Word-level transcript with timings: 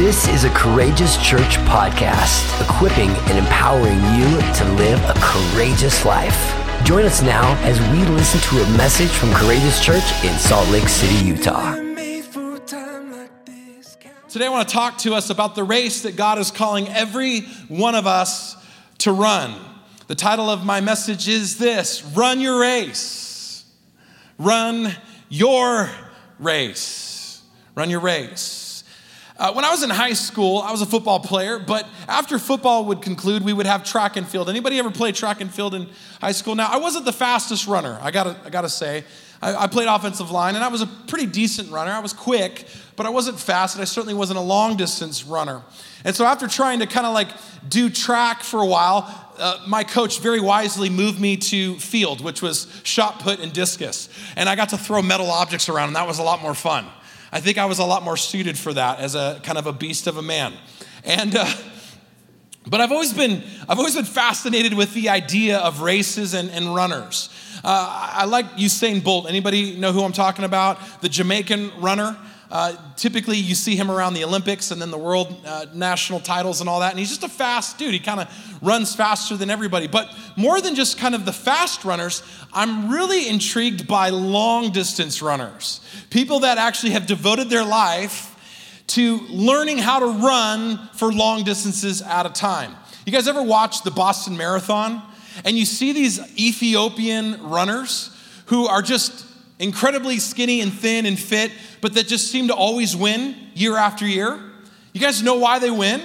This 0.00 0.28
is 0.28 0.44
a 0.44 0.50
Courageous 0.54 1.18
Church 1.18 1.58
podcast, 1.68 2.58
equipping 2.66 3.10
and 3.10 3.36
empowering 3.36 3.98
you 4.16 4.40
to 4.54 4.64
live 4.78 4.98
a 5.04 5.12
courageous 5.20 6.06
life. 6.06 6.56
Join 6.84 7.04
us 7.04 7.20
now 7.20 7.54
as 7.64 7.78
we 7.92 8.06
listen 8.14 8.40
to 8.48 8.64
a 8.64 8.76
message 8.78 9.10
from 9.10 9.30
Courageous 9.34 9.84
Church 9.84 10.02
in 10.24 10.32
Salt 10.38 10.66
Lake 10.70 10.88
City, 10.88 11.26
Utah. 11.26 11.74
Today, 14.30 14.46
I 14.46 14.48
want 14.48 14.66
to 14.66 14.74
talk 14.74 14.96
to 15.00 15.12
us 15.12 15.28
about 15.28 15.54
the 15.54 15.64
race 15.64 16.00
that 16.04 16.16
God 16.16 16.38
is 16.38 16.50
calling 16.50 16.88
every 16.88 17.42
one 17.68 17.94
of 17.94 18.06
us 18.06 18.56
to 19.00 19.12
run. 19.12 19.54
The 20.06 20.14
title 20.14 20.48
of 20.48 20.64
my 20.64 20.80
message 20.80 21.28
is 21.28 21.58
this 21.58 22.02
Run 22.16 22.40
Your 22.40 22.58
Race. 22.58 23.66
Run 24.38 24.96
your 25.28 25.90
race. 26.38 27.42
Run 27.74 27.90
your 27.90 28.00
race. 28.00 28.59
Uh, 29.40 29.50
when 29.54 29.64
I 29.64 29.70
was 29.70 29.82
in 29.82 29.88
high 29.88 30.12
school, 30.12 30.58
I 30.58 30.70
was 30.70 30.82
a 30.82 30.86
football 30.86 31.18
player, 31.18 31.58
but 31.58 31.88
after 32.06 32.38
football 32.38 32.84
would 32.84 33.00
conclude, 33.00 33.42
we 33.42 33.54
would 33.54 33.64
have 33.64 33.82
track 33.84 34.18
and 34.18 34.28
field. 34.28 34.50
Anybody 34.50 34.78
ever 34.78 34.90
play 34.90 35.12
track 35.12 35.40
and 35.40 35.50
field 35.50 35.74
in 35.74 35.88
high 36.20 36.32
school? 36.32 36.54
Now, 36.54 36.68
I 36.70 36.76
wasn't 36.76 37.06
the 37.06 37.12
fastest 37.12 37.66
runner, 37.66 37.98
I 38.02 38.10
gotta, 38.10 38.38
I 38.44 38.50
gotta 38.50 38.68
say. 38.68 39.02
I, 39.40 39.54
I 39.54 39.66
played 39.66 39.88
offensive 39.88 40.30
line, 40.30 40.56
and 40.56 40.62
I 40.62 40.68
was 40.68 40.82
a 40.82 40.86
pretty 40.86 41.24
decent 41.24 41.70
runner. 41.70 41.90
I 41.90 42.00
was 42.00 42.12
quick, 42.12 42.66
but 42.96 43.06
I 43.06 43.08
wasn't 43.08 43.40
fast, 43.40 43.76
and 43.76 43.80
I 43.80 43.86
certainly 43.86 44.12
wasn't 44.12 44.38
a 44.38 44.42
long 44.42 44.76
distance 44.76 45.24
runner. 45.24 45.62
And 46.04 46.14
so, 46.14 46.26
after 46.26 46.46
trying 46.46 46.80
to 46.80 46.86
kind 46.86 47.06
of 47.06 47.14
like 47.14 47.28
do 47.66 47.88
track 47.88 48.42
for 48.42 48.60
a 48.60 48.66
while, 48.66 49.08
uh, 49.38 49.64
my 49.66 49.84
coach 49.84 50.20
very 50.20 50.40
wisely 50.40 50.90
moved 50.90 51.18
me 51.18 51.38
to 51.38 51.76
field, 51.76 52.22
which 52.22 52.42
was 52.42 52.66
shot 52.84 53.20
put 53.20 53.40
and 53.40 53.54
discus. 53.54 54.10
And 54.36 54.50
I 54.50 54.54
got 54.54 54.68
to 54.68 54.76
throw 54.76 55.00
metal 55.00 55.30
objects 55.30 55.70
around, 55.70 55.88
and 55.88 55.96
that 55.96 56.06
was 56.06 56.18
a 56.18 56.22
lot 56.22 56.42
more 56.42 56.54
fun. 56.54 56.84
I 57.32 57.40
think 57.40 57.58
I 57.58 57.64
was 57.66 57.78
a 57.78 57.84
lot 57.84 58.02
more 58.02 58.16
suited 58.16 58.58
for 58.58 58.72
that 58.74 58.98
as 58.98 59.14
a 59.14 59.40
kind 59.42 59.58
of 59.58 59.66
a 59.66 59.72
beast 59.72 60.06
of 60.06 60.16
a 60.16 60.22
man. 60.22 60.52
And, 61.04 61.36
uh, 61.36 61.46
but 62.66 62.80
I've 62.80 62.92
always 62.92 63.12
been, 63.12 63.42
I've 63.68 63.78
always 63.78 63.94
been 63.94 64.04
fascinated 64.04 64.74
with 64.74 64.92
the 64.94 65.08
idea 65.08 65.58
of 65.58 65.80
races 65.80 66.34
and, 66.34 66.50
and 66.50 66.74
runners. 66.74 67.30
Uh, 67.62 68.10
I 68.14 68.24
like 68.24 68.46
Usain 68.52 69.02
Bolt. 69.02 69.28
Anybody 69.28 69.76
know 69.76 69.92
who 69.92 70.02
I'm 70.02 70.12
talking 70.12 70.44
about? 70.44 70.78
The 71.02 71.08
Jamaican 71.08 71.80
runner. 71.80 72.16
Uh, 72.50 72.74
typically, 72.96 73.36
you 73.36 73.54
see 73.54 73.76
him 73.76 73.90
around 73.90 74.14
the 74.14 74.24
Olympics 74.24 74.72
and 74.72 74.82
then 74.82 74.90
the 74.90 74.98
world 74.98 75.40
uh, 75.46 75.66
national 75.72 76.18
titles 76.18 76.60
and 76.60 76.68
all 76.68 76.80
that. 76.80 76.90
And 76.90 76.98
he's 76.98 77.10
just 77.10 77.22
a 77.22 77.28
fast 77.28 77.78
dude. 77.78 77.92
He 77.92 78.00
kind 78.00 78.18
of 78.20 78.58
runs 78.60 78.94
faster 78.94 79.36
than 79.36 79.50
everybody. 79.50 79.86
But 79.86 80.12
more 80.36 80.60
than 80.60 80.74
just 80.74 80.98
kind 80.98 81.14
of 81.14 81.24
the 81.24 81.32
fast 81.32 81.84
runners, 81.84 82.24
I'm 82.52 82.90
really 82.90 83.28
intrigued 83.28 83.86
by 83.86 84.10
long 84.10 84.72
distance 84.72 85.22
runners. 85.22 85.80
People 86.10 86.40
that 86.40 86.58
actually 86.58 86.90
have 86.92 87.06
devoted 87.06 87.50
their 87.50 87.64
life 87.64 88.26
to 88.88 89.18
learning 89.28 89.78
how 89.78 90.00
to 90.00 90.06
run 90.06 90.88
for 90.94 91.12
long 91.12 91.44
distances 91.44 92.02
at 92.02 92.26
a 92.26 92.30
time. 92.30 92.74
You 93.06 93.12
guys 93.12 93.28
ever 93.28 93.42
watch 93.42 93.84
the 93.84 93.92
Boston 93.92 94.36
Marathon? 94.36 95.00
And 95.44 95.56
you 95.56 95.64
see 95.64 95.92
these 95.92 96.18
Ethiopian 96.36 97.48
runners 97.48 98.10
who 98.46 98.66
are 98.66 98.82
just 98.82 99.24
incredibly 99.60 100.18
skinny 100.18 100.60
and 100.60 100.72
thin 100.72 101.06
and 101.06 101.16
fit, 101.16 101.52
but 101.80 101.94
that 101.94 102.08
just 102.08 102.30
seem 102.30 102.48
to 102.48 102.54
always 102.54 102.96
win 102.96 103.36
year 103.54 103.76
after 103.76 104.06
year. 104.06 104.40
You 104.92 105.00
guys 105.00 105.22
know 105.22 105.36
why 105.36 105.60
they 105.60 105.70
win? 105.70 106.02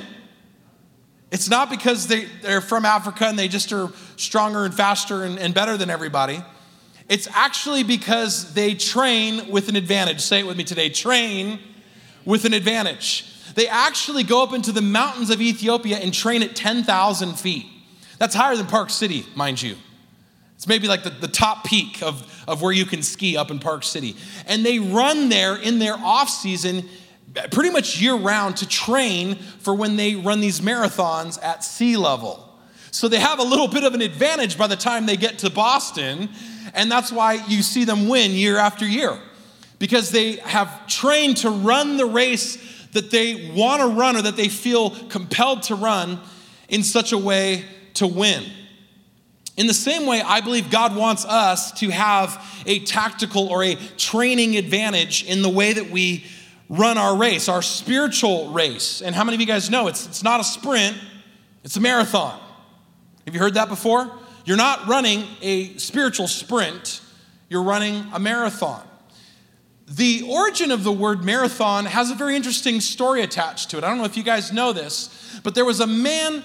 It's 1.31 1.49
not 1.49 1.69
because 1.69 2.07
they, 2.07 2.25
they're 2.43 2.61
from 2.61 2.85
Africa 2.85 3.25
and 3.25 3.39
they 3.39 3.47
just 3.47 3.73
are 3.73 3.89
stronger 4.17 4.65
and 4.65 4.73
faster 4.73 5.23
and, 5.23 5.39
and 5.39 5.53
better 5.53 5.75
than 5.75 5.89
everybody. 5.89 6.43
It's 7.09 7.27
actually 7.33 7.83
because 7.83 8.53
they 8.53 8.75
train 8.75 9.49
with 9.49 9.69
an 9.69 9.75
advantage. 9.75 10.21
Say 10.21 10.39
it 10.39 10.47
with 10.47 10.57
me 10.57 10.63
today 10.63 10.89
train 10.89 11.59
with 12.25 12.45
an 12.45 12.53
advantage. 12.53 13.31
They 13.55 13.67
actually 13.67 14.23
go 14.23 14.43
up 14.43 14.53
into 14.53 14.71
the 14.71 14.81
mountains 14.81 15.29
of 15.29 15.41
Ethiopia 15.41 15.97
and 15.97 16.13
train 16.13 16.43
at 16.43 16.55
10,000 16.55 17.39
feet. 17.39 17.65
That's 18.17 18.35
higher 18.35 18.55
than 18.55 18.65
Park 18.65 18.89
City, 18.89 19.25
mind 19.35 19.61
you. 19.61 19.75
It's 20.65 20.69
maybe 20.69 20.87
like 20.87 21.03
the, 21.03 21.11
the 21.11 21.27
top 21.27 21.63
peak 21.63 22.01
of, 22.01 22.43
of 22.47 22.63
where 22.63 22.71
you 22.71 22.85
can 22.85 23.03
ski 23.03 23.37
up 23.37 23.51
in 23.51 23.59
Park 23.59 23.83
City. 23.83 24.15
And 24.47 24.65
they 24.65 24.79
run 24.79 25.29
there 25.29 25.55
in 25.55 25.77
their 25.77 25.93
off 25.93 26.27
season 26.27 26.89
pretty 27.51 27.69
much 27.69 28.01
year 28.01 28.15
round 28.15 28.57
to 28.57 28.67
train 28.67 29.35
for 29.35 29.75
when 29.75 29.95
they 29.95 30.15
run 30.15 30.39
these 30.39 30.61
marathons 30.61 31.39
at 31.43 31.63
sea 31.63 31.97
level. 31.97 32.51
So 32.89 33.07
they 33.07 33.19
have 33.19 33.37
a 33.37 33.43
little 33.43 33.67
bit 33.67 33.83
of 33.83 33.93
an 33.93 34.01
advantage 34.01 34.57
by 34.57 34.65
the 34.65 34.75
time 34.75 35.05
they 35.05 35.17
get 35.17 35.37
to 35.39 35.51
Boston. 35.51 36.29
And 36.73 36.91
that's 36.91 37.11
why 37.11 37.33
you 37.47 37.61
see 37.61 37.83
them 37.83 38.09
win 38.09 38.31
year 38.31 38.57
after 38.57 38.87
year 38.87 39.19
because 39.77 40.09
they 40.09 40.37
have 40.37 40.87
trained 40.87 41.37
to 41.37 41.51
run 41.51 41.97
the 41.97 42.07
race 42.07 42.87
that 42.93 43.11
they 43.11 43.51
want 43.51 43.83
to 43.83 43.87
run 43.87 44.15
or 44.15 44.23
that 44.23 44.35
they 44.35 44.49
feel 44.49 44.89
compelled 45.09 45.61
to 45.61 45.75
run 45.75 46.19
in 46.69 46.81
such 46.81 47.11
a 47.11 47.17
way 47.19 47.65
to 47.93 48.07
win. 48.07 48.43
In 49.57 49.67
the 49.67 49.73
same 49.73 50.05
way, 50.05 50.21
I 50.21 50.41
believe 50.41 50.69
God 50.69 50.95
wants 50.95 51.23
us 51.23 51.71
to 51.79 51.89
have 51.89 52.43
a 52.65 52.79
tactical 52.79 53.47
or 53.47 53.63
a 53.63 53.75
training 53.97 54.57
advantage 54.57 55.23
in 55.23 55.41
the 55.41 55.49
way 55.49 55.71
that 55.73 55.89
we 55.89 56.25
run 56.67 56.97
our 56.97 57.15
race, 57.15 57.47
our 57.47 57.61
spiritual 57.61 58.49
race. 58.49 59.01
And 59.01 59.15
how 59.15 59.23
many 59.23 59.35
of 59.35 59.41
you 59.41 59.47
guys 59.47 59.69
know 59.69 59.87
it's, 59.87 60.05
it's 60.07 60.23
not 60.23 60.39
a 60.39 60.43
sprint, 60.43 60.97
it's 61.63 61.77
a 61.77 61.81
marathon? 61.81 62.39
Have 63.25 63.33
you 63.33 63.39
heard 63.39 63.53
that 63.53 63.69
before? 63.69 64.11
You're 64.43 64.57
not 64.57 64.87
running 64.87 65.25
a 65.41 65.77
spiritual 65.77 66.27
sprint, 66.27 67.01
you're 67.49 67.63
running 67.63 68.05
a 68.13 68.19
marathon. 68.19 68.85
The 69.87 70.27
origin 70.29 70.71
of 70.71 70.83
the 70.83 70.91
word 70.91 71.23
marathon 71.23 71.85
has 71.85 72.09
a 72.09 72.15
very 72.15 72.35
interesting 72.35 72.81
story 72.81 73.21
attached 73.21 73.69
to 73.69 73.77
it. 73.77 73.83
I 73.83 73.87
don't 73.87 73.99
know 73.99 74.05
if 74.05 74.17
you 74.17 74.23
guys 74.23 74.51
know 74.51 74.73
this, 74.73 75.39
but 75.43 75.55
there 75.55 75.65
was 75.65 75.79
a 75.79 75.87
man 75.87 76.43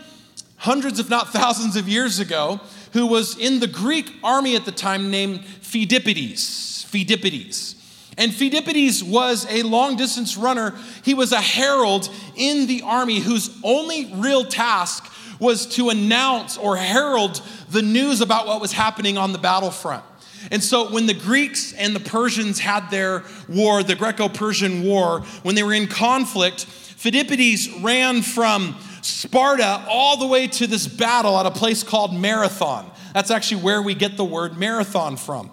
hundreds, 0.57 0.99
if 0.99 1.09
not 1.09 1.33
thousands 1.33 1.77
of 1.77 1.89
years 1.89 2.21
ago, 2.21 2.61
who 2.93 3.07
was 3.07 3.37
in 3.39 3.61
the 3.61 3.67
Greek 3.67 4.13
army 4.23 4.57
at 4.57 4.65
the 4.65 4.73
time 4.73 5.11
named 5.11 5.41
Phidippides. 5.63 6.85
Phidippides. 6.87 7.77
And 8.19 8.33
Phidippides 8.33 9.03
was 9.03 9.47
a 9.49 9.63
long 9.63 9.97
distance 9.97 10.37
runner. 10.37 10.75
He 11.05 11.15
was 11.15 11.33
a 11.33 11.41
herald 11.41 12.11
in 12.37 12.67
the 12.67 12.83
army 12.83 13.21
whose 13.21 13.51
only 13.63 14.13
real 14.15 14.45
task 14.45 15.11
was 15.39 15.67
to 15.67 15.89
announce 15.89 16.59
or 16.59 16.77
herald 16.77 17.41
the 17.71 17.81
news 17.81 18.21
about 18.21 18.47
what 18.47 18.61
was 18.61 18.73
happening 18.73 19.17
on 19.17 19.33
the 19.33 19.39
battlefront. 19.39 20.05
And 20.51 20.63
so 20.63 20.91
when 20.91 21.07
the 21.07 21.15
Greeks 21.15 21.73
and 21.73 21.95
the 21.95 22.01
Persians 22.01 22.59
had 22.59 22.91
their 22.91 23.25
war, 23.49 23.83
the 23.83 23.95
Greco 23.95 24.29
Persian 24.29 24.85
War, 24.85 25.21
when 25.43 25.55
they 25.55 25.63
were 25.63 25.73
in 25.73 25.87
conflict, 25.87 26.67
Phidippides 26.67 27.83
ran 27.83 28.23
from 28.23 28.77
Sparta 29.03 29.85
all 29.89 30.17
the 30.17 30.27
way 30.27 30.47
to 30.47 30.67
this 30.67 30.87
battle 30.87 31.39
at 31.39 31.47
a 31.47 31.51
place 31.51 31.83
called 31.83 32.15
Marathon. 32.15 32.91
That's 33.15 33.31
actually 33.31 33.63
where 33.63 33.83
we 33.83 33.95
get 33.95 34.17
the 34.17 34.25
word 34.25 34.57
marathon 34.57 35.17
from. 35.17 35.51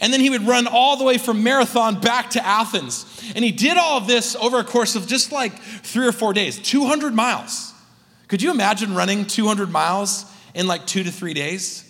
And 0.00 0.12
then 0.12 0.20
he 0.20 0.30
would 0.30 0.46
run 0.46 0.66
all 0.66 0.96
the 0.96 1.04
way 1.04 1.18
from 1.18 1.42
Marathon 1.42 2.00
back 2.00 2.30
to 2.30 2.46
Athens. 2.46 3.06
And 3.34 3.44
he 3.44 3.52
did 3.52 3.78
all 3.78 3.96
of 3.98 4.06
this 4.06 4.36
over 4.36 4.58
a 4.58 4.64
course 4.64 4.96
of 4.96 5.06
just 5.06 5.32
like 5.32 5.58
three 5.58 6.06
or 6.06 6.12
four 6.12 6.32
days 6.32 6.58
200 6.58 7.14
miles. 7.14 7.72
Could 8.28 8.42
you 8.42 8.50
imagine 8.50 8.94
running 8.94 9.26
200 9.26 9.70
miles 9.70 10.30
in 10.54 10.66
like 10.66 10.86
two 10.86 11.02
to 11.02 11.10
three 11.10 11.34
days? 11.34 11.84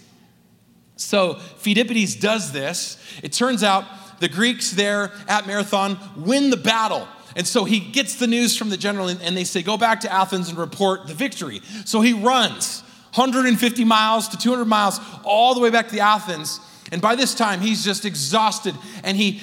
So 0.97 1.35
Phidippides 1.35 2.21
does 2.21 2.53
this. 2.53 2.97
It 3.23 3.33
turns 3.33 3.63
out 3.63 3.85
the 4.21 4.29
Greeks 4.29 4.73
there 4.73 5.13
at 5.29 5.47
Marathon 5.47 5.99
win 6.17 6.51
the 6.51 6.57
battle. 6.57 7.07
And 7.39 7.47
so 7.47 7.65
he 7.65 7.79
gets 7.79 8.17
the 8.17 8.27
news 8.27 8.57
from 8.57 8.69
the 8.69 8.77
general, 8.77 9.07
and 9.07 9.37
they 9.37 9.45
say, 9.45 9.63
Go 9.63 9.77
back 9.77 10.01
to 10.01 10.13
Athens 10.13 10.49
and 10.49 10.59
report 10.59 11.07
the 11.07 11.15
victory. 11.15 11.63
So 11.85 12.01
he 12.01 12.13
runs 12.13 12.83
150 13.15 13.85
miles 13.85 14.27
to 14.29 14.37
200 14.37 14.65
miles 14.65 15.01
all 15.23 15.55
the 15.55 15.61
way 15.61 15.71
back 15.71 15.89
to 15.91 15.99
Athens. 16.01 16.59
And 16.91 17.01
by 17.01 17.15
this 17.15 17.37
time, 17.37 17.61
he's 17.61 17.85
just 17.85 18.05
exhausted. 18.05 18.75
And 19.05 19.17
he, 19.17 19.41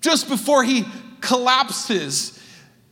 just 0.00 0.28
before 0.28 0.64
he 0.64 0.86
collapses, 1.20 2.42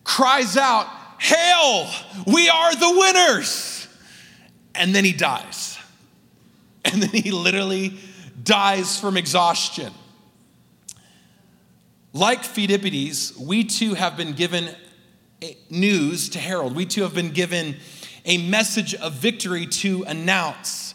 cries 0.05 0.59
out, 0.59 0.89
Hail, 1.19 1.89
we 2.27 2.51
are 2.51 2.75
the 2.75 2.99
winners. 2.99 3.89
And 4.75 4.95
then 4.95 5.07
he 5.07 5.13
dies. 5.13 5.79
And 6.85 7.03
then 7.03 7.23
he 7.23 7.31
literally 7.31 7.95
dies 8.43 9.01
from 9.01 9.17
exhaustion. 9.17 9.91
Like 12.17 12.45
Phidippides, 12.45 13.37
we 13.37 13.65
too 13.65 13.95
have 13.95 14.17
been 14.17 14.35
given 14.35 14.69
news 15.69 16.29
to 16.29 16.39
herald. 16.39 16.77
We 16.77 16.87
too 16.87 17.03
have 17.03 17.13
been 17.13 17.33
given 17.33 17.75
a 18.25 18.39
message 18.39 18.95
of 18.95 19.15
victory 19.15 19.67
to 19.67 20.05
announce 20.05 20.95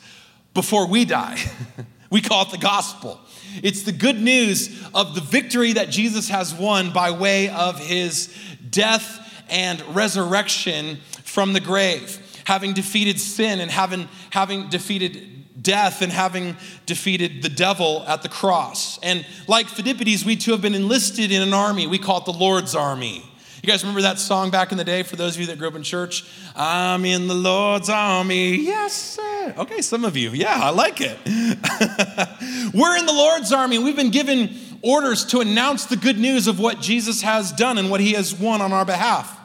before 0.53 0.87
we 0.87 1.03
die. 1.03 1.37
we 2.09 2.21
call 2.21 2.43
it 2.43 2.51
the 2.51 2.57
gospel. 2.57 3.19
It's 3.61 3.83
the 3.83 3.91
good 3.91 4.17
news 4.17 4.69
of 4.95 5.13
the 5.13 5.19
victory 5.19 5.73
that 5.73 5.89
Jesus 5.89 6.29
has 6.29 6.53
won 6.53 6.93
by 6.93 7.11
way 7.11 7.49
of 7.49 7.77
his 7.77 8.33
death 8.69 9.43
and 9.49 9.81
resurrection 9.93 10.99
from 11.25 11.51
the 11.51 11.59
grave, 11.59 12.41
having 12.45 12.71
defeated 12.71 13.19
sin 13.19 13.59
and 13.59 13.69
having, 13.69 14.07
having 14.29 14.69
defeated 14.69 15.38
death 15.69 16.01
and 16.01 16.11
having 16.11 16.57
defeated 16.87 17.43
the 17.43 17.49
devil 17.49 18.03
at 18.07 18.23
the 18.23 18.27
cross. 18.27 18.97
And 19.03 19.23
like 19.47 19.67
Phidippides, 19.67 20.25
we 20.25 20.35
too 20.35 20.49
have 20.51 20.61
been 20.61 20.73
enlisted 20.73 21.31
in 21.31 21.43
an 21.43 21.53
army. 21.53 21.85
We 21.85 21.99
call 21.99 22.17
it 22.17 22.25
the 22.25 22.33
Lord's 22.33 22.73
army. 22.73 23.23
You 23.61 23.67
guys 23.67 23.83
remember 23.83 24.01
that 24.01 24.17
song 24.17 24.49
back 24.49 24.71
in 24.71 24.79
the 24.79 24.83
day 24.83 25.03
for 25.03 25.15
those 25.15 25.35
of 25.35 25.41
you 25.41 25.47
that 25.47 25.59
grew 25.59 25.67
up 25.67 25.75
in 25.75 25.83
church? 25.83 26.25
I'm 26.55 27.05
in 27.05 27.27
the 27.27 27.35
Lord's 27.35 27.87
army. 27.87 28.55
Yes, 28.55 28.93
sir. 28.93 29.53
Okay, 29.59 29.81
some 29.81 30.05
of 30.05 30.17
you. 30.17 30.31
Yeah, 30.31 30.57
I 30.59 30.71
like 30.71 31.01
it. 31.01 31.19
We're 32.73 32.97
in 32.97 33.05
the 33.05 33.13
Lord's 33.13 33.53
army. 33.53 33.77
We've 33.77 33.95
been 33.95 34.09
given 34.09 34.55
orders 34.81 35.23
to 35.25 35.39
announce 35.39 35.85
the 35.85 35.97
good 35.97 36.17
news 36.17 36.47
of 36.47 36.59
what 36.59 36.81
Jesus 36.81 37.21
has 37.21 37.51
done 37.51 37.77
and 37.77 37.91
what 37.91 38.01
he 38.01 38.13
has 38.13 38.33
won 38.33 38.59
on 38.61 38.73
our 38.73 38.85
behalf. 38.85 39.38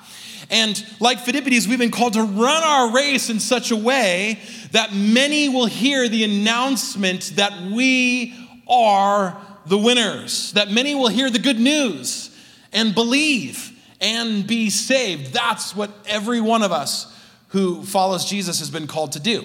And 0.51 0.85
like 1.01 1.19
Phidippides, 1.19 1.67
we've 1.67 1.79
been 1.79 1.91
called 1.91 2.15
to 2.15 2.23
run 2.23 2.63
our 2.63 2.95
race 2.95 3.31
in 3.31 3.41
such 3.41 3.71
a 3.71 3.77
way 3.77 4.41
that 4.73 4.95
many 4.95 5.49
will 5.49 5.67
hear 5.67 6.09
the 6.09 6.25
announcement 6.25 7.33
that 7.37 7.71
we 7.73 8.35
are 8.69 9.41
the 9.67 9.79
winners, 9.79 10.53
that 10.53 10.71
many 10.71 10.95
will 10.95 11.09
hear 11.09 11.31
the 11.31 11.39
good 11.39 11.59
news 11.59 12.31
and 12.73 12.95
believe 12.95 13.73
and 14.01 14.47
be 14.47 14.71
saved. 14.71 15.33
That's 15.33 15.75
what 15.75 15.91
every 16.07 16.41
one 16.41 16.63
of 16.63 16.73
us 16.73 17.11
who 17.49 17.83
follows 17.83 18.25
Jesus 18.25 18.59
has 18.59 18.71
been 18.71 18.87
called 18.87 19.13
to 19.13 19.21
do. 19.21 19.45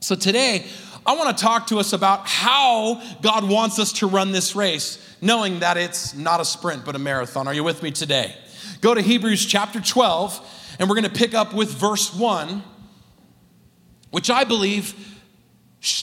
So 0.00 0.14
today, 0.14 0.64
I 1.04 1.14
want 1.16 1.36
to 1.36 1.42
talk 1.42 1.68
to 1.68 1.78
us 1.78 1.92
about 1.92 2.26
how 2.26 3.02
God 3.20 3.48
wants 3.48 3.78
us 3.78 3.92
to 3.94 4.06
run 4.06 4.32
this 4.32 4.56
race, 4.56 5.16
knowing 5.20 5.60
that 5.60 5.76
it's 5.76 6.14
not 6.14 6.40
a 6.40 6.44
sprint, 6.44 6.84
but 6.84 6.94
a 6.96 6.98
marathon. 6.98 7.46
Are 7.46 7.54
you 7.54 7.64
with 7.64 7.82
me 7.82 7.90
today? 7.90 8.34
Go 8.80 8.94
to 8.94 9.00
Hebrews 9.00 9.44
chapter 9.46 9.80
12, 9.80 10.76
and 10.78 10.88
we're 10.88 10.96
going 10.96 11.10
to 11.10 11.18
pick 11.18 11.34
up 11.34 11.54
with 11.54 11.70
verse 11.70 12.14
1, 12.14 12.62
which 14.10 14.30
I 14.30 14.44
believe 14.44 14.94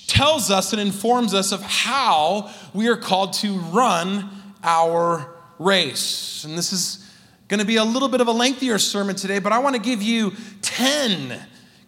tells 0.07 0.49
us 0.49 0.73
and 0.73 0.81
informs 0.81 1.33
us 1.33 1.51
of 1.51 1.61
how 1.61 2.51
we 2.73 2.87
are 2.87 2.97
called 2.97 3.33
to 3.33 3.53
run 3.53 4.29
our 4.63 5.35
race. 5.59 6.43
And 6.43 6.57
this 6.57 6.71
is 6.71 7.09
going 7.47 7.59
to 7.59 7.65
be 7.65 7.75
a 7.75 7.83
little 7.83 8.07
bit 8.09 8.21
of 8.21 8.27
a 8.27 8.31
lengthier 8.31 8.79
sermon 8.79 9.15
today, 9.15 9.39
but 9.39 9.51
I 9.51 9.59
want 9.59 9.75
to 9.75 9.81
give 9.81 10.01
you 10.01 10.33
10 10.61 11.39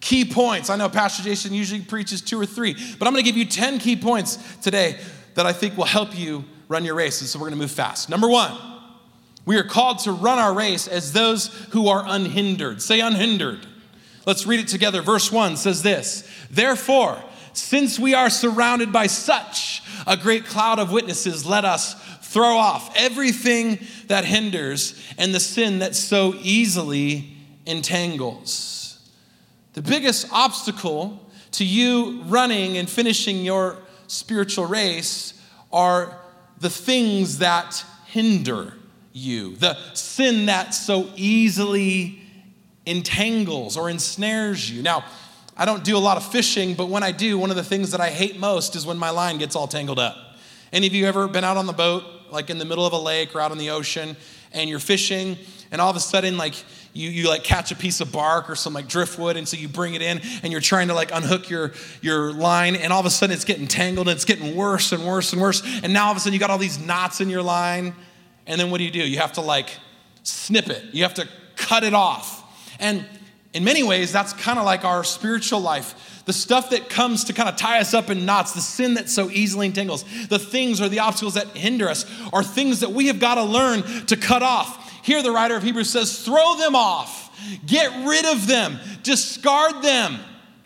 key 0.01 0.25
points. 0.25 0.69
I 0.69 0.75
know 0.75 0.89
Pastor 0.89 1.23
Jason 1.23 1.53
usually 1.53 1.81
preaches 1.81 2.21
two 2.21 2.39
or 2.39 2.45
three, 2.45 2.73
but 2.99 3.07
I'm 3.07 3.13
going 3.13 3.23
to 3.23 3.29
give 3.29 3.38
you 3.38 3.45
10 3.45 3.79
key 3.79 3.95
points 3.95 4.38
today 4.61 4.99
that 5.35 5.45
I 5.45 5.53
think 5.53 5.77
will 5.77 5.85
help 5.85 6.17
you 6.17 6.45
run 6.67 6.85
your 6.85 6.95
race. 6.95 7.21
And 7.21 7.29
so 7.29 7.39
we're 7.39 7.49
going 7.49 7.59
to 7.59 7.63
move 7.63 7.71
fast. 7.71 8.09
Number 8.09 8.29
one, 8.29 8.75
we 9.45 9.57
are 9.57 9.63
called 9.63 10.00
to 10.00 10.12
run 10.12 10.39
our 10.39 10.53
race 10.53 10.88
as 10.88 11.13
those 11.13 11.47
who 11.71 11.88
are 11.88 12.03
unhindered. 12.06 12.81
Say 12.81 13.00
unhindered. 13.00 13.65
Let's 14.25 14.47
read 14.47 14.59
it 14.59 14.68
together. 14.68 15.01
Verse 15.01 15.31
1 15.31 15.57
says 15.57 15.83
this 15.83 16.27
Therefore, 16.50 17.24
since 17.53 18.00
we 18.00 18.13
are 18.13 18.30
surrounded 18.30 18.92
by 18.92 19.07
such 19.07 19.83
a 20.07 20.18
great 20.18 20.45
cloud 20.45 20.80
of 20.80 20.92
witnesses, 20.92 21.45
let 21.45 21.63
us 21.63 21.95
throw 22.21 22.57
off 22.57 22.92
everything 22.97 23.80
that 24.07 24.25
hinders 24.25 25.00
and 25.18 25.33
the 25.33 25.39
sin 25.39 25.80
that 25.80 25.95
so 25.95 26.33
easily 26.41 27.33
entangles. 27.65 29.00
The 29.74 29.81
biggest 29.81 30.27
obstacle 30.31 31.30
to 31.51 31.65
you 31.65 32.21
running 32.24 32.77
and 32.77 32.89
finishing 32.89 33.45
your 33.45 33.77
spiritual 34.07 34.65
race 34.65 35.33
are 35.71 36.18
the 36.59 36.69
things 36.69 37.38
that 37.39 37.86
hinder 38.07 38.74
you, 39.15 39.56
the 39.56 39.77
sin 39.94 40.47
that 40.47 40.73
so 40.73 41.09
easily 41.15 42.21
entangles 42.85 43.77
or 43.77 43.89
ensnares 43.89 44.69
you. 44.69 44.83
Now, 44.83 45.06
I 45.56 45.63
don't 45.63 45.85
do 45.85 45.95
a 45.95 46.00
lot 46.00 46.17
of 46.17 46.25
fishing, 46.25 46.73
but 46.73 46.89
when 46.89 47.01
I 47.01 47.13
do, 47.13 47.38
one 47.38 47.50
of 47.50 47.56
the 47.56 47.63
things 47.63 47.91
that 47.91 48.01
I 48.01 48.09
hate 48.09 48.38
most 48.38 48.75
is 48.75 48.85
when 48.85 48.97
my 48.97 49.09
line 49.12 49.38
gets 49.38 49.56
all 49.56 49.67
tangled 49.67 50.00
up. 50.00 50.17
Any 50.73 50.85
of 50.85 50.94
you 50.94 51.06
ever 51.06 51.29
been 51.29 51.45
out 51.45 51.56
on 51.56 51.65
the 51.65 51.73
boat, 51.73 52.03
like 52.29 52.50
in 52.50 52.57
the 52.57 52.65
middle 52.65 52.85
of 52.85 52.91
a 52.91 52.97
lake 52.97 53.33
or 53.33 53.39
out 53.39 53.53
in 53.53 53.57
the 53.57 53.69
ocean, 53.69 54.17
and 54.51 54.69
you're 54.69 54.79
fishing, 54.79 55.38
and 55.71 55.79
all 55.79 55.89
of 55.89 55.95
a 55.95 56.01
sudden, 56.01 56.38
like 56.38 56.56
you, 56.91 57.09
you 57.09 57.29
like 57.29 57.44
catch 57.44 57.71
a 57.71 57.75
piece 57.75 58.01
of 58.01 58.12
bark 58.12 58.50
or 58.50 58.56
some 58.56 58.73
like 58.73 58.89
driftwood, 58.89 59.38
and 59.38 59.47
so 59.47 59.56
you 59.56 59.69
bring 59.69 59.94
it 59.94 60.01
in, 60.01 60.19
and 60.44 60.51
you're 60.51 60.62
trying 60.62 60.89
to 60.89 60.94
like 60.94 61.12
unhook 61.13 61.50
your 61.50 61.71
your 62.01 62.33
line, 62.33 62.75
and 62.75 62.91
all 62.91 63.00
of 63.00 63.06
a 63.06 63.09
sudden 63.09 63.33
it's 63.33 63.45
getting 63.45 63.67
tangled, 63.67 64.09
and 64.09 64.15
it's 64.15 64.25
getting 64.25 64.57
worse 64.57 64.91
and 64.91 65.06
worse 65.06 65.31
and 65.31 65.41
worse, 65.41 65.62
and 65.83 65.94
now 65.94 66.07
all 66.07 66.12
of 66.12 66.17
a 66.17 66.19
sudden 66.19 66.33
you 66.33 66.39
got 66.39 66.50
all 66.50 66.57
these 66.57 66.79
knots 66.79 67.21
in 67.21 67.29
your 67.29 67.41
line, 67.41 67.95
and 68.47 68.59
then 68.59 68.71
what 68.71 68.80
do 68.80 68.83
you 68.83 68.92
do? 68.92 69.00
You 69.00 69.19
have 69.19 69.33
to 69.33 69.42
like 69.42 69.69
snip 70.24 70.69
it. 70.69 70.83
You 70.94 71.03
have 71.03 71.15
to 71.15 71.27
cut 71.56 71.83
it 71.83 71.94
off, 71.94 72.44
and 72.80 73.06
in 73.53 73.63
many 73.63 73.83
ways, 73.83 74.12
that's 74.12 74.33
kind 74.33 74.59
of 74.59 74.65
like 74.65 74.83
our 74.83 75.06
spiritual 75.06 75.62
life. 75.62 76.24
The 76.25 76.33
stuff 76.33 76.71
that 76.71 76.89
comes 76.89 77.24
to 77.25 77.33
kind 77.33 77.47
of 77.47 77.56
tie 77.56 77.80
us 77.80 77.94
up 77.94 78.09
in 78.09 78.25
knots, 78.25 78.51
the 78.51 78.59
sin 78.59 78.95
that 78.95 79.09
so 79.09 79.30
easily 79.30 79.68
entangles, 79.68 80.03
the 80.27 80.39
things 80.39 80.81
or 80.81 80.89
the 80.89 81.00
obstacles 81.00 81.36
that 81.36 81.47
hinder 81.56 81.88
us, 81.88 82.06
are 82.33 82.44
things 82.44 82.81
that 82.81 82.92
we 82.92 83.07
have 83.07 83.19
got 83.19 83.36
to 83.36 83.44
learn 83.44 83.83
to 84.07 84.18
cut 84.18 84.44
off. 84.44 84.91
Here, 85.06 85.24
the 85.24 85.31
writer 85.31 85.56
of 85.56 85.63
Hebrews 85.63 85.89
says, 85.89 86.25
throw 86.25 86.57
them 86.57 86.75
off, 86.75 87.31
get 87.65 88.06
rid 88.06 88.25
of 88.25 88.45
them, 88.45 88.77
discard 89.03 89.81
them. 89.81 90.19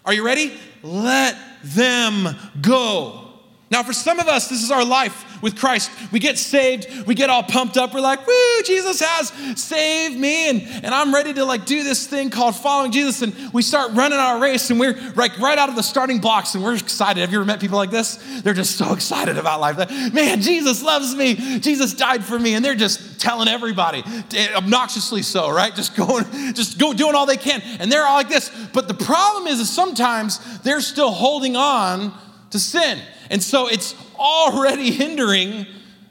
Are 0.04 0.14
you 0.14 0.26
ready? 0.26 0.58
Let 0.82 1.38
them 1.64 2.36
go. 2.60 3.34
Now, 3.70 3.84
for 3.84 3.94
some 3.94 4.20
of 4.20 4.28
us, 4.28 4.48
this 4.48 4.64
is 4.64 4.72
our 4.72 4.86
life 4.86 5.29
with 5.42 5.58
Christ. 5.58 5.92
We 6.12 6.20
get 6.20 6.38
saved, 6.38 7.08
we 7.08 7.16
get 7.16 7.30
all 7.30 7.44
pumped 7.44 7.78
up. 7.78 7.94
We're 7.94 8.02
like, 8.02 8.26
woo, 8.26 8.64
Jesus 8.66 9.00
has 9.00 9.30
saved 9.62 10.18
me. 10.18 10.50
And, 10.50 10.86
and 10.86 10.96
I'm 10.96 11.14
ready 11.14 11.34
to 11.34 11.46
like 11.46 11.66
do 11.66 11.84
this 11.84 12.08
thing 12.08 12.30
called 12.30 12.56
following 12.56 12.92
Jesus. 12.92 13.22
And 13.22 13.54
we 13.54 13.62
start 13.62 13.92
running 13.94 14.20
our 14.20 14.40
race 14.40 14.70
and 14.70 14.80
we're 14.80 15.00
like 15.16 15.38
right 15.40 15.58
out 15.58 15.70
of 15.70 15.76
the 15.76 15.84
starting 15.84 16.20
blocks 16.20 16.56
and 16.56 16.64
we're 16.64 16.76
excited. 16.76 17.22
Have 17.22 17.32
you 17.32 17.38
ever 17.40 17.46
met 17.46 17.60
people 17.60 17.78
like 17.78 17.92
this? 17.92 18.18
They're 18.42 18.54
just 18.54 18.78
so 18.78 18.94
excited 18.94 19.38
about 19.38 19.60
life. 19.60 19.78
Man, 20.14 20.42
Jesus 20.42 20.84
loves 20.84 21.16
me. 21.16 21.60
Jesus 21.60 21.94
died 21.94 22.24
for 22.24 22.38
me. 22.38 22.56
And 22.56 22.64
they're 22.64 22.76
just 22.76 23.20
telling 23.20 23.48
everybody, 23.48 24.04
eh, 24.34 24.48
obnoxiously 24.56 25.22
so, 25.22 25.52
right? 25.52 25.76
Just 25.76 25.96
going, 25.96 26.26
just 26.54 26.80
go 26.80 26.94
doing 26.94 27.16
all 27.16 27.26
they 27.26 27.38
can. 27.38 27.62
And 27.80 27.92
they're 27.92 28.06
all 28.06 28.16
like 28.16 28.30
this. 28.30 28.50
But 28.74 28.88
the 28.88 28.94
problem 28.94 29.48
is, 29.48 29.60
is 29.60 29.70
sometimes 29.70 30.60
they're 30.62 30.82
still 30.82 31.12
holding 31.12 31.56
on 31.56 32.14
to 32.52 32.60
sin. 32.60 33.00
And 33.30 33.42
so 33.42 33.68
it's 33.68 33.96
already 34.18 34.92
hindering 34.92 35.66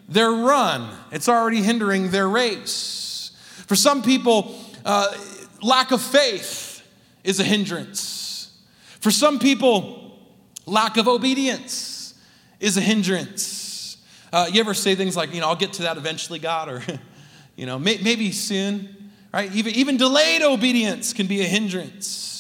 their 0.09 0.31
run, 0.31 0.91
it's 1.13 1.29
already 1.29 1.63
hindering 1.63 2.11
their 2.11 2.29
race. 2.29 3.33
For 3.67 3.77
some 3.77 4.03
people, 4.03 4.59
uh, 4.85 5.15
lack 5.63 5.91
of 5.91 6.01
faith 6.01 6.83
is 7.25 7.41
a 7.41 7.45
hindrance. 7.45 8.57
For 9.01 9.11
some 9.11 9.39
people, 9.39 10.19
lack 10.65 10.97
of 10.97 11.07
obedience 11.07 12.15
is 12.59 12.79
a 12.79 12.81
hindrance. 12.81 13.99
Uh, 14.33 14.47
you 14.51 14.61
ever 14.61 14.75
say 14.75 14.95
things 14.95 15.17
like, 15.17 15.35
you 15.35 15.41
know, 15.41 15.49
I'll 15.49 15.57
get 15.57 15.75
to 15.75 15.83
that 15.83 15.97
eventually, 15.97 16.39
God, 16.39 16.69
or, 16.69 16.83
you 17.57 17.67
know, 17.67 17.79
may, 17.79 17.99
maybe 18.03 18.33
soon, 18.33 19.11
right? 19.33 19.53
Even, 19.55 19.75
even 19.75 19.97
delayed 19.97 20.43
obedience 20.43 21.13
can 21.13 21.27
be 21.27 21.43
a 21.43 21.47
hindrance. 21.47 22.38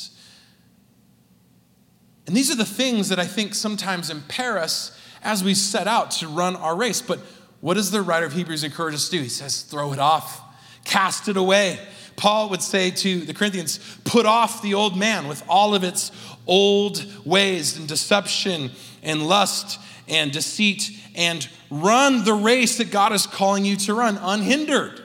And 2.28 2.37
these 2.37 2.50
are 2.50 2.54
the 2.54 2.66
things 2.66 3.08
that 3.08 3.18
I 3.18 3.25
think 3.25 3.54
sometimes 3.54 4.11
impair 4.11 4.58
us 4.58 4.94
as 5.23 5.42
we 5.42 5.54
set 5.54 5.88
out 5.88 6.11
to 6.11 6.28
run 6.28 6.56
our 6.56 6.76
race. 6.76 7.00
But 7.00 7.20
what 7.62 7.75
does 7.75 7.90
the 7.90 8.02
writer 8.02 8.26
of 8.26 8.35
Hebrews 8.35 8.64
encourage 8.64 8.94
us 8.94 9.06
to 9.06 9.16
do? 9.16 9.23
He 9.23 9.30
says, 9.30 9.62
throw 9.62 9.94
it 9.94 9.99
off, 9.99 10.42
cast 10.85 11.28
it 11.28 11.38
away. 11.38 11.78
Paul 12.16 12.50
would 12.50 12.61
say 12.61 12.90
to 12.90 13.20
the 13.20 13.32
Corinthians, 13.32 13.80
put 14.04 14.26
off 14.26 14.61
the 14.61 14.75
old 14.75 14.94
man 14.94 15.26
with 15.26 15.42
all 15.49 15.75
of 15.75 15.82
its 15.82 16.12
old 16.47 17.02
ways 17.25 17.78
and 17.78 17.88
deception 17.88 18.73
and 19.02 19.26
lust 19.26 19.80
and 20.06 20.30
deceit 20.30 20.90
and 21.14 21.49
run 21.70 22.26
the 22.26 22.35
race 22.35 22.76
that 22.76 22.90
God 22.90 23.14
is 23.14 23.26
calling 23.26 23.64
you 23.64 23.76
to 23.76 23.94
run 23.94 24.18
unhindered. 24.20 25.00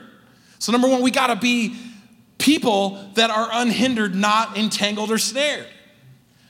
So, 0.58 0.72
number 0.72 0.88
one, 0.88 1.00
we 1.00 1.10
got 1.10 1.28
to 1.28 1.36
be 1.36 1.74
people 2.36 3.08
that 3.14 3.30
are 3.30 3.48
unhindered, 3.50 4.14
not 4.14 4.58
entangled 4.58 5.10
or 5.10 5.16
snared. 5.16 5.68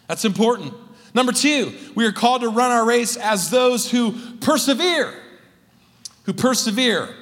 That's 0.06 0.24
important. 0.24 0.74
Number 1.14 1.32
two, 1.32 1.72
we 1.94 2.04
are 2.06 2.12
called 2.12 2.42
to 2.42 2.48
run 2.48 2.70
our 2.70 2.84
race 2.84 3.16
as 3.16 3.50
those 3.50 3.90
who 3.90 4.12
persevere. 4.40 5.14
Who 6.24 6.32
persevere. 6.32 7.14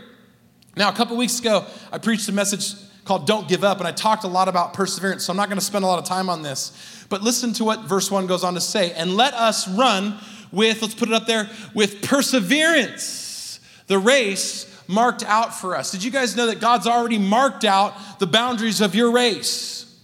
Now, 0.76 0.88
a 0.88 0.92
couple 0.92 1.16
weeks 1.16 1.38
ago, 1.38 1.66
I 1.92 1.98
preached 1.98 2.28
a 2.28 2.32
message 2.32 2.74
called 3.04 3.26
Don't 3.26 3.48
Give 3.48 3.64
Up, 3.64 3.78
and 3.78 3.86
I 3.86 3.92
talked 3.92 4.24
a 4.24 4.28
lot 4.28 4.48
about 4.48 4.72
perseverance, 4.72 5.24
so 5.24 5.32
I'm 5.32 5.36
not 5.36 5.48
going 5.48 5.58
to 5.58 5.64
spend 5.64 5.84
a 5.84 5.88
lot 5.88 5.98
of 5.98 6.06
time 6.06 6.30
on 6.30 6.42
this. 6.42 7.04
But 7.08 7.20
listen 7.22 7.52
to 7.54 7.64
what 7.64 7.80
verse 7.80 8.10
1 8.10 8.26
goes 8.26 8.44
on 8.44 8.54
to 8.54 8.60
say. 8.60 8.92
And 8.92 9.16
let 9.16 9.34
us 9.34 9.68
run 9.68 10.18
with, 10.50 10.80
let's 10.80 10.94
put 10.94 11.08
it 11.08 11.14
up 11.14 11.26
there, 11.26 11.50
with 11.74 12.02
perseverance, 12.02 13.60
the 13.88 13.98
race 13.98 14.68
marked 14.88 15.24
out 15.24 15.54
for 15.54 15.76
us. 15.76 15.90
Did 15.90 16.02
you 16.04 16.10
guys 16.10 16.36
know 16.36 16.46
that 16.46 16.60
God's 16.60 16.86
already 16.86 17.18
marked 17.18 17.64
out 17.64 17.94
the 18.18 18.26
boundaries 18.26 18.80
of 18.80 18.94
your 18.94 19.10
race? 19.10 19.94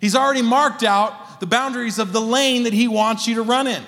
He's 0.00 0.14
already 0.14 0.42
marked 0.42 0.84
out 0.84 1.14
the 1.40 1.46
boundaries 1.46 1.98
of 1.98 2.12
the 2.12 2.20
lane 2.20 2.64
that 2.64 2.72
He 2.72 2.88
wants 2.88 3.26
you 3.26 3.36
to 3.36 3.42
run 3.42 3.66
in. 3.66 3.82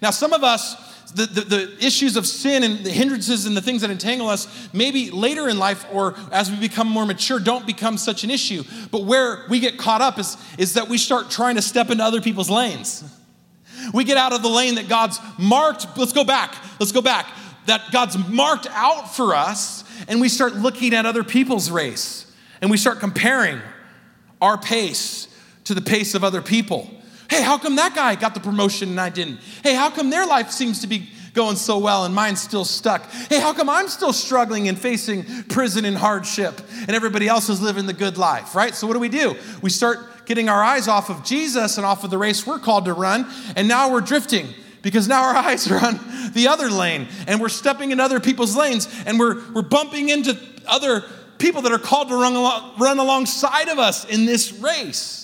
Now, 0.00 0.10
some 0.10 0.32
of 0.32 0.42
us, 0.42 0.76
the, 1.12 1.26
the, 1.26 1.40
the, 1.42 1.86
issues 1.86 2.16
of 2.16 2.26
sin 2.26 2.62
and 2.62 2.84
the 2.84 2.90
hindrances 2.90 3.46
and 3.46 3.56
the 3.56 3.60
things 3.60 3.82
that 3.82 3.90
entangle 3.90 4.28
us, 4.28 4.68
maybe 4.72 5.10
later 5.10 5.48
in 5.48 5.58
life 5.58 5.84
or 5.92 6.14
as 6.32 6.50
we 6.50 6.58
become 6.58 6.88
more 6.88 7.06
mature, 7.06 7.38
don't 7.38 7.66
become 7.66 7.98
such 7.98 8.24
an 8.24 8.30
issue. 8.30 8.64
But 8.90 9.04
where 9.04 9.44
we 9.48 9.60
get 9.60 9.78
caught 9.78 10.00
up 10.00 10.18
is, 10.18 10.36
is 10.58 10.74
that 10.74 10.88
we 10.88 10.98
start 10.98 11.30
trying 11.30 11.56
to 11.56 11.62
step 11.62 11.90
into 11.90 12.02
other 12.02 12.20
people's 12.20 12.50
lanes. 12.50 13.04
We 13.92 14.04
get 14.04 14.16
out 14.16 14.32
of 14.32 14.42
the 14.42 14.48
lane 14.48 14.76
that 14.76 14.88
God's 14.88 15.18
marked. 15.38 15.98
Let's 15.98 16.12
go 16.12 16.22
back. 16.22 16.54
Let's 16.78 16.92
go 16.92 17.02
back. 17.02 17.26
That 17.66 17.80
God's 17.90 18.16
marked 18.28 18.68
out 18.70 19.12
for 19.12 19.34
us, 19.34 19.82
and 20.06 20.20
we 20.20 20.28
start 20.28 20.54
looking 20.54 20.94
at 20.94 21.04
other 21.04 21.24
people's 21.24 21.68
race 21.68 22.32
and 22.62 22.70
we 22.70 22.76
start 22.78 23.00
comparing 23.00 23.60
our 24.40 24.56
pace 24.56 25.28
to 25.64 25.74
the 25.74 25.82
pace 25.82 26.14
of 26.14 26.24
other 26.24 26.42
people. 26.42 26.90
Hey, 27.30 27.42
how 27.42 27.56
come 27.56 27.76
that 27.76 27.94
guy 27.94 28.14
got 28.14 28.34
the 28.34 28.40
promotion 28.40 28.90
and 28.90 29.00
I 29.00 29.08
didn't? 29.08 29.40
Hey, 29.62 29.74
how 29.74 29.90
come 29.90 30.10
their 30.10 30.26
life 30.26 30.50
seems 30.50 30.80
to 30.80 30.86
be 30.86 31.08
going 31.34 31.56
so 31.56 31.78
well 31.78 32.04
and 32.04 32.14
mine's 32.14 32.40
still 32.40 32.64
stuck? 32.64 33.10
Hey, 33.10 33.40
how 33.40 33.52
come 33.52 33.70
I'm 33.70 33.88
still 33.88 34.12
struggling 34.12 34.68
and 34.68 34.78
facing 34.78 35.24
prison 35.44 35.84
and 35.84 35.96
hardship 35.96 36.60
and 36.80 36.90
everybody 36.90 37.28
else 37.28 37.48
is 37.48 37.60
living 37.60 37.86
the 37.86 37.94
good 37.94 38.18
life, 38.18 38.54
right? 38.54 38.74
So, 38.74 38.86
what 38.86 38.92
do 38.94 38.98
we 38.98 39.08
do? 39.08 39.36
We 39.62 39.70
start 39.70 40.26
getting 40.26 40.48
our 40.48 40.62
eyes 40.62 40.88
off 40.88 41.10
of 41.10 41.24
Jesus 41.24 41.78
and 41.78 41.86
off 41.86 42.04
of 42.04 42.10
the 42.10 42.18
race 42.18 42.46
we're 42.46 42.58
called 42.58 42.84
to 42.84 42.92
run, 42.92 43.26
and 43.56 43.66
now 43.66 43.90
we're 43.90 44.00
drifting 44.00 44.48
because 44.82 45.08
now 45.08 45.22
our 45.22 45.36
eyes 45.48 45.70
are 45.70 45.78
on 45.78 45.98
the 46.32 46.48
other 46.48 46.70
lane 46.70 47.08
and 47.26 47.40
we're 47.40 47.48
stepping 47.48 47.92
in 47.92 48.00
other 48.00 48.20
people's 48.20 48.56
lanes 48.56 48.88
and 49.06 49.18
we're, 49.18 49.42
we're 49.52 49.62
bumping 49.62 50.08
into 50.08 50.38
other 50.66 51.04
people 51.38 51.62
that 51.62 51.72
are 51.72 51.78
called 51.78 52.08
to 52.08 52.14
run, 52.14 52.34
along, 52.34 52.78
run 52.78 52.98
alongside 52.98 53.68
of 53.68 53.78
us 53.78 54.04
in 54.04 54.26
this 54.26 54.52
race. 54.52 55.21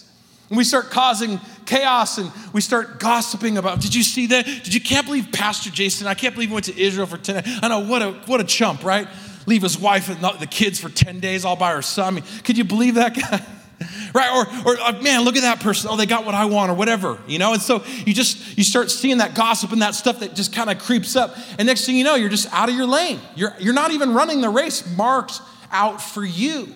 And 0.48 0.56
we 0.56 0.64
start 0.64 0.90
causing 0.90 1.40
chaos 1.66 2.18
and 2.18 2.30
we 2.52 2.60
start 2.60 3.00
gossiping 3.00 3.58
about, 3.58 3.80
did 3.80 3.94
you 3.94 4.02
see 4.02 4.26
that? 4.28 4.46
Did 4.46 4.72
you 4.72 4.80
can't 4.80 5.04
believe 5.06 5.30
Pastor 5.30 5.70
Jason? 5.70 6.06
I 6.06 6.14
can't 6.14 6.34
believe 6.34 6.48
he 6.48 6.54
went 6.54 6.66
to 6.66 6.80
Israel 6.80 7.06
for 7.06 7.18
10 7.18 7.42
I 7.62 7.68
know, 7.68 7.80
what 7.80 8.02
a, 8.02 8.12
what 8.26 8.40
a 8.40 8.44
chump, 8.44 8.82
right? 8.82 9.06
Leave 9.46 9.62
his 9.62 9.78
wife 9.78 10.08
and 10.08 10.20
the 10.40 10.46
kids 10.46 10.80
for 10.80 10.88
10 10.88 11.20
days 11.20 11.44
all 11.44 11.56
by 11.56 11.72
herself. 11.72 12.08
I 12.08 12.10
mean, 12.10 12.24
could 12.44 12.56
you 12.56 12.64
believe 12.64 12.94
that 12.94 13.14
guy? 13.14 13.44
right 14.14 14.30
or, 14.66 14.72
or 14.72 14.80
uh, 14.80 15.00
man 15.02 15.22
look 15.22 15.36
at 15.36 15.42
that 15.42 15.60
person 15.60 15.88
oh 15.92 15.96
they 15.96 16.06
got 16.06 16.26
what 16.26 16.34
i 16.34 16.44
want 16.44 16.68
or 16.68 16.74
whatever 16.74 17.16
you 17.28 17.38
know 17.38 17.52
and 17.52 17.62
so 17.62 17.84
you 18.04 18.12
just 18.12 18.58
you 18.58 18.64
start 18.64 18.90
seeing 18.90 19.18
that 19.18 19.36
gossip 19.36 19.70
and 19.70 19.82
that 19.82 19.94
stuff 19.94 20.18
that 20.18 20.34
just 20.34 20.52
kind 20.52 20.68
of 20.68 20.80
creeps 20.80 21.14
up 21.14 21.36
and 21.58 21.66
next 21.66 21.86
thing 21.86 21.96
you 21.96 22.02
know 22.02 22.16
you're 22.16 22.28
just 22.28 22.52
out 22.52 22.68
of 22.68 22.74
your 22.74 22.86
lane 22.86 23.20
you're, 23.36 23.54
you're 23.60 23.74
not 23.74 23.92
even 23.92 24.12
running 24.12 24.40
the 24.40 24.48
race 24.48 24.84
marked 24.96 25.40
out 25.70 26.02
for 26.02 26.24
you 26.24 26.74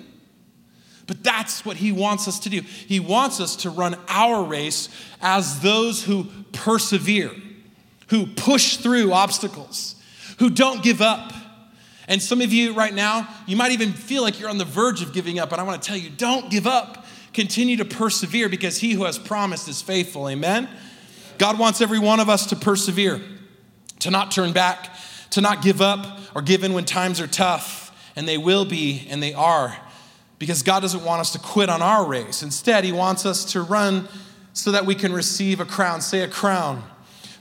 but 1.12 1.22
that's 1.22 1.62
what 1.62 1.76
he 1.76 1.92
wants 1.92 2.26
us 2.26 2.38
to 2.40 2.48
do. 2.48 2.62
He 2.62 2.98
wants 2.98 3.38
us 3.38 3.54
to 3.56 3.70
run 3.70 3.96
our 4.08 4.42
race 4.42 4.88
as 5.20 5.60
those 5.60 6.02
who 6.02 6.26
persevere, 6.52 7.32
who 8.06 8.24
push 8.24 8.78
through 8.78 9.12
obstacles, 9.12 9.94
who 10.38 10.48
don't 10.48 10.82
give 10.82 11.02
up. 11.02 11.34
And 12.08 12.22
some 12.22 12.40
of 12.40 12.50
you 12.50 12.72
right 12.72 12.94
now, 12.94 13.28
you 13.46 13.58
might 13.58 13.72
even 13.72 13.92
feel 13.92 14.22
like 14.22 14.40
you're 14.40 14.48
on 14.48 14.56
the 14.56 14.64
verge 14.64 15.02
of 15.02 15.12
giving 15.12 15.38
up. 15.38 15.52
And 15.52 15.60
I 15.60 15.64
want 15.64 15.82
to 15.82 15.86
tell 15.86 15.98
you, 15.98 16.08
don't 16.08 16.50
give 16.50 16.66
up. 16.66 17.04
Continue 17.34 17.76
to 17.76 17.84
persevere 17.84 18.48
because 18.48 18.78
he 18.78 18.92
who 18.92 19.04
has 19.04 19.18
promised 19.18 19.68
is 19.68 19.82
faithful. 19.82 20.30
Amen? 20.30 20.66
God 21.36 21.58
wants 21.58 21.82
every 21.82 21.98
one 21.98 22.20
of 22.20 22.30
us 22.30 22.46
to 22.46 22.56
persevere, 22.56 23.20
to 23.98 24.10
not 24.10 24.30
turn 24.30 24.54
back, 24.54 24.88
to 25.32 25.42
not 25.42 25.60
give 25.60 25.82
up 25.82 26.20
or 26.34 26.40
give 26.40 26.64
in 26.64 26.72
when 26.72 26.86
times 26.86 27.20
are 27.20 27.26
tough. 27.26 27.94
And 28.16 28.26
they 28.26 28.38
will 28.38 28.64
be, 28.64 29.06
and 29.10 29.22
they 29.22 29.34
are 29.34 29.76
because 30.42 30.64
God 30.64 30.80
doesn't 30.80 31.04
want 31.04 31.20
us 31.20 31.30
to 31.34 31.38
quit 31.38 31.68
on 31.68 31.82
our 31.82 32.04
race. 32.04 32.42
Instead, 32.42 32.82
He 32.82 32.90
wants 32.90 33.24
us 33.24 33.44
to 33.52 33.62
run 33.62 34.08
so 34.52 34.72
that 34.72 34.84
we 34.84 34.96
can 34.96 35.12
receive 35.12 35.60
a 35.60 35.64
crown. 35.64 36.00
Say 36.00 36.22
a 36.22 36.28
crown. 36.28 36.82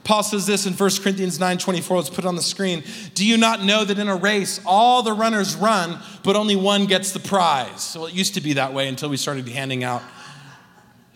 Paul 0.04 0.22
says 0.22 0.46
this 0.46 0.66
in 0.66 0.74
1 0.74 0.90
Corinthians 1.02 1.40
9 1.40 1.58
24. 1.58 1.96
Let's 1.96 2.10
put 2.10 2.20
it 2.20 2.28
on 2.28 2.36
the 2.36 2.42
screen. 2.42 2.84
Do 3.14 3.26
you 3.26 3.36
not 3.36 3.64
know 3.64 3.84
that 3.84 3.98
in 3.98 4.08
a 4.08 4.14
race, 4.14 4.60
all 4.64 5.02
the 5.02 5.12
runners 5.12 5.56
run, 5.56 5.98
but 6.22 6.36
only 6.36 6.54
one 6.54 6.86
gets 6.86 7.10
the 7.10 7.18
prize? 7.18 7.96
Well, 7.96 8.06
it 8.06 8.14
used 8.14 8.34
to 8.34 8.40
be 8.40 8.52
that 8.52 8.72
way 8.72 8.86
until 8.86 9.08
we 9.08 9.16
started 9.16 9.48
handing 9.48 9.82
out 9.82 10.02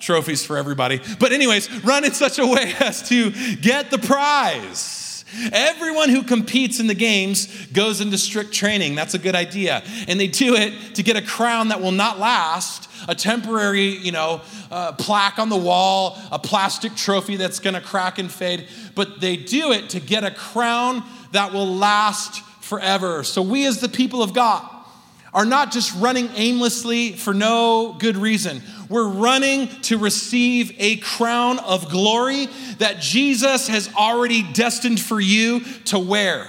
trophies 0.01 0.45
for 0.45 0.57
everybody. 0.57 1.01
But, 1.21 1.31
anyways, 1.31 1.85
run 1.85 2.05
in 2.05 2.15
such 2.15 2.41
a 2.41 2.47
way 2.47 2.75
as 2.81 3.09
to 3.11 3.31
get 3.59 3.93
the 3.93 3.99
prize. 3.99 5.06
Everyone 5.53 6.09
who 6.09 6.23
competes 6.23 6.79
in 6.79 6.87
the 6.87 6.95
games 6.95 7.67
goes 7.69 8.01
into 8.01 8.17
strict 8.17 8.53
training. 8.53 8.95
That's 8.95 9.15
a 9.15 9.19
good 9.19 9.35
idea. 9.35 9.83
And 10.07 10.21
they 10.21 10.29
do 10.29 10.55
it 10.55 10.95
to 10.95 11.03
get 11.03 11.17
a 11.17 11.23
crown 11.23 11.69
that 11.69 11.81
will 11.81 11.93
not 11.93 12.19
last, 12.19 12.89
a 13.09 13.15
temporary, 13.15 13.89
you 13.89 14.13
know, 14.13 14.41
uh, 14.71 14.93
plaque 14.93 15.39
on 15.39 15.49
the 15.49 15.57
wall, 15.57 16.19
a 16.31 16.39
plastic 16.39 16.95
trophy 16.95 17.37
that's 17.37 17.59
going 17.59 17.75
to 17.75 17.81
crack 17.81 18.19
and 18.19 18.31
fade. 18.31 18.69
But 18.95 19.21
they 19.21 19.37
do 19.37 19.73
it 19.73 19.91
to 19.91 20.01
get 20.01 20.23
a 20.25 20.31
crown 20.31 21.03
that 21.33 21.53
will 21.53 21.67
last 21.67 22.43
forever. 22.63 23.25
So 23.25 23.43
we, 23.43 23.67
as 23.67 23.81
the 23.81 23.89
people 23.89 24.23
of 24.23 24.33
God, 24.33 24.69
are 25.35 25.45
not 25.45 25.71
just 25.71 25.95
running 26.01 26.31
aimlessly 26.35 27.13
for 27.13 27.35
no 27.35 27.95
good 27.99 28.17
reason. 28.17 28.63
We're 28.89 29.09
running 29.09 29.69
to 29.83 29.99
receive 29.99 30.75
a 30.79 30.97
crown 30.97 31.59
of 31.59 31.91
glory 31.91 32.47
that 32.79 33.01
Jesus 33.01 33.69
has 33.69 33.93
already 33.95 34.45
destined 34.53 35.01
for 35.01 35.21
you 35.21 35.61
to 35.87 35.99
wear. 35.99 36.49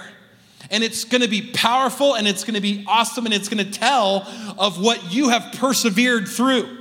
And 0.70 0.84
it's 0.84 1.04
going 1.04 1.22
to 1.22 1.28
be 1.28 1.42
powerful 1.42 2.14
and 2.14 2.28
it's 2.28 2.44
going 2.44 2.54
to 2.54 2.60
be 2.60 2.84
awesome 2.86 3.24
and 3.24 3.34
it's 3.34 3.48
going 3.48 3.64
to 3.64 3.70
tell 3.70 4.26
of 4.58 4.80
what 4.80 5.12
you 5.12 5.30
have 5.30 5.54
persevered 5.54 6.28
through. 6.28 6.78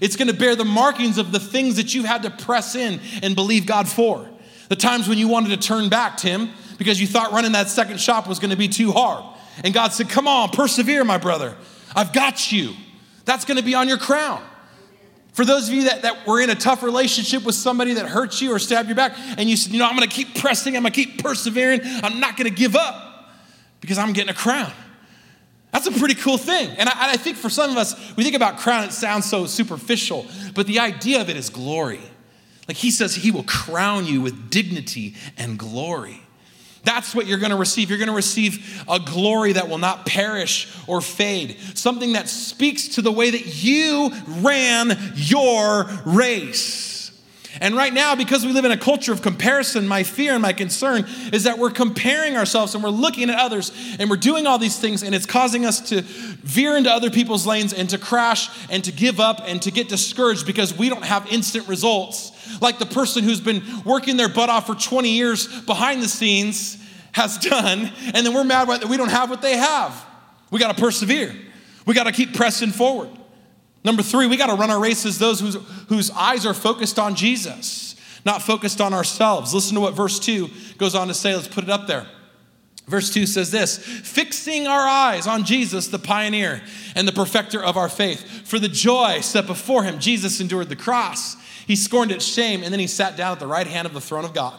It's 0.00 0.16
going 0.16 0.28
to 0.28 0.34
bear 0.34 0.54
the 0.56 0.64
markings 0.64 1.18
of 1.18 1.32
the 1.32 1.40
things 1.40 1.76
that 1.76 1.94
you 1.94 2.04
had 2.04 2.22
to 2.24 2.30
press 2.30 2.74
in 2.74 3.00
and 3.22 3.34
believe 3.34 3.66
God 3.66 3.88
for. 3.88 4.28
The 4.68 4.76
times 4.76 5.08
when 5.08 5.18
you 5.18 5.28
wanted 5.28 5.60
to 5.60 5.68
turn 5.68 5.88
back, 5.88 6.18
Tim, 6.18 6.50
because 6.76 7.00
you 7.00 7.06
thought 7.06 7.32
running 7.32 7.52
that 7.52 7.68
second 7.68 8.00
shop 8.00 8.28
was 8.28 8.38
going 8.38 8.50
to 8.50 8.56
be 8.56 8.68
too 8.68 8.92
hard. 8.92 9.24
And 9.64 9.72
God 9.72 9.92
said, 9.92 10.08
Come 10.08 10.28
on, 10.28 10.50
persevere, 10.50 11.04
my 11.04 11.18
brother. 11.18 11.56
I've 11.96 12.12
got 12.12 12.52
you. 12.52 12.74
That's 13.24 13.44
going 13.44 13.56
to 13.56 13.64
be 13.64 13.74
on 13.74 13.88
your 13.88 13.98
crown. 13.98 14.42
For 15.38 15.44
those 15.44 15.68
of 15.68 15.74
you 15.74 15.84
that, 15.84 16.02
that 16.02 16.26
were 16.26 16.40
in 16.40 16.50
a 16.50 16.56
tough 16.56 16.82
relationship 16.82 17.44
with 17.44 17.54
somebody 17.54 17.94
that 17.94 18.06
hurt 18.06 18.40
you 18.40 18.52
or 18.52 18.58
stabbed 18.58 18.88
your 18.88 18.96
back, 18.96 19.12
and 19.16 19.48
you 19.48 19.56
said, 19.56 19.72
You 19.72 19.78
know, 19.78 19.86
I'm 19.86 19.94
to 20.08 20.12
keep 20.12 20.34
pressing, 20.34 20.76
I'm 20.76 20.82
to 20.82 20.90
keep 20.90 21.22
persevering, 21.22 21.80
I'm 21.84 22.18
not 22.18 22.36
to 22.48 22.50
give 22.50 22.74
up 22.74 23.30
because 23.80 23.98
I'm 23.98 24.12
getting 24.12 24.30
a 24.30 24.34
crown. 24.34 24.72
That's 25.70 25.86
a 25.86 25.92
pretty 25.92 26.16
cool 26.16 26.38
thing. 26.38 26.70
And 26.70 26.88
I, 26.88 27.12
I 27.12 27.16
think 27.16 27.36
for 27.36 27.48
some 27.48 27.70
of 27.70 27.76
us, 27.76 27.94
we 28.16 28.24
think 28.24 28.34
about 28.34 28.58
crown, 28.58 28.82
it 28.82 28.92
sounds 28.92 29.30
so 29.30 29.46
superficial, 29.46 30.26
but 30.56 30.66
the 30.66 30.80
idea 30.80 31.20
of 31.20 31.30
it 31.30 31.36
is 31.36 31.50
glory. 31.50 32.00
Like 32.66 32.76
he 32.76 32.90
says, 32.90 33.14
he 33.14 33.30
will 33.30 33.44
crown 33.44 34.06
you 34.06 34.20
with 34.20 34.50
dignity 34.50 35.14
and 35.36 35.56
glory. 35.56 36.20
That's 36.84 37.14
what 37.14 37.26
you're 37.26 37.38
going 37.38 37.50
to 37.50 37.56
receive. 37.56 37.90
You're 37.90 37.98
going 37.98 38.08
to 38.08 38.14
receive 38.14 38.84
a 38.88 38.98
glory 38.98 39.52
that 39.52 39.68
will 39.68 39.78
not 39.78 40.06
perish 40.06 40.68
or 40.86 41.00
fade, 41.00 41.56
something 41.74 42.14
that 42.14 42.28
speaks 42.28 42.88
to 42.88 43.02
the 43.02 43.12
way 43.12 43.30
that 43.30 43.62
you 43.62 44.10
ran 44.26 44.96
your 45.14 45.84
race. 46.04 46.97
And 47.60 47.76
right 47.76 47.92
now, 47.92 48.14
because 48.14 48.44
we 48.44 48.52
live 48.52 48.64
in 48.64 48.70
a 48.70 48.76
culture 48.76 49.12
of 49.12 49.22
comparison, 49.22 49.86
my 49.88 50.02
fear 50.02 50.32
and 50.32 50.42
my 50.42 50.52
concern 50.52 51.06
is 51.32 51.44
that 51.44 51.58
we're 51.58 51.70
comparing 51.70 52.36
ourselves 52.36 52.74
and 52.74 52.84
we're 52.84 52.90
looking 52.90 53.30
at 53.30 53.38
others 53.38 53.72
and 53.98 54.08
we're 54.08 54.16
doing 54.16 54.46
all 54.46 54.58
these 54.58 54.78
things, 54.78 55.02
and 55.02 55.14
it's 55.14 55.26
causing 55.26 55.64
us 55.64 55.80
to 55.90 56.02
veer 56.02 56.76
into 56.76 56.90
other 56.90 57.10
people's 57.10 57.46
lanes 57.46 57.72
and 57.72 57.90
to 57.90 57.98
crash 57.98 58.48
and 58.70 58.84
to 58.84 58.92
give 58.92 59.20
up 59.20 59.40
and 59.44 59.60
to 59.62 59.70
get 59.70 59.88
discouraged 59.88 60.46
because 60.46 60.76
we 60.76 60.88
don't 60.88 61.04
have 61.04 61.26
instant 61.32 61.66
results. 61.68 62.32
Like 62.60 62.78
the 62.78 62.86
person 62.86 63.24
who's 63.24 63.40
been 63.40 63.62
working 63.84 64.16
their 64.16 64.28
butt 64.28 64.48
off 64.48 64.66
for 64.66 64.74
20 64.74 65.10
years 65.10 65.46
behind 65.62 66.02
the 66.02 66.08
scenes 66.08 66.82
has 67.12 67.38
done, 67.38 67.90
and 68.14 68.24
then 68.24 68.34
we're 68.34 68.44
mad 68.44 68.68
that 68.68 68.84
we 68.88 68.96
don't 68.96 69.10
have 69.10 69.30
what 69.30 69.42
they 69.42 69.56
have. 69.56 70.06
We 70.50 70.58
got 70.58 70.74
to 70.74 70.80
persevere, 70.80 71.34
we 71.86 71.94
got 71.94 72.04
to 72.04 72.12
keep 72.12 72.34
pressing 72.34 72.70
forward. 72.70 73.10
Number 73.84 74.02
three, 74.02 74.26
we 74.26 74.36
got 74.36 74.48
to 74.48 74.54
run 74.54 74.70
our 74.70 74.80
races 74.80 75.18
those 75.18 75.40
whose, 75.40 75.54
whose 75.88 76.10
eyes 76.10 76.44
are 76.44 76.54
focused 76.54 76.98
on 76.98 77.14
Jesus, 77.14 77.94
not 78.24 78.42
focused 78.42 78.80
on 78.80 78.92
ourselves. 78.92 79.54
Listen 79.54 79.74
to 79.76 79.80
what 79.80 79.94
verse 79.94 80.18
2 80.18 80.48
goes 80.78 80.94
on 80.94 81.08
to 81.08 81.14
say. 81.14 81.34
Let's 81.34 81.48
put 81.48 81.64
it 81.64 81.70
up 81.70 81.86
there. 81.86 82.06
Verse 82.86 83.12
2 83.12 83.26
says 83.26 83.50
this 83.50 83.78
fixing 83.78 84.66
our 84.66 84.88
eyes 84.88 85.26
on 85.26 85.44
Jesus, 85.44 85.88
the 85.88 85.98
pioneer 85.98 86.62
and 86.94 87.06
the 87.06 87.12
perfecter 87.12 87.62
of 87.62 87.76
our 87.76 87.88
faith. 87.88 88.46
For 88.46 88.58
the 88.58 88.68
joy 88.68 89.20
set 89.20 89.46
before 89.46 89.84
him, 89.84 90.00
Jesus 90.00 90.40
endured 90.40 90.70
the 90.70 90.76
cross. 90.76 91.36
He 91.66 91.76
scorned 91.76 92.10
its 92.10 92.24
shame, 92.24 92.62
and 92.62 92.72
then 92.72 92.80
he 92.80 92.86
sat 92.86 93.16
down 93.16 93.32
at 93.32 93.40
the 93.40 93.46
right 93.46 93.66
hand 93.66 93.86
of 93.86 93.92
the 93.92 94.00
throne 94.00 94.24
of 94.24 94.32
God. 94.32 94.58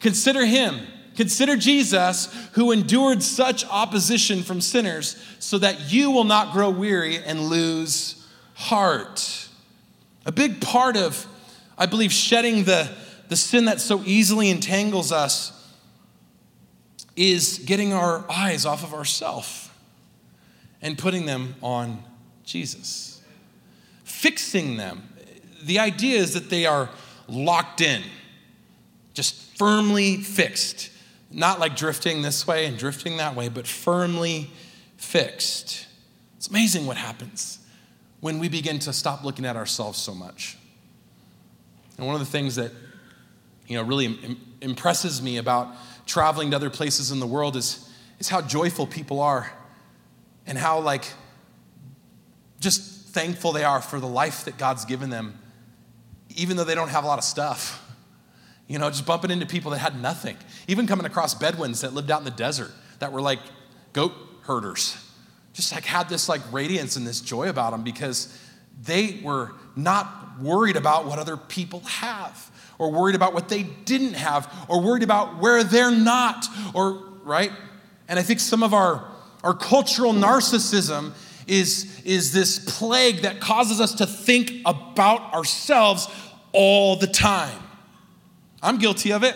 Consider 0.00 0.44
him, 0.44 0.80
consider 1.14 1.56
Jesus, 1.56 2.34
who 2.52 2.72
endured 2.72 3.22
such 3.22 3.64
opposition 3.66 4.42
from 4.42 4.60
sinners, 4.60 5.24
so 5.38 5.56
that 5.58 5.92
you 5.92 6.10
will 6.10 6.24
not 6.24 6.52
grow 6.52 6.68
weary 6.68 7.18
and 7.18 7.42
lose 7.42 8.17
heart. 8.58 9.48
A 10.26 10.32
big 10.32 10.60
part 10.60 10.96
of, 10.96 11.26
I 11.78 11.86
believe, 11.86 12.12
shedding 12.12 12.64
the, 12.64 12.90
the 13.28 13.36
sin 13.36 13.66
that 13.66 13.80
so 13.80 14.02
easily 14.04 14.50
entangles 14.50 15.12
us 15.12 15.54
is 17.14 17.62
getting 17.64 17.92
our 17.92 18.24
eyes 18.28 18.66
off 18.66 18.82
of 18.82 18.94
ourself 18.94 19.72
and 20.82 20.98
putting 20.98 21.24
them 21.24 21.54
on 21.62 22.02
Jesus. 22.44 23.22
Fixing 24.02 24.76
them. 24.76 25.08
The 25.62 25.78
idea 25.78 26.18
is 26.18 26.34
that 26.34 26.50
they 26.50 26.66
are 26.66 26.90
locked 27.28 27.80
in, 27.80 28.02
just 29.14 29.56
firmly 29.56 30.16
fixed. 30.16 30.90
Not 31.30 31.60
like 31.60 31.76
drifting 31.76 32.22
this 32.22 32.44
way 32.44 32.66
and 32.66 32.76
drifting 32.76 33.18
that 33.18 33.36
way, 33.36 33.48
but 33.48 33.68
firmly 33.68 34.50
fixed. 34.96 35.86
It's 36.36 36.48
amazing 36.48 36.86
what 36.86 36.96
happens 36.96 37.57
when 38.20 38.38
we 38.38 38.48
begin 38.48 38.78
to 38.80 38.92
stop 38.92 39.24
looking 39.24 39.44
at 39.44 39.56
ourselves 39.56 39.98
so 39.98 40.14
much. 40.14 40.56
And 41.96 42.06
one 42.06 42.14
of 42.14 42.20
the 42.20 42.26
things 42.26 42.56
that 42.56 42.72
you 43.66 43.76
know 43.76 43.82
really 43.82 44.06
Im- 44.06 44.40
impresses 44.60 45.22
me 45.22 45.36
about 45.36 45.74
traveling 46.06 46.50
to 46.50 46.56
other 46.56 46.70
places 46.70 47.10
in 47.10 47.20
the 47.20 47.26
world 47.26 47.56
is, 47.56 47.88
is 48.18 48.28
how 48.28 48.40
joyful 48.40 48.86
people 48.86 49.20
are 49.20 49.52
and 50.46 50.56
how 50.56 50.80
like 50.80 51.04
just 52.60 53.08
thankful 53.08 53.52
they 53.52 53.64
are 53.64 53.80
for 53.80 54.00
the 54.00 54.08
life 54.08 54.44
that 54.46 54.58
God's 54.58 54.84
given 54.84 55.10
them, 55.10 55.38
even 56.36 56.56
though 56.56 56.64
they 56.64 56.74
don't 56.74 56.88
have 56.88 57.04
a 57.04 57.06
lot 57.06 57.18
of 57.18 57.24
stuff. 57.24 57.84
You 58.66 58.78
know, 58.78 58.90
just 58.90 59.06
bumping 59.06 59.30
into 59.30 59.46
people 59.46 59.70
that 59.70 59.78
had 59.78 60.00
nothing. 60.00 60.36
Even 60.66 60.86
coming 60.86 61.06
across 61.06 61.34
Bedouins 61.34 61.80
that 61.80 61.94
lived 61.94 62.10
out 62.10 62.18
in 62.18 62.24
the 62.24 62.30
desert 62.30 62.70
that 62.98 63.12
were 63.12 63.20
like 63.20 63.38
goat 63.92 64.12
herders. 64.42 64.96
Just 65.58 65.74
like 65.74 65.84
had 65.84 66.08
this 66.08 66.28
like 66.28 66.40
radiance 66.52 66.94
and 66.94 67.04
this 67.04 67.20
joy 67.20 67.48
about 67.48 67.72
them 67.72 67.82
because 67.82 68.32
they 68.80 69.18
were 69.24 69.50
not 69.74 70.40
worried 70.40 70.76
about 70.76 71.04
what 71.04 71.18
other 71.18 71.36
people 71.36 71.80
have 71.80 72.48
or 72.78 72.92
worried 72.92 73.16
about 73.16 73.34
what 73.34 73.48
they 73.48 73.64
didn't 73.64 74.14
have 74.14 74.48
or 74.68 74.80
worried 74.80 75.02
about 75.02 75.38
where 75.38 75.64
they're 75.64 75.90
not 75.90 76.46
or 76.74 77.02
right? 77.24 77.50
And 78.06 78.20
i 78.20 78.22
think 78.22 78.38
some 78.38 78.62
of 78.62 78.72
our 78.72 79.04
our 79.42 79.52
cultural 79.52 80.12
narcissism 80.12 81.10
is 81.48 82.00
is 82.04 82.32
this 82.32 82.60
plague 82.78 83.22
that 83.22 83.40
causes 83.40 83.80
us 83.80 83.94
to 83.94 84.06
think 84.06 84.52
about 84.64 85.34
ourselves 85.34 86.06
all 86.52 86.94
the 86.94 87.08
time. 87.08 87.60
I'm 88.62 88.78
guilty 88.78 89.12
of 89.12 89.24
it. 89.24 89.34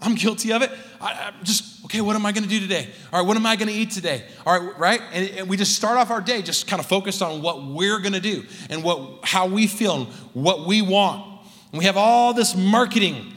I'm 0.00 0.16
guilty 0.16 0.52
of 0.52 0.62
it. 0.62 0.72
I, 1.00 1.28
am 1.28 1.34
just 1.44 1.69
okay 1.90 2.00
what 2.00 2.16
am 2.16 2.24
i 2.24 2.32
going 2.32 2.44
to 2.44 2.48
do 2.48 2.60
today 2.60 2.88
all 3.12 3.20
right 3.20 3.26
what 3.26 3.36
am 3.36 3.44
i 3.44 3.56
going 3.56 3.68
to 3.68 3.74
eat 3.74 3.90
today 3.90 4.24
all 4.46 4.58
right 4.58 4.78
right 4.78 5.00
and, 5.12 5.28
and, 5.30 5.48
we 5.48 5.56
just 5.56 5.74
start 5.74 5.98
off 5.98 6.10
our 6.10 6.20
day 6.20 6.40
just 6.40 6.66
kind 6.66 6.80
of 6.80 6.86
focused 6.86 7.20
on 7.20 7.42
what 7.42 7.64
we're 7.64 7.98
going 7.98 8.12
to 8.12 8.20
do 8.20 8.44
and 8.70 8.82
what 8.82 9.18
how 9.24 9.46
we 9.46 9.66
feel 9.66 9.96
and 9.96 10.06
what 10.32 10.66
we 10.66 10.80
want 10.80 11.26
and 11.72 11.78
we 11.78 11.84
have 11.84 11.96
all 11.96 12.32
this 12.32 12.56
marketing 12.56 13.32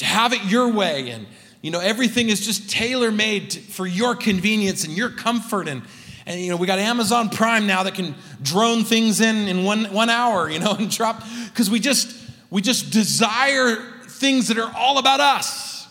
to 0.00 0.06
have 0.06 0.32
it 0.32 0.42
your 0.44 0.68
way. 0.72 1.10
And, 1.10 1.26
you 1.62 1.70
know, 1.70 1.80
everything 1.80 2.30
is 2.30 2.44
just 2.44 2.70
tailor 2.70 3.10
made 3.10 3.52
for 3.52 3.86
your 3.86 4.14
convenience 4.14 4.84
and 4.84 4.96
your 4.96 5.10
comfort. 5.10 5.68
And, 5.68 5.82
and, 6.26 6.40
you 6.40 6.50
know, 6.50 6.56
we 6.56 6.66
got 6.66 6.78
Amazon 6.78 7.28
Prime 7.28 7.66
now 7.66 7.82
that 7.82 7.94
can 7.94 8.14
drone 8.42 8.84
things 8.84 9.20
in 9.20 9.48
in 9.48 9.64
one, 9.64 9.84
one 9.92 10.10
hour, 10.10 10.48
you 10.50 10.58
know, 10.58 10.72
and 10.78 10.90
drop, 10.90 11.22
because 11.46 11.70
we 11.70 11.80
just, 11.80 12.16
we 12.50 12.60
just 12.60 12.90
desire 12.90 13.76
things 14.06 14.48
that 14.48 14.58
are 14.58 14.72
all 14.74 14.98
about 14.98 15.20
us. 15.20 15.86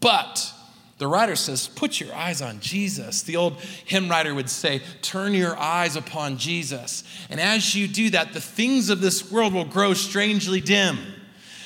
But 0.00 0.52
the 0.98 1.08
writer 1.08 1.34
says, 1.36 1.66
Put 1.68 2.00
your 2.00 2.14
eyes 2.14 2.40
on 2.40 2.60
Jesus. 2.60 3.22
The 3.22 3.36
old 3.36 3.60
hymn 3.60 4.08
writer 4.08 4.34
would 4.34 4.50
say, 4.50 4.80
Turn 5.02 5.34
your 5.34 5.56
eyes 5.56 5.96
upon 5.96 6.38
Jesus. 6.38 7.02
And 7.30 7.40
as 7.40 7.74
you 7.74 7.88
do 7.88 8.10
that, 8.10 8.32
the 8.32 8.40
things 8.40 8.90
of 8.90 9.00
this 9.00 9.30
world 9.30 9.54
will 9.54 9.64
grow 9.64 9.94
strangely 9.94 10.60
dim. 10.60 10.98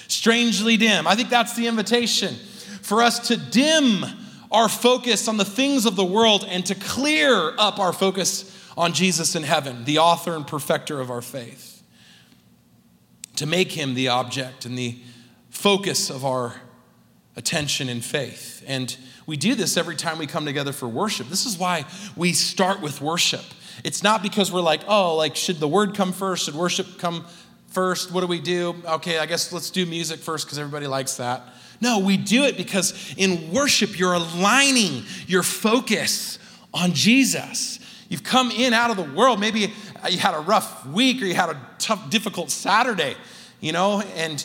Strangely 0.09 0.77
dim. 0.77 1.07
I 1.07 1.15
think 1.15 1.29
that's 1.29 1.55
the 1.55 1.67
invitation 1.67 2.35
for 2.83 3.03
us 3.03 3.29
to 3.29 3.37
dim 3.37 4.05
our 4.51 4.69
focus 4.69 5.29
on 5.29 5.37
the 5.37 5.45
things 5.45 5.85
of 5.85 5.95
the 5.95 6.05
world 6.05 6.47
and 6.49 6.65
to 6.65 6.75
clear 6.75 7.53
up 7.59 7.79
our 7.79 7.93
focus 7.93 8.55
on 8.79 8.95
Jesus 8.95 9.35
in 9.37 9.43
heaven, 9.43 9.85
the 9.85 9.99
author 9.99 10.35
and 10.35 10.47
perfecter 10.47 10.99
of 11.01 11.11
our 11.11 11.21
faith. 11.21 11.83
To 13.37 13.47
make 13.47 13.73
him 13.73 13.93
the 13.93 14.09
object 14.09 14.65
and 14.65 14.77
the 14.77 14.99
focus 15.51 16.09
of 16.09 16.25
our 16.25 16.55
attention 17.37 17.91
and 17.91 18.03
faith. 18.03 18.65
And 18.67 18.97
we 19.29 19.37
do 19.37 19.55
this 19.55 19.77
every 19.77 19.95
time 19.95 20.17
we 20.17 20.27
come 20.27 20.47
together 20.47 20.73
for 20.73 20.89
worship. 20.89 21.29
This 21.29 21.45
is 21.45 21.59
why 21.59 21.85
we 22.17 22.33
start 22.33 22.81
with 22.81 23.03
worship. 23.03 23.45
It's 23.85 24.03
not 24.03 24.23
because 24.23 24.51
we're 24.51 24.63
like, 24.63 24.81
oh, 24.89 25.17
like, 25.17 25.37
should 25.37 25.61
the 25.61 25.69
word 25.69 25.95
come 25.95 26.15
first? 26.15 26.47
Should 26.47 26.55
worship 26.55 26.97
come 26.97 27.27
first? 27.67 28.11
What 28.11 28.23
do 28.23 28.27
we 28.27 28.41
do? 28.41 28.75
Okay, 28.87 29.19
I 29.19 29.27
guess 29.27 29.53
let's 29.53 29.69
do 29.69 29.85
music 29.85 30.21
first 30.21 30.47
because 30.47 30.59
everybody 30.59 30.87
likes 30.87 31.19
that. 31.19 31.43
No, 31.79 31.99
we 31.99 32.17
do 32.17 32.45
it 32.45 32.57
because 32.57 33.15
in 33.19 33.53
worship, 33.53 33.99
you're 33.99 34.15
aligning 34.15 35.03
your 35.27 35.43
focus 35.43 36.39
on 36.73 36.95
Jesus. 36.95 37.81
You've 38.09 38.25
come 38.25 38.51
in 38.51 38.73
out 38.73 38.91
of 38.91 38.97
the 38.97 39.15
world. 39.15 39.41
Maybe 39.41 39.75
you 40.09 40.19
had 40.19 40.33
a 40.33 40.41
rough 40.41 40.87
week 40.87 41.21
or 41.21 41.27
you 41.27 41.35
had 41.35 41.51
a 41.51 41.61
tough, 41.79 42.09
difficult 42.09 42.51
Saturday, 42.51 43.15
you 43.61 43.73
know, 43.73 44.01
and 44.17 44.43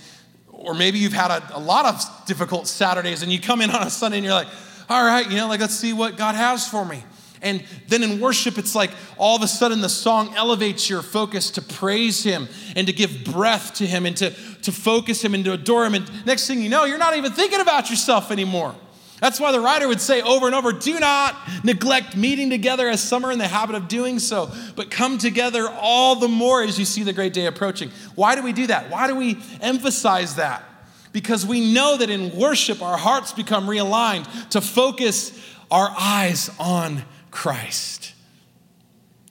or 0.51 0.73
maybe 0.73 0.99
you've 0.99 1.13
had 1.13 1.31
a, 1.31 1.57
a 1.57 1.59
lot 1.59 1.85
of 1.85 2.25
difficult 2.27 2.67
Saturdays 2.67 3.23
and 3.23 3.31
you 3.31 3.39
come 3.39 3.61
in 3.61 3.71
on 3.71 3.87
a 3.87 3.89
Sunday 3.89 4.17
and 4.17 4.25
you're 4.25 4.33
like, 4.33 4.49
all 4.89 5.03
right, 5.03 5.29
you 5.29 5.37
know, 5.37 5.47
like 5.47 5.59
let's 5.59 5.75
see 5.75 5.93
what 5.93 6.17
God 6.17 6.35
has 6.35 6.67
for 6.67 6.85
me. 6.85 7.03
And 7.43 7.61
then 7.89 8.03
in 8.03 8.21
worship, 8.21 8.57
it's 8.57 8.73
like 8.73 8.91
all 9.17 9.35
of 9.35 9.43
a 9.43 9.47
sudden 9.47 9.81
the 9.81 9.89
song 9.89 10.33
elevates 10.35 10.89
your 10.89 11.01
focus 11.01 11.51
to 11.51 11.61
praise 11.61 12.23
Him 12.23 12.47
and 12.75 12.87
to 12.87 12.93
give 12.93 13.25
breath 13.25 13.75
to 13.75 13.85
Him 13.85 14.05
and 14.05 14.15
to, 14.17 14.31
to 14.61 14.71
focus 14.71 15.23
Him 15.23 15.33
and 15.33 15.43
to 15.45 15.53
adore 15.53 15.85
Him. 15.85 15.93
And 15.93 16.25
next 16.25 16.47
thing 16.47 16.61
you 16.61 16.69
know, 16.69 16.85
you're 16.85 16.97
not 16.97 17.17
even 17.17 17.33
thinking 17.33 17.59
about 17.59 17.89
yourself 17.89 18.31
anymore. 18.31 18.73
That's 19.19 19.39
why 19.39 19.51
the 19.51 19.59
writer 19.59 19.87
would 19.87 20.01
say 20.01 20.21
over 20.21 20.47
and 20.47 20.55
over 20.55 20.71
do 20.71 20.99
not 20.99 21.35
neglect 21.63 22.15
meeting 22.15 22.49
together 22.49 22.89
as 22.89 23.01
some 23.01 23.25
are 23.25 23.31
in 23.31 23.39
the 23.39 23.47
habit 23.47 23.75
of 23.75 23.87
doing 23.87 24.19
so, 24.19 24.51
but 24.75 24.89
come 24.89 25.17
together 25.17 25.69
all 25.69 26.15
the 26.15 26.27
more 26.27 26.61
as 26.63 26.79
you 26.79 26.85
see 26.85 27.03
the 27.03 27.13
great 27.13 27.31
day 27.33 27.45
approaching. 27.45 27.89
Why 28.15 28.35
do 28.35 28.43
we 28.43 28.51
do 28.51 28.67
that? 28.67 28.89
Why 28.89 29.07
do 29.07 29.15
we 29.15 29.41
emphasize 29.61 30.35
that? 30.35 30.65
Because 31.13 31.45
we 31.45 31.73
know 31.73 31.95
that 31.95 32.09
in 32.09 32.35
worship, 32.37 32.81
our 32.81 32.97
hearts 32.97 33.31
become 33.31 33.67
realigned 33.67 34.49
to 34.49 34.59
focus 34.59 35.31
our 35.71 35.93
eyes 35.97 36.49
on 36.59 37.03
Christ. 37.31 38.13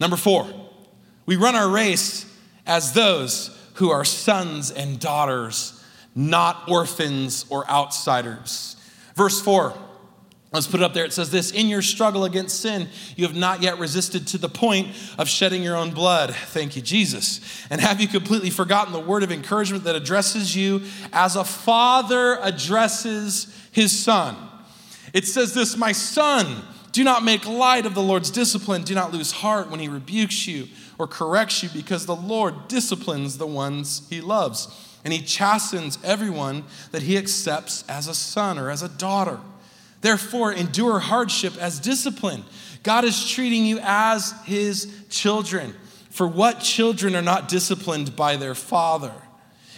Number 0.01 0.16
four, 0.16 0.49
we 1.27 1.37
run 1.37 1.55
our 1.55 1.68
race 1.68 2.27
as 2.66 2.92
those 2.95 3.57
who 3.75 3.90
are 3.90 4.05
sons 4.05 4.71
and 4.71 4.99
daughters, 4.99 5.85
not 6.14 6.68
orphans 6.68 7.45
or 7.51 7.68
outsiders. 7.68 8.77
Verse 9.14 9.40
four, 9.40 9.75
Let's 10.53 10.67
put 10.67 10.81
it 10.81 10.85
up 10.85 10.93
there. 10.93 11.07
It 11.07 11.15
says 11.15 11.31
this 11.31 11.51
In 11.51 11.69
your 11.69 11.81
struggle 11.81 12.25
against 12.25 12.61
sin, 12.61 12.88
you 13.17 13.27
have 13.27 13.35
not 13.35 13.62
yet 13.62 13.79
resisted 13.79 14.27
to 14.29 14.38
the 14.38 14.51
point 14.51 14.88
of 15.19 15.29
shedding 15.29 15.62
your 15.62 15.77
own 15.77 15.93
blood. 15.93 16.35
Thank 16.35 16.77
you, 16.77 16.83
Jesus. 16.83 17.41
And 17.71 17.81
have 17.81 18.01
you 18.01 18.09
completely 18.09 18.51
forgotten 18.51 18.93
the 18.93 19.01
word 19.01 19.23
of 19.23 19.33
encouragement 19.33 19.85
that 19.85 19.97
addresses 19.97 20.55
you 20.55 20.83
as 21.12 21.37
a 21.37 21.45
father 21.45 22.38
addresses 22.43 23.57
his 23.73 23.99
son? 23.99 24.37
It 25.15 25.27
says 25.27 25.55
this 25.55 25.77
My 25.77 25.93
son, 25.93 26.62
do 26.93 27.03
not 27.03 27.25
make 27.25 27.49
light 27.49 27.87
of 27.87 27.95
the 27.95 28.03
Lord's 28.03 28.31
discipline. 28.31 28.83
Do 28.83 28.95
not 28.95 29.12
lose 29.12 29.33
heart 29.33 29.71
when 29.71 29.81
he 29.81 29.88
rebukes 29.88 30.47
you 30.47 30.69
or 30.99 31.07
corrects 31.07 31.62
you, 31.62 31.71
because 31.71 32.05
the 32.05 32.15
Lord 32.15 32.69
disciplines 32.69 33.38
the 33.38 33.47
ones 33.47 34.07
he 34.11 34.21
loves. 34.21 34.69
And 35.03 35.15
he 35.15 35.23
chastens 35.23 35.99
everyone 36.05 36.65
that 36.93 37.03
he 37.03 37.17
accepts 37.17 37.85
as 37.88 38.07
a 38.07 38.15
son 38.15 38.59
or 38.59 38.71
as 38.71 38.83
a 38.83 38.88
daughter. 38.91 39.41
Therefore, 40.03 40.53
endure 40.53 40.99
hardship 40.99 41.57
as 41.59 41.81
discipline. 41.81 42.45
God 42.83 43.05
is 43.05 43.31
treating 43.31 43.65
you 43.65 43.79
as 43.83 44.35
his 44.45 44.93
children. 45.09 45.75
For 46.11 46.27
what 46.27 46.61
children 46.61 47.17
are 47.17 47.23
not 47.23 47.49
disciplined 47.49 48.15
by 48.15 48.37
their 48.37 48.55
father? 48.55 49.15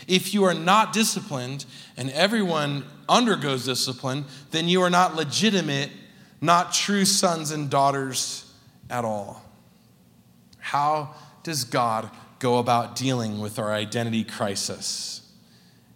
If 0.08 0.34
you 0.34 0.44
are 0.44 0.54
not 0.54 0.92
disciplined, 0.92 1.66
and 1.96 2.10
everyone 2.10 2.84
undergoes 3.08 3.66
discipline, 3.66 4.24
then 4.50 4.68
you 4.68 4.82
are 4.82 4.90
not 4.90 5.14
legitimate, 5.14 5.90
not 6.40 6.72
true 6.72 7.04
sons 7.04 7.50
and 7.50 7.70
daughters 7.70 8.52
at 8.90 9.04
all. 9.04 9.42
How 10.58 11.14
does 11.42 11.64
God 11.64 12.10
go 12.38 12.58
about 12.58 12.96
dealing 12.96 13.40
with 13.40 13.58
our 13.58 13.72
identity 13.72 14.24
crisis? 14.24 15.30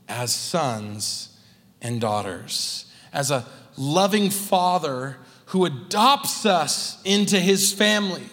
As 0.07 0.35
sons 0.35 1.39
and 1.83 2.01
daughters, 2.01 2.87
as 3.13 3.31
a 3.31 3.47
loving 3.79 4.31
Father 4.31 5.17
who 5.47 5.65
adopts 5.65 6.45
us 6.45 7.01
into 7.05 7.39
his 7.39 7.73
family. 7.73 8.25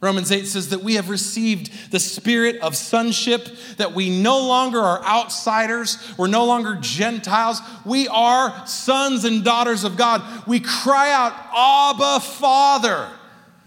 Romans 0.00 0.30
8 0.30 0.46
says 0.46 0.70
that 0.70 0.82
we 0.82 0.94
have 0.94 1.08
received 1.08 1.90
the 1.90 1.98
spirit 1.98 2.56
of 2.60 2.76
sonship, 2.76 3.48
that 3.78 3.92
we 3.92 4.10
no 4.10 4.46
longer 4.46 4.78
are 4.78 5.02
outsiders, 5.02 5.98
we're 6.16 6.28
no 6.28 6.44
longer 6.44 6.76
Gentiles, 6.80 7.60
we 7.84 8.06
are 8.08 8.66
sons 8.66 9.24
and 9.24 9.42
daughters 9.42 9.84
of 9.84 9.96
God. 9.96 10.22
We 10.46 10.60
cry 10.60 11.12
out, 11.12 11.32
Abba, 11.54 12.20
Father. 12.20 13.08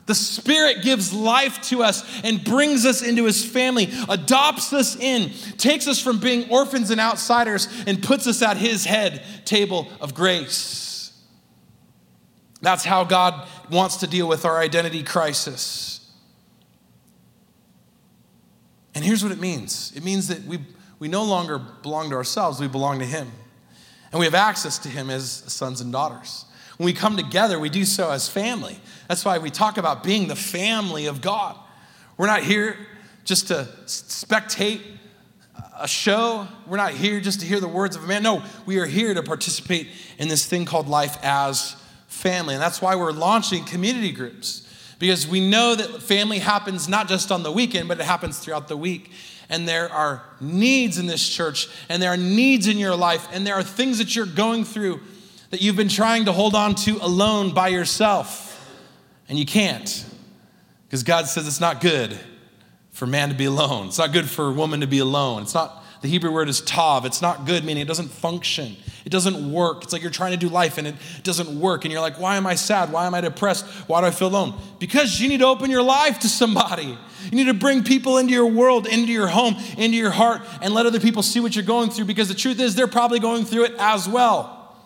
The 0.05 0.15
Spirit 0.15 0.81
gives 0.81 1.13
life 1.13 1.61
to 1.69 1.83
us 1.83 2.03
and 2.23 2.43
brings 2.43 2.83
us 2.85 3.03
into 3.03 3.25
His 3.25 3.45
family, 3.45 3.91
adopts 4.07 4.73
us 4.73 4.95
in, 4.95 5.31
takes 5.57 5.87
us 5.87 6.01
from 6.01 6.19
being 6.19 6.49
orphans 6.49 6.89
and 6.89 6.99
outsiders, 6.99 7.67
and 7.85 8.01
puts 8.01 8.25
us 8.25 8.41
at 8.41 8.57
His 8.57 8.85
head 8.85 9.23
table 9.45 9.87
of 10.01 10.15
grace. 10.15 10.88
That's 12.61 12.83
how 12.83 13.03
God 13.03 13.47
wants 13.71 13.97
to 13.97 14.07
deal 14.07 14.27
with 14.27 14.45
our 14.45 14.59
identity 14.59 15.03
crisis. 15.03 16.11
And 18.93 19.05
here's 19.05 19.23
what 19.23 19.31
it 19.31 19.39
means 19.39 19.93
it 19.95 20.03
means 20.03 20.27
that 20.27 20.43
we, 20.43 20.59
we 20.99 21.07
no 21.07 21.23
longer 21.23 21.57
belong 21.57 22.09
to 22.09 22.15
ourselves, 22.15 22.59
we 22.59 22.67
belong 22.67 22.99
to 22.99 23.05
Him. 23.05 23.31
And 24.11 24.19
we 24.19 24.25
have 24.25 24.35
access 24.35 24.77
to 24.79 24.89
Him 24.89 25.09
as 25.09 25.29
sons 25.29 25.81
and 25.81 25.91
daughters. 25.91 26.45
When 26.77 26.85
we 26.85 26.93
come 26.93 27.15
together, 27.15 27.59
we 27.59 27.69
do 27.69 27.85
so 27.85 28.09
as 28.09 28.27
family. 28.27 28.79
That's 29.07 29.23
why 29.23 29.37
we 29.37 29.51
talk 29.51 29.77
about 29.77 30.03
being 30.03 30.27
the 30.27 30.35
family 30.35 31.05
of 31.05 31.21
God. 31.21 31.55
We're 32.17 32.27
not 32.27 32.43
here 32.43 32.75
just 33.23 33.47
to 33.49 33.67
spectate 33.85 34.81
a 35.79 35.87
show. 35.87 36.47
We're 36.67 36.77
not 36.77 36.93
here 36.93 37.19
just 37.19 37.41
to 37.41 37.45
hear 37.45 37.59
the 37.59 37.67
words 37.67 37.95
of 37.95 38.03
a 38.03 38.07
man. 38.07 38.23
No, 38.23 38.43
we 38.65 38.79
are 38.79 38.85
here 38.85 39.13
to 39.13 39.23
participate 39.23 39.87
in 40.17 40.27
this 40.27 40.45
thing 40.45 40.65
called 40.65 40.87
life 40.87 41.17
as 41.23 41.75
family. 42.19 42.53
And 42.53 42.61
that's 42.61 42.81
why 42.81 42.95
we're 42.95 43.11
launching 43.11 43.63
community 43.63 44.11
groups 44.11 44.67
Because 44.99 45.25
we 45.25 45.39
know 45.39 45.75
that 45.75 46.01
family 46.01 46.39
happens 46.39 46.89
not 46.89 47.07
just 47.07 47.31
on 47.31 47.41
the 47.41 47.51
weekend, 47.51 47.87
but 47.87 47.99
it 47.99 48.05
happens 48.05 48.37
throughout 48.37 48.67
the 48.67 48.77
week. 48.77 49.11
And 49.49 49.67
there 49.67 49.91
are 49.91 50.21
needs 50.39 50.99
in 50.99 51.07
this 51.07 51.27
church, 51.27 51.67
and 51.87 52.03
there 52.03 52.11
are 52.11 52.17
needs 52.17 52.67
in 52.67 52.77
your 52.77 52.95
life, 52.95 53.27
and 53.31 53.47
there 53.47 53.55
are 53.55 53.63
things 53.63 53.97
that 53.97 54.15
you're 54.15 54.27
going 54.27 54.63
through 54.65 54.99
that 55.49 55.61
you've 55.61 55.77
been 55.77 55.89
trying 55.89 56.25
to 56.25 56.31
hold 56.31 56.53
on 56.53 56.75
to 56.75 56.97
alone 57.01 57.53
by 57.53 57.69
yourself. 57.69 58.45
And 59.27 59.39
you 59.39 59.45
can't. 59.45 60.05
Because 60.85 61.03
God 61.03 61.25
says 61.27 61.47
it's 61.47 61.59
not 61.59 61.81
good 61.81 62.19
for 62.91 63.07
man 63.07 63.29
to 63.29 63.35
be 63.35 63.45
alone. 63.45 63.87
It's 63.87 63.97
not 63.97 64.11
good 64.11 64.29
for 64.29 64.49
a 64.49 64.51
woman 64.51 64.81
to 64.81 64.87
be 64.87 64.99
alone. 64.99 65.43
It's 65.43 65.53
not, 65.53 65.83
the 66.01 66.07
Hebrew 66.07 66.31
word 66.31 66.49
is 66.49 66.61
tov. 66.61 67.05
It's 67.05 67.21
not 67.21 67.45
good, 67.45 67.63
meaning 67.63 67.81
it 67.81 67.87
doesn't 67.87 68.09
function. 68.09 68.75
It 69.09 69.11
doesn't 69.11 69.51
work. 69.51 69.83
It's 69.83 69.91
like 69.91 70.03
you're 70.03 70.11
trying 70.11 70.33
to 70.33 70.37
do 70.37 70.49
life 70.49 70.77
and 70.77 70.85
it 70.85 70.93
doesn't 71.23 71.59
work. 71.59 71.83
And 71.83 71.91
you're 71.91 71.99
like, 71.99 72.19
why 72.19 72.37
am 72.37 72.45
I 72.45 72.53
sad? 72.53 72.91
Why 72.91 73.07
am 73.07 73.15
I 73.15 73.21
depressed? 73.21 73.65
Why 73.87 74.01
do 74.01 74.05
I 74.05 74.11
feel 74.11 74.27
alone? 74.27 74.53
Because 74.77 75.19
you 75.19 75.27
need 75.27 75.39
to 75.39 75.47
open 75.47 75.71
your 75.71 75.81
life 75.81 76.19
to 76.19 76.29
somebody. 76.29 76.95
You 77.23 77.31
need 77.31 77.47
to 77.47 77.55
bring 77.55 77.83
people 77.83 78.19
into 78.19 78.33
your 78.33 78.45
world, 78.45 78.85
into 78.85 79.11
your 79.11 79.25
home, 79.25 79.55
into 79.79 79.97
your 79.97 80.11
heart, 80.11 80.43
and 80.61 80.75
let 80.75 80.85
other 80.85 80.99
people 80.99 81.23
see 81.23 81.39
what 81.39 81.55
you're 81.55 81.65
going 81.65 81.89
through 81.89 82.05
because 82.05 82.27
the 82.27 82.35
truth 82.35 82.59
is 82.59 82.75
they're 82.75 82.85
probably 82.85 83.17
going 83.17 83.45
through 83.45 83.63
it 83.63 83.73
as 83.79 84.07
well. 84.07 84.77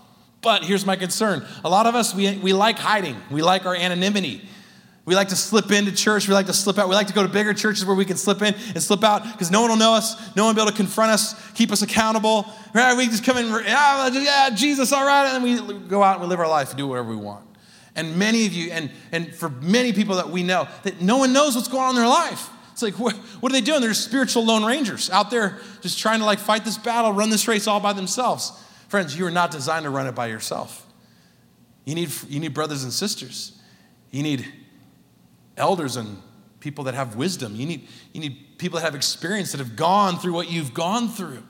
But 0.41 0.63
here's 0.63 0.85
my 0.85 0.95
concern 0.95 1.45
a 1.65 1.69
lot 1.69 1.85
of 1.85 1.93
us, 1.93 2.15
we, 2.15 2.37
we 2.37 2.53
like 2.53 2.79
hiding, 2.79 3.17
we 3.29 3.41
like 3.41 3.65
our 3.65 3.75
anonymity. 3.75 4.47
We 5.05 5.15
like 5.15 5.29
to 5.29 5.35
slip 5.35 5.69
into 5.71 5.91
church. 5.91 6.27
We 6.29 6.33
like 6.33 6.45
to 6.45 6.53
slip 6.53 6.77
out. 6.77 6.87
We 6.87 6.95
like 6.95 7.07
to 7.07 7.13
go 7.13 7.23
to 7.23 7.29
bigger 7.29 7.53
churches 7.53 7.85
where 7.85 7.95
we 7.95 8.05
can 8.05 8.15
slip 8.15 8.41
in 8.41 8.53
and 8.53 8.81
slip 8.81 9.03
out 9.03 9.23
because 9.23 9.51
no 9.51 9.59
one 9.59 9.69
will 9.69 9.77
know 9.77 9.93
us. 9.93 10.15
No 10.35 10.45
one 10.45 10.55
will 10.55 10.61
be 10.63 10.67
able 10.67 10.71
to 10.71 10.77
confront 10.77 11.11
us, 11.11 11.51
keep 11.51 11.71
us 11.71 11.81
accountable. 11.81 12.45
Right? 12.73 12.95
We 12.95 13.07
just 13.07 13.25
come 13.25 13.37
in, 13.37 13.47
yeah, 13.47 14.07
yeah, 14.07 14.49
Jesus, 14.55 14.93
all 14.93 15.05
right. 15.05 15.27
And 15.27 15.43
then 15.43 15.67
we 15.67 15.87
go 15.87 16.01
out 16.01 16.15
and 16.15 16.21
we 16.23 16.27
live 16.27 16.39
our 16.39 16.47
life 16.47 16.69
and 16.69 16.77
do 16.77 16.87
whatever 16.87 17.09
we 17.09 17.17
want. 17.17 17.45
And 17.95 18.17
many 18.17 18.45
of 18.45 18.53
you, 18.53 18.71
and, 18.71 18.89
and 19.11 19.33
for 19.35 19.49
many 19.49 19.91
people 19.91 20.15
that 20.15 20.29
we 20.29 20.41
know, 20.41 20.67
that 20.83 21.01
no 21.01 21.17
one 21.17 21.33
knows 21.33 21.55
what's 21.55 21.67
going 21.67 21.83
on 21.83 21.89
in 21.91 21.95
their 21.97 22.07
life. 22.07 22.49
It's 22.71 22.81
like, 22.81 22.97
what, 22.97 23.13
what 23.41 23.51
are 23.51 23.53
they 23.53 23.61
doing? 23.61 23.81
They're 23.81 23.93
spiritual 23.93 24.45
lone 24.45 24.63
rangers 24.65 25.09
out 25.09 25.29
there 25.29 25.59
just 25.81 25.99
trying 25.99 26.19
to 26.19 26.25
like 26.25 26.39
fight 26.39 26.65
this 26.65 26.77
battle, 26.77 27.11
run 27.11 27.29
this 27.29 27.47
race 27.47 27.67
all 27.67 27.79
by 27.79 27.93
themselves. 27.93 28.51
Friends, 28.87 29.17
you 29.17 29.25
are 29.27 29.31
not 29.31 29.51
designed 29.51 29.83
to 29.83 29.89
run 29.89 30.07
it 30.07 30.15
by 30.15 30.27
yourself. 30.27 30.87
You 31.85 31.93
need, 31.93 32.09
you 32.29 32.39
need 32.39 32.53
brothers 32.53 32.83
and 32.83 32.93
sisters. 32.93 33.59
You 34.09 34.23
need 34.23 34.47
elders 35.57 35.95
and 35.95 36.17
people 36.59 36.85
that 36.85 36.93
have 36.93 37.15
wisdom. 37.15 37.55
You 37.55 37.65
need, 37.65 37.87
you 38.13 38.21
need 38.21 38.57
people 38.57 38.79
that 38.79 38.85
have 38.85 38.95
experience, 38.95 39.51
that 39.51 39.59
have 39.59 39.75
gone 39.75 40.17
through 40.17 40.33
what 40.33 40.49
you've 40.49 40.73
gone 40.73 41.09
through. 41.09 41.43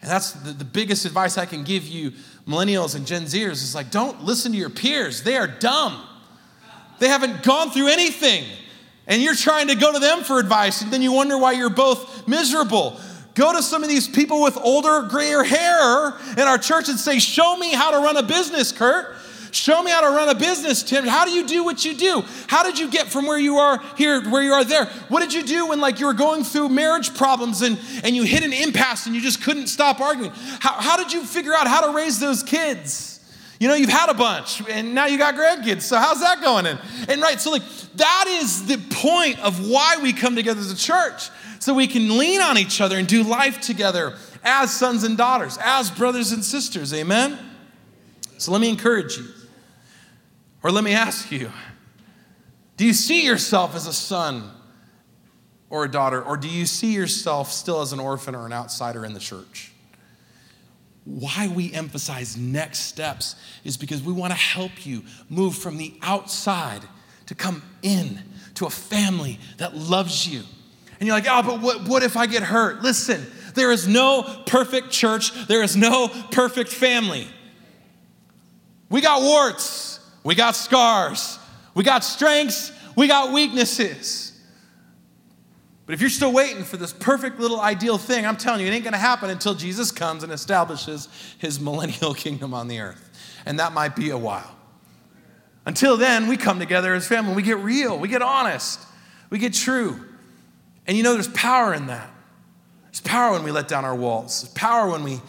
And 0.00 0.10
that's 0.10 0.32
the, 0.32 0.52
the 0.52 0.64
biggest 0.64 1.04
advice 1.04 1.38
I 1.38 1.46
can 1.46 1.62
give 1.62 1.86
you, 1.86 2.12
millennials 2.46 2.96
and 2.96 3.06
Gen 3.06 3.22
Zers, 3.22 3.52
is 3.52 3.74
like, 3.74 3.90
don't 3.90 4.24
listen 4.24 4.50
to 4.52 4.58
your 4.58 4.70
peers. 4.70 5.22
They 5.22 5.36
are 5.36 5.46
dumb. 5.46 6.02
They 6.98 7.08
haven't 7.08 7.42
gone 7.44 7.70
through 7.70 7.88
anything. 7.88 8.44
And 9.06 9.22
you're 9.22 9.36
trying 9.36 9.68
to 9.68 9.74
go 9.76 9.92
to 9.92 9.98
them 9.98 10.22
for 10.22 10.38
advice, 10.38 10.82
and 10.82 10.92
then 10.92 11.02
you 11.02 11.12
wonder 11.12 11.38
why 11.38 11.52
you're 11.52 11.70
both 11.70 12.26
miserable. 12.28 13.00
Go 13.34 13.52
to 13.52 13.62
some 13.62 13.82
of 13.82 13.88
these 13.88 14.08
people 14.08 14.42
with 14.42 14.56
older, 14.58 15.08
grayer 15.08 15.42
hair 15.42 16.12
in 16.32 16.40
our 16.40 16.58
church 16.58 16.88
and 16.88 16.98
say, 16.98 17.18
Show 17.18 17.56
me 17.56 17.72
how 17.72 17.90
to 17.90 17.98
run 17.98 18.16
a 18.16 18.22
business, 18.22 18.72
Kurt. 18.72 19.16
Show 19.52 19.82
me 19.82 19.90
how 19.90 20.00
to 20.00 20.08
run 20.08 20.30
a 20.30 20.34
business, 20.34 20.82
Tim. 20.82 21.06
How 21.06 21.26
do 21.26 21.30
you 21.30 21.46
do 21.46 21.62
what 21.62 21.84
you 21.84 21.92
do? 21.92 22.24
How 22.46 22.62
did 22.62 22.78
you 22.78 22.90
get 22.90 23.08
from 23.08 23.26
where 23.26 23.38
you 23.38 23.58
are 23.58 23.82
here 23.98 24.22
where 24.30 24.42
you 24.42 24.52
are 24.52 24.64
there? 24.64 24.86
What 25.08 25.20
did 25.20 25.34
you 25.34 25.42
do 25.42 25.68
when 25.68 25.78
like 25.78 26.00
you 26.00 26.06
were 26.06 26.14
going 26.14 26.42
through 26.42 26.70
marriage 26.70 27.14
problems 27.14 27.60
and, 27.60 27.78
and 28.02 28.16
you 28.16 28.22
hit 28.22 28.44
an 28.44 28.54
impasse 28.54 29.04
and 29.04 29.14
you 29.14 29.20
just 29.20 29.42
couldn't 29.42 29.66
stop 29.66 30.00
arguing? 30.00 30.32
How, 30.58 30.80
how 30.80 30.96
did 30.96 31.12
you 31.12 31.22
figure 31.22 31.52
out 31.52 31.68
how 31.68 31.86
to 31.86 31.94
raise 31.94 32.18
those 32.18 32.42
kids? 32.42 33.20
You 33.60 33.68
know, 33.68 33.74
you've 33.74 33.90
had 33.90 34.08
a 34.08 34.14
bunch 34.14 34.62
and 34.70 34.94
now 34.94 35.04
you 35.04 35.18
got 35.18 35.34
grandkids. 35.34 35.82
So 35.82 35.98
how's 35.98 36.20
that 36.20 36.40
going? 36.40 36.64
And, 36.64 36.80
and 37.10 37.20
right, 37.20 37.38
so 37.38 37.50
like 37.50 37.62
that 37.96 38.24
is 38.26 38.64
the 38.64 38.78
point 38.78 39.38
of 39.40 39.68
why 39.68 39.98
we 40.02 40.14
come 40.14 40.34
together 40.34 40.60
as 40.60 40.72
a 40.72 40.76
church. 40.76 41.28
So 41.58 41.74
we 41.74 41.88
can 41.88 42.16
lean 42.16 42.40
on 42.40 42.56
each 42.56 42.80
other 42.80 42.96
and 42.96 43.06
do 43.06 43.22
life 43.22 43.60
together 43.60 44.16
as 44.42 44.72
sons 44.72 45.04
and 45.04 45.18
daughters, 45.18 45.58
as 45.62 45.90
brothers 45.90 46.32
and 46.32 46.42
sisters. 46.42 46.94
Amen? 46.94 47.38
So 48.38 48.50
let 48.50 48.62
me 48.62 48.70
encourage 48.70 49.18
you. 49.18 49.26
Or 50.62 50.70
let 50.70 50.84
me 50.84 50.92
ask 50.92 51.30
you 51.30 51.50
do 52.76 52.86
you 52.86 52.92
see 52.92 53.24
yourself 53.24 53.76
as 53.76 53.86
a 53.86 53.92
son 53.92 54.50
or 55.70 55.84
a 55.84 55.90
daughter, 55.90 56.20
or 56.20 56.36
do 56.36 56.48
you 56.48 56.66
see 56.66 56.92
yourself 56.92 57.50
still 57.50 57.80
as 57.80 57.92
an 57.92 58.00
orphan 58.00 58.34
or 58.34 58.44
an 58.44 58.52
outsider 58.52 59.04
in 59.04 59.14
the 59.14 59.20
church? 59.20 59.72
Why 61.04 61.48
we 61.48 61.72
emphasize 61.72 62.36
next 62.36 62.80
steps 62.80 63.36
is 63.64 63.76
because 63.76 64.02
we 64.02 64.12
want 64.12 64.32
to 64.32 64.38
help 64.38 64.84
you 64.84 65.02
move 65.28 65.56
from 65.56 65.78
the 65.78 65.94
outside 66.02 66.82
to 67.26 67.34
come 67.34 67.62
in 67.82 68.20
to 68.54 68.66
a 68.66 68.70
family 68.70 69.38
that 69.56 69.74
loves 69.74 70.28
you. 70.28 70.42
And 71.00 71.06
you're 71.06 71.16
like, 71.16 71.26
oh, 71.28 71.42
but 71.42 71.60
what, 71.60 71.88
what 71.88 72.02
if 72.02 72.16
I 72.16 72.26
get 72.26 72.42
hurt? 72.42 72.82
Listen, 72.82 73.26
there 73.54 73.72
is 73.72 73.88
no 73.88 74.42
perfect 74.46 74.90
church, 74.90 75.32
there 75.46 75.62
is 75.62 75.76
no 75.76 76.08
perfect 76.30 76.70
family. 76.70 77.26
We 78.90 79.00
got 79.00 79.22
warts. 79.22 79.91
We 80.24 80.34
got 80.34 80.56
scars. 80.56 81.38
We 81.74 81.84
got 81.84 82.04
strengths. 82.04 82.72
We 82.96 83.08
got 83.08 83.32
weaknesses. 83.32 84.32
But 85.86 85.94
if 85.94 86.00
you're 86.00 86.10
still 86.10 86.32
waiting 86.32 86.62
for 86.62 86.76
this 86.76 86.92
perfect 86.92 87.40
little 87.40 87.60
ideal 87.60 87.98
thing, 87.98 88.24
I'm 88.24 88.36
telling 88.36 88.60
you, 88.60 88.66
it 88.68 88.70
ain't 88.74 88.84
going 88.84 88.92
to 88.92 88.98
happen 88.98 89.30
until 89.30 89.54
Jesus 89.54 89.90
comes 89.90 90.22
and 90.22 90.32
establishes 90.32 91.08
his 91.38 91.58
millennial 91.60 92.14
kingdom 92.14 92.54
on 92.54 92.68
the 92.68 92.80
earth. 92.80 93.10
And 93.44 93.58
that 93.58 93.72
might 93.72 93.96
be 93.96 94.10
a 94.10 94.18
while. 94.18 94.56
Until 95.66 95.96
then, 95.96 96.28
we 96.28 96.36
come 96.36 96.58
together 96.58 96.94
as 96.94 97.06
family. 97.06 97.34
We 97.34 97.42
get 97.42 97.58
real. 97.58 97.98
We 97.98 98.08
get 98.08 98.22
honest. 98.22 98.80
We 99.30 99.38
get 99.38 99.54
true. 99.54 100.04
And 100.86 100.96
you 100.96 101.02
know, 101.02 101.14
there's 101.14 101.28
power 101.28 101.74
in 101.74 101.86
that. 101.86 102.10
There's 102.84 103.00
power 103.00 103.32
when 103.32 103.42
we 103.42 103.50
let 103.50 103.68
down 103.68 103.84
our 103.84 103.94
walls. 103.94 104.42
There's 104.42 104.52
power 104.54 104.90
when 104.90 105.02
we 105.02 105.20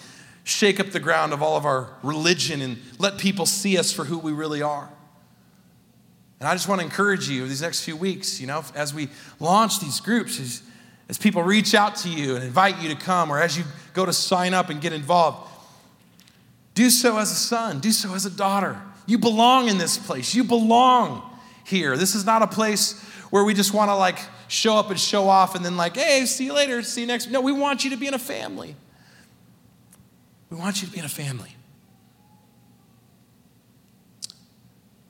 shake 0.44 0.80
up 0.80 0.88
the 0.88 1.00
ground 1.00 1.34
of 1.34 1.42
all 1.42 1.56
of 1.56 1.66
our 1.66 1.90
religion 2.04 2.62
and 2.62 2.78
let 3.00 3.18
people 3.18 3.46
see 3.46 3.78
us 3.78 3.92
for 3.92 4.06
who 4.06 4.18
we 4.18 4.32
really 4.32 4.62
are. 4.62 4.90
And 6.40 6.50
I 6.50 6.54
just 6.54 6.68
want 6.68 6.82
to 6.82 6.86
encourage 6.86 7.30
you 7.30 7.48
these 7.48 7.62
next 7.62 7.86
few 7.86 7.96
weeks, 7.96 8.42
you 8.42 8.48
know, 8.48 8.64
as 8.76 8.94
we 8.94 9.08
launch 9.40 9.80
these 9.80 10.02
groups, 10.02 10.40
as, 10.40 10.62
as 11.08 11.18
people 11.18 11.42
reach 11.42 11.74
out 11.74 11.96
to 11.98 12.10
you 12.10 12.36
and 12.36 12.44
invite 12.44 12.82
you 12.82 12.90
to 12.90 12.96
come, 12.96 13.32
or 13.32 13.40
as 13.40 13.58
you 13.58 13.64
go 13.94 14.06
to 14.06 14.12
sign 14.12 14.54
up 14.54 14.70
and 14.70 14.82
get 14.82 14.92
involved, 14.92 15.50
do 16.76 16.90
so 16.90 17.18
as 17.18 17.32
a 17.32 17.36
son, 17.36 17.80
do 17.80 17.92
so 17.92 18.14
as 18.14 18.26
a 18.26 18.30
daughter. 18.30 18.78
You 19.06 19.18
belong 19.18 19.70
in 19.70 19.78
this 19.78 19.98
place. 19.98 20.36
You 20.36 20.44
belong 20.44 21.22
here. 21.66 21.96
This 21.96 22.16
is 22.16 22.26
not 22.26 22.42
a 22.42 22.48
place 22.48 23.02
where 23.30 23.44
we 23.44 23.54
just 23.54 23.74
want 23.74 23.90
to 23.90 23.96
like 23.96 24.20
show 24.48 24.76
up 24.76 24.90
and 24.90 25.00
show 25.00 25.30
off 25.30 25.56
and 25.56 25.64
then 25.64 25.78
like, 25.78 25.96
hey, 25.96 26.26
see 26.26 26.46
you 26.46 26.54
later, 26.54 26.82
see 26.84 27.02
you 27.02 27.08
next. 27.08 27.30
No, 27.30 27.42
we 27.42 27.52
want 27.52 27.84
you 27.84 27.92
to 27.92 27.98
be 27.98 28.08
in 28.08 28.14
a 28.14 28.20
family. 28.20 28.76
We 30.54 30.60
want 30.60 30.84
you 30.84 30.88
to 30.88 30.94
be 30.94 31.00
in 31.00 31.06
a 31.06 31.10
family. 31.10 31.50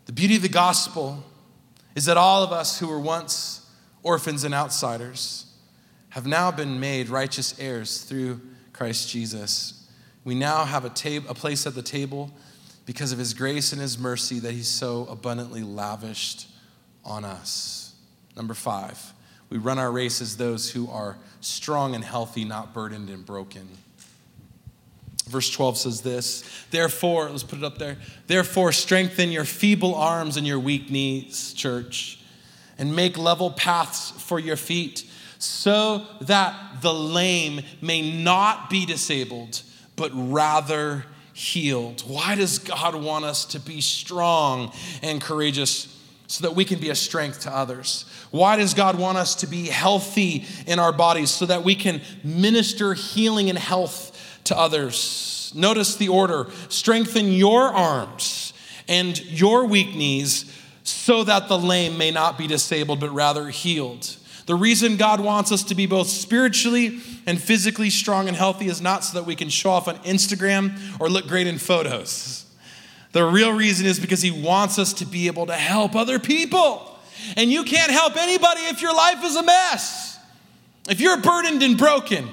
The 0.06 0.14
beauty 0.14 0.38
of 0.38 0.42
the 0.42 0.48
gospel 0.48 1.22
is 1.96 2.06
that 2.06 2.16
all 2.16 2.44
of 2.44 2.54
us 2.54 2.80
who 2.80 2.88
were 2.88 3.00
once 3.00 3.70
orphans 4.04 4.46
and 4.46 4.54
outsiders 4.54 5.48
have 6.12 6.26
now 6.26 6.50
been 6.50 6.80
made 6.80 7.10
righteous 7.10 7.60
heirs 7.60 8.04
through 8.04 8.40
Christ 8.72 9.10
Jesus. 9.10 9.86
We 10.24 10.34
now 10.34 10.64
have 10.64 10.86
a, 10.86 10.90
tab- 10.90 11.26
a 11.28 11.34
place 11.34 11.68
at 11.68 11.76
the 11.76 11.82
table 11.82 12.32
because 12.86 13.12
of 13.12 13.20
his 13.20 13.34
grace 13.34 13.74
and 13.74 13.82
his 13.82 14.00
mercy 14.00 14.40
that 14.40 14.54
he's 14.54 14.70
so 14.70 15.06
abundantly 15.08 15.62
lavished 15.62 16.48
on 17.04 17.26
us. 17.26 17.96
Number 18.38 18.54
five, 18.54 19.14
we 19.50 19.58
run 19.58 19.78
our 19.78 19.92
race 19.92 20.22
as 20.22 20.38
those 20.38 20.72
who 20.72 20.90
are 20.90 21.18
strong 21.42 21.96
and 21.96 22.04
healthy, 22.06 22.46
not 22.46 22.74
burdened 22.74 23.10
and 23.10 23.26
broken. 23.26 23.68
Verse 25.28 25.50
12 25.50 25.78
says 25.78 26.02
this 26.02 26.44
Therefore, 26.72 27.30
let's 27.30 27.44
put 27.44 27.60
it 27.60 27.66
up 27.66 27.78
there. 27.78 27.98
Therefore, 28.28 28.72
strengthen 28.72 29.32
your 29.32 29.46
feeble 29.46 29.96
arms 29.96 30.38
and 30.38 30.46
your 30.46 30.60
weak 30.60 30.90
knees, 30.90 31.54
church, 31.54 32.20
and 32.78 32.96
make 32.96 33.18
level 33.18 33.52
paths 33.52 34.12
for 34.12 34.40
your 34.40 34.58
feet, 34.58 35.06
so 35.40 36.06
that 36.22 36.82
the 36.82 36.94
lame 36.94 37.62
may 37.82 38.24
not 38.24 38.70
be 38.70 38.86
disabled, 38.86 39.62
but 39.96 40.12
rather 40.14 41.06
healed. 41.34 42.02
Why 42.02 42.36
does 42.36 42.60
God 42.60 42.96
want 42.96 43.26
us 43.26 43.46
to 43.46 43.60
be 43.60 43.82
strong 43.82 44.72
and 45.02 45.22
courageous? 45.22 45.90
So 46.28 46.48
that 46.48 46.56
we 46.56 46.66
can 46.66 46.80
be 46.80 46.90
a 46.90 46.96
strength 46.96 47.42
to 47.42 47.56
others. 47.56 48.06
Why 48.32 48.56
does 48.56 48.74
God 48.74 48.98
want 48.98 49.20
us 49.20 49.36
to 49.36 49.48
be 49.48 49.68
healthy 49.68 50.46
in 50.66 50.80
our 50.80 50.92
bodies 50.92 51.30
so 51.30 51.46
that 51.46 51.64
we 51.64 51.76
can 51.76 52.02
minister 52.24 52.96
healing 52.96 53.50
and 53.50 53.60
health 53.60 54.12
to 54.46 54.58
others. 54.58 55.52
Notice 55.56 55.96
the 55.96 56.10
order 56.10 56.48
strengthen 56.70 57.32
your 57.32 57.64
arms 57.64 58.54
and 58.88 59.24
your 59.26 59.66
weak 59.66 59.96
knees 59.96 60.52
so 60.84 61.24
that 61.24 61.48
the 61.48 61.58
lame 61.58 61.98
may 61.98 62.12
not 62.12 62.38
be 62.38 62.48
disabled, 62.48 63.00
but 63.00 63.10
rather 63.12 63.50
healed. 63.50 64.18
The 64.46 64.56
reason 64.56 64.98
God 64.98 65.22
wants 65.22 65.52
us 65.52 65.64
to 65.66 65.76
be 65.76 65.86
both 65.86 66.08
spiritually 66.08 67.00
and 67.26 67.42
physically 67.42 67.90
strong 67.90 68.28
and 68.28 68.36
healthy 68.36 68.68
is 68.68 68.82
not 68.82 69.04
so 69.04 69.18
that 69.20 69.26
we 69.26 69.36
can 69.36 69.50
show 69.50 69.72
off 69.72 69.88
on 69.88 69.96
Instagram 70.00 71.00
or 71.00 71.10
look 71.10 71.28
great 71.28 71.48
in 71.48 71.58
photos. 71.58 72.46
The 73.14 73.24
real 73.24 73.54
reason 73.54 73.86
is 73.86 74.00
because 74.00 74.22
He 74.22 74.32
wants 74.32 74.78
us 74.78 74.94
to 74.94 75.06
be 75.06 75.28
able 75.28 75.46
to 75.46 75.54
help 75.54 75.96
other 75.96 76.20
people. 76.20 77.00
And 77.38 77.52
you 77.52 77.64
can't 77.64 77.92
help 77.92 78.18
anybody 78.18 78.62
if 78.62 78.82
your 78.82 78.94
life 78.94 79.24
is 79.24 79.36
a 79.36 79.44
mess. 79.44 80.20
If 80.90 81.00
you're 81.00 81.22
burdened 81.22 81.64
and 81.64 81.78
broken. 81.78 82.28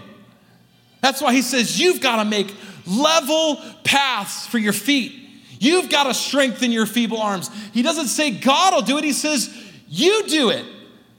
That's 1.00 1.22
why 1.22 1.32
he 1.32 1.42
says 1.42 1.80
you've 1.80 2.00
got 2.00 2.16
to 2.16 2.24
make 2.24 2.54
level 2.86 3.60
paths 3.84 4.46
for 4.46 4.58
your 4.58 4.72
feet. 4.72 5.16
You've 5.58 5.90
got 5.90 6.04
to 6.04 6.14
strengthen 6.14 6.72
your 6.72 6.86
feeble 6.86 7.20
arms. 7.20 7.50
He 7.72 7.82
doesn't 7.82 8.06
say 8.06 8.30
God 8.30 8.74
will 8.74 8.82
do 8.82 8.98
it, 8.98 9.04
he 9.04 9.12
says 9.12 9.54
you 9.88 10.24
do 10.26 10.50
it. 10.50 10.64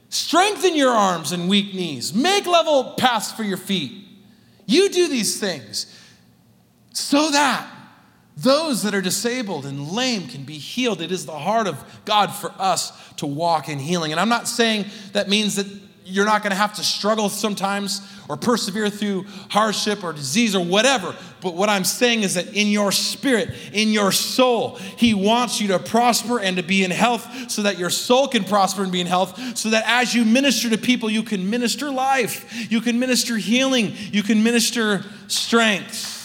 Strengthen 0.08 0.76
your 0.76 0.90
arms 0.90 1.32
and 1.32 1.48
weak 1.48 1.74
knees. 1.74 2.12
Make 2.12 2.46
level 2.46 2.94
paths 2.98 3.32
for 3.32 3.44
your 3.44 3.56
feet. 3.56 3.92
You 4.66 4.90
do 4.90 5.08
these 5.08 5.40
things 5.40 5.98
so 6.92 7.30
that 7.30 7.66
those 8.36 8.82
that 8.82 8.94
are 8.94 9.00
disabled 9.00 9.66
and 9.66 9.90
lame 9.90 10.26
can 10.26 10.44
be 10.44 10.58
healed. 10.58 11.00
It 11.00 11.12
is 11.12 11.26
the 11.26 11.38
heart 11.38 11.66
of 11.66 11.82
God 12.04 12.28
for 12.28 12.52
us 12.58 12.92
to 13.14 13.26
walk 13.26 13.68
in 13.68 13.78
healing. 13.78 14.10
And 14.10 14.20
I'm 14.20 14.28
not 14.28 14.48
saying 14.48 14.86
that 15.12 15.28
means 15.28 15.56
that 15.56 15.66
you're 16.12 16.26
not 16.26 16.42
going 16.42 16.50
to 16.50 16.56
have 16.56 16.74
to 16.74 16.84
struggle 16.84 17.28
sometimes 17.28 18.00
or 18.28 18.36
persevere 18.36 18.90
through 18.90 19.24
hardship 19.48 20.04
or 20.04 20.12
disease 20.12 20.54
or 20.54 20.64
whatever. 20.64 21.14
But 21.40 21.54
what 21.54 21.68
I'm 21.68 21.84
saying 21.84 22.22
is 22.22 22.34
that 22.34 22.54
in 22.54 22.68
your 22.68 22.92
spirit, 22.92 23.50
in 23.72 23.88
your 23.88 24.12
soul, 24.12 24.76
He 24.96 25.14
wants 25.14 25.60
you 25.60 25.68
to 25.68 25.78
prosper 25.78 26.38
and 26.38 26.56
to 26.56 26.62
be 26.62 26.84
in 26.84 26.90
health 26.90 27.50
so 27.50 27.62
that 27.62 27.78
your 27.78 27.90
soul 27.90 28.28
can 28.28 28.44
prosper 28.44 28.82
and 28.82 28.92
be 28.92 29.00
in 29.00 29.06
health, 29.06 29.58
so 29.58 29.70
that 29.70 29.84
as 29.86 30.14
you 30.14 30.24
minister 30.24 30.70
to 30.70 30.78
people, 30.78 31.10
you 31.10 31.22
can 31.22 31.48
minister 31.48 31.90
life, 31.90 32.70
you 32.70 32.80
can 32.80 32.98
minister 32.98 33.36
healing, 33.36 33.92
you 34.12 34.22
can 34.22 34.42
minister 34.42 35.04
strength. 35.28 36.18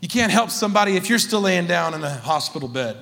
You 0.00 0.08
can't 0.08 0.32
help 0.32 0.50
somebody 0.50 0.96
if 0.96 1.08
you're 1.08 1.20
still 1.20 1.42
laying 1.42 1.66
down 1.66 1.94
in 1.94 2.02
a 2.02 2.10
hospital 2.10 2.68
bed. 2.68 2.96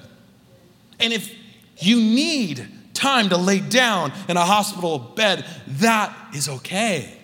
And 0.98 1.14
if 1.14 1.34
you 1.78 1.96
need 1.96 2.68
time 3.00 3.30
to 3.30 3.36
lay 3.36 3.60
down 3.60 4.12
in 4.28 4.36
a 4.36 4.44
hospital 4.44 4.98
bed, 4.98 5.44
that 5.66 6.14
is 6.34 6.48
okay. 6.48 7.16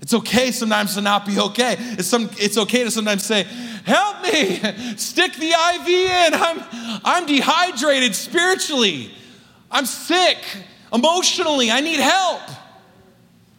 It's 0.00 0.12
okay 0.12 0.50
sometimes 0.50 0.94
to 0.94 1.00
not 1.00 1.24
be 1.24 1.38
okay. 1.38 1.76
It's, 1.78 2.06
some, 2.06 2.28
it's 2.32 2.58
okay 2.58 2.84
to 2.84 2.90
sometimes 2.90 3.24
say, 3.24 3.44
Help 3.84 4.22
me, 4.22 4.56
stick 4.96 5.32
the 5.34 5.50
IV 5.50 5.88
in. 5.88 6.34
I'm, 6.34 7.00
I'm 7.04 7.26
dehydrated 7.26 8.14
spiritually. 8.14 9.10
I'm 9.70 9.86
sick 9.86 10.38
emotionally. 10.92 11.70
I 11.70 11.80
need 11.80 12.00
help. 12.00 12.42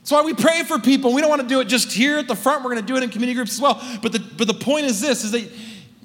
That's 0.06 0.12
why 0.12 0.22
we 0.22 0.36
pray 0.36 0.64
for 0.64 0.78
people. 0.78 1.14
We 1.14 1.22
don't 1.22 1.32
want 1.32 1.42
to 1.42 1.48
do 1.48 1.62
it 1.62 1.68
just 1.68 1.92
here 1.92 2.20
at 2.20 2.28
the 2.28 2.36
front. 2.36 2.64
We're 2.64 2.72
going 2.72 2.86
to 2.86 2.88
do 2.88 2.96
it 2.96 3.02
in 3.02 3.10
community 3.10 3.36
groups 3.36 3.54
as 3.54 3.62
well. 3.62 3.82
But 4.04 4.12
the, 4.12 4.20
but 4.20 4.48
the 4.48 4.54
point 4.54 4.86
is 4.86 5.02
this, 5.02 5.24
is 5.24 5.32
that 5.32 5.52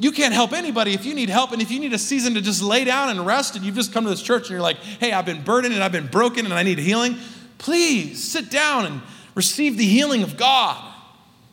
you 0.01 0.13
can't 0.13 0.33
help 0.33 0.53
anybody 0.53 0.95
if 0.95 1.05
you 1.05 1.15
need 1.15 1.29
help 1.29 1.53
and 1.53 1.61
if 1.61 1.71
you 1.71 1.79
need 1.79 1.93
a 1.93 1.99
season 1.99 2.35
to 2.35 2.41
just 2.41 2.63
lay 2.63 2.85
down 2.85 3.11
and 3.11 3.27
rest 3.27 3.55
and 3.55 3.65
you've 3.65 3.75
just 3.75 3.93
come 3.93 4.05
to 4.05 4.11
this 4.11 4.23
church 4.23 4.45
and 4.45 4.51
you're 4.51 4.63
like, 4.63 4.79
hey, 4.79 5.13
I've 5.13 5.27
been 5.27 5.43
burdened 5.43 5.75
and 5.75 5.85
I've 5.85 5.93
been 5.93 6.07
broken 6.07 6.47
and 6.47 6.55
I 6.55 6.63
need 6.63 6.79
healing, 6.79 7.19
please 7.59 8.25
sit 8.25 8.51
down 8.51 8.87
and 8.87 9.03
receive 9.35 9.77
the 9.77 9.85
healing 9.85 10.23
of 10.23 10.39
God. 10.39 10.83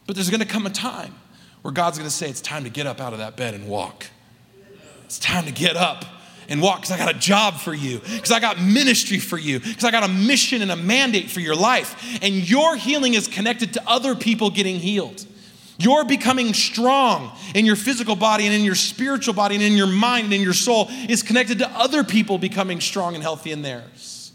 But 0.05 0.15
there's 0.15 0.29
going 0.29 0.39
to 0.39 0.47
come 0.47 0.65
a 0.65 0.69
time 0.69 1.13
where 1.61 1.73
God's 1.73 1.97
going 1.97 2.09
to 2.09 2.15
say, 2.15 2.29
it's 2.29 2.39
time 2.39 2.63
to 2.63 2.69
get 2.69 2.87
up 2.87 3.01
out 3.01 3.11
of 3.11 3.19
that 3.19 3.35
bed 3.35 3.53
and 3.53 3.67
walk. 3.67 4.07
It's 5.03 5.19
time 5.19 5.45
to 5.45 5.51
get 5.51 5.75
up 5.75 6.05
and 6.47 6.61
walk 6.61 6.81
because 6.81 6.91
I 6.91 6.97
got 6.97 7.13
a 7.13 7.19
job 7.19 7.55
for 7.55 7.73
you, 7.73 7.99
because 7.99 8.31
I 8.31 8.39
got 8.39 8.61
ministry 8.61 9.19
for 9.19 9.37
you, 9.37 9.59
because 9.59 9.83
I 9.83 9.91
got 9.91 10.03
a 10.03 10.07
mission 10.07 10.61
and 10.61 10.71
a 10.71 10.77
mandate 10.77 11.29
for 11.29 11.41
your 11.41 11.55
life. 11.55 12.17
And 12.21 12.49
your 12.49 12.77
healing 12.77 13.13
is 13.13 13.27
connected 13.27 13.73
to 13.73 13.83
other 13.85 14.15
people 14.15 14.49
getting 14.49 14.77
healed. 14.77 15.25
You're 15.79 16.05
becoming 16.05 16.53
strong 16.53 17.37
in 17.53 17.65
your 17.65 17.75
physical 17.75 18.15
body 18.15 18.45
and 18.45 18.53
in 18.53 18.63
your 18.63 18.75
spiritual 18.75 19.33
body 19.33 19.55
and 19.55 19.63
in 19.63 19.73
your 19.73 19.87
mind 19.87 20.25
and 20.25 20.33
in 20.33 20.41
your 20.41 20.53
soul 20.53 20.87
is 21.07 21.21
connected 21.21 21.59
to 21.59 21.69
other 21.69 22.03
people 22.03 22.39
becoming 22.39 22.81
strong 22.81 23.13
and 23.13 23.23
healthy 23.23 23.51
in 23.51 23.61
theirs. 23.61 24.31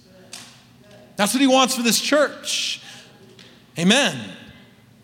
That's 1.16 1.35
what 1.35 1.40
he 1.40 1.48
wants 1.48 1.74
for 1.74 1.83
this 1.83 2.00
church. 2.00 2.81
Amen. 3.78 4.18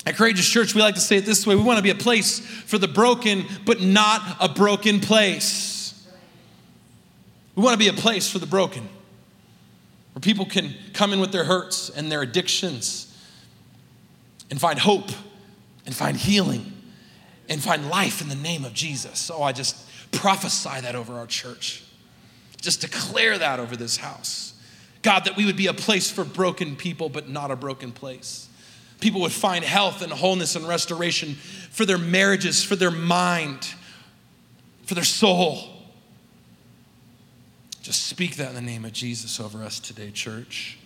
At 0.06 0.16
Courageous 0.16 0.48
Church, 0.48 0.74
we 0.74 0.80
like 0.80 0.94
to 0.94 1.00
say 1.00 1.16
it 1.16 1.26
this 1.26 1.46
way 1.46 1.54
we 1.54 1.62
want 1.62 1.78
to 1.78 1.82
be 1.82 1.90
a 1.90 1.94
place 1.94 2.38
for 2.38 2.78
the 2.78 2.88
broken, 2.88 3.44
but 3.66 3.80
not 3.82 4.22
a 4.40 4.48
broken 4.48 5.00
place. 5.00 6.06
We 7.54 7.62
want 7.62 7.74
to 7.74 7.78
be 7.78 7.88
a 7.88 8.00
place 8.00 8.30
for 8.30 8.38
the 8.38 8.46
broken, 8.46 8.88
where 10.12 10.20
people 10.20 10.46
can 10.46 10.74
come 10.94 11.12
in 11.12 11.20
with 11.20 11.32
their 11.32 11.44
hurts 11.44 11.90
and 11.90 12.10
their 12.10 12.22
addictions 12.22 13.04
and 14.50 14.60
find 14.60 14.78
hope 14.78 15.10
and 15.88 15.96
find 15.96 16.18
healing 16.18 16.70
and 17.48 17.62
find 17.62 17.88
life 17.88 18.20
in 18.20 18.28
the 18.28 18.34
name 18.34 18.66
of 18.66 18.74
Jesus. 18.74 19.30
Oh, 19.30 19.42
I 19.42 19.52
just 19.52 19.74
prophesy 20.12 20.82
that 20.82 20.94
over 20.94 21.14
our 21.14 21.26
church. 21.26 21.82
Just 22.60 22.82
declare 22.82 23.38
that 23.38 23.58
over 23.58 23.74
this 23.74 23.96
house. 23.96 24.52
God, 25.00 25.24
that 25.24 25.34
we 25.34 25.46
would 25.46 25.56
be 25.56 25.66
a 25.66 25.72
place 25.72 26.10
for 26.10 26.24
broken 26.24 26.76
people, 26.76 27.08
but 27.08 27.30
not 27.30 27.50
a 27.50 27.56
broken 27.56 27.90
place. 27.90 28.50
People 29.00 29.22
would 29.22 29.32
find 29.32 29.64
health 29.64 30.02
and 30.02 30.12
wholeness 30.12 30.56
and 30.56 30.68
restoration 30.68 31.36
for 31.70 31.86
their 31.86 31.96
marriages, 31.96 32.62
for 32.62 32.76
their 32.76 32.90
mind, 32.90 33.66
for 34.84 34.94
their 34.94 35.04
soul. 35.04 35.70
Just 37.80 38.08
speak 38.08 38.36
that 38.36 38.50
in 38.50 38.54
the 38.56 38.60
name 38.60 38.84
of 38.84 38.92
Jesus 38.92 39.40
over 39.40 39.64
us 39.64 39.80
today, 39.80 40.10
church. 40.10 40.76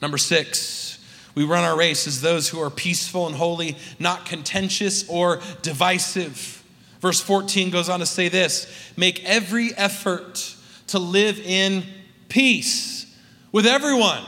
Number 0.00 0.16
six, 0.16 0.91
we 1.34 1.44
run 1.44 1.64
our 1.64 1.76
race 1.76 2.06
as 2.06 2.20
those 2.20 2.48
who 2.48 2.60
are 2.60 2.70
peaceful 2.70 3.26
and 3.26 3.34
holy, 3.34 3.76
not 3.98 4.26
contentious 4.26 5.08
or 5.08 5.40
divisive. 5.62 6.62
Verse 7.00 7.20
14 7.20 7.70
goes 7.70 7.88
on 7.88 8.00
to 8.00 8.06
say 8.06 8.28
this 8.28 8.92
make 8.96 9.24
every 9.24 9.74
effort 9.76 10.56
to 10.88 10.98
live 10.98 11.38
in 11.40 11.84
peace 12.28 13.06
with 13.50 13.66
everyone, 13.66 14.22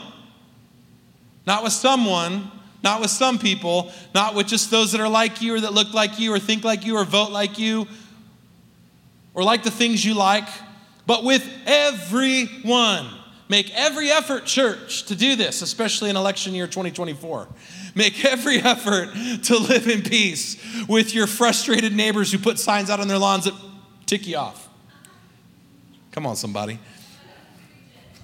not 1.45 1.63
with 1.63 1.73
someone, 1.73 2.51
not 2.83 3.01
with 3.01 3.09
some 3.09 3.39
people, 3.39 3.91
not 4.13 4.35
with 4.35 4.47
just 4.47 4.69
those 4.71 4.91
that 4.91 5.01
are 5.01 5.09
like 5.09 5.41
you 5.41 5.55
or 5.55 5.61
that 5.61 5.73
look 5.73 5.93
like 5.93 6.19
you 6.19 6.33
or 6.33 6.39
think 6.39 6.63
like 6.63 6.85
you 6.85 6.97
or 6.97 7.03
vote 7.03 7.31
like 7.31 7.57
you 7.57 7.87
or 9.33 9.43
like 9.43 9.63
the 9.63 9.71
things 9.71 10.03
you 10.03 10.13
like, 10.13 10.47
but 11.05 11.23
with 11.23 11.47
everyone. 11.65 13.07
Make 13.47 13.71
every 13.75 14.09
effort, 14.09 14.45
church, 14.45 15.03
to 15.05 15.15
do 15.15 15.35
this, 15.35 15.61
especially 15.61 16.09
in 16.09 16.15
election 16.15 16.55
year 16.55 16.65
2024. 16.65 17.47
Make 17.93 18.25
every 18.25 18.57
effort 18.57 19.09
to 19.43 19.57
live 19.57 19.87
in 19.87 20.01
peace 20.01 20.57
with 20.87 21.13
your 21.13 21.27
frustrated 21.27 21.93
neighbors 21.95 22.31
who 22.31 22.39
put 22.39 22.57
signs 22.57 22.89
out 22.89 22.99
on 22.99 23.07
their 23.07 23.19
lawns 23.19 23.45
that 23.45 23.53
tick 24.07 24.25
you 24.25 24.37
off. 24.37 24.67
Come 26.11 26.25
on, 26.25 26.35
somebody. 26.35 26.79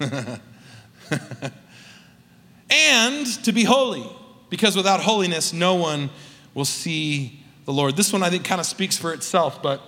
and 2.70 3.26
to 3.44 3.52
be 3.52 3.62
holy, 3.62 4.04
because 4.50 4.74
without 4.74 5.00
holiness, 5.00 5.52
no 5.52 5.76
one 5.76 6.10
will 6.54 6.64
see 6.64 7.44
the 7.64 7.72
Lord. 7.72 7.96
This 7.96 8.12
one 8.12 8.24
I 8.24 8.30
think 8.30 8.44
kind 8.44 8.60
of 8.60 8.66
speaks 8.66 8.96
for 8.96 9.12
itself, 9.12 9.62
but 9.62 9.80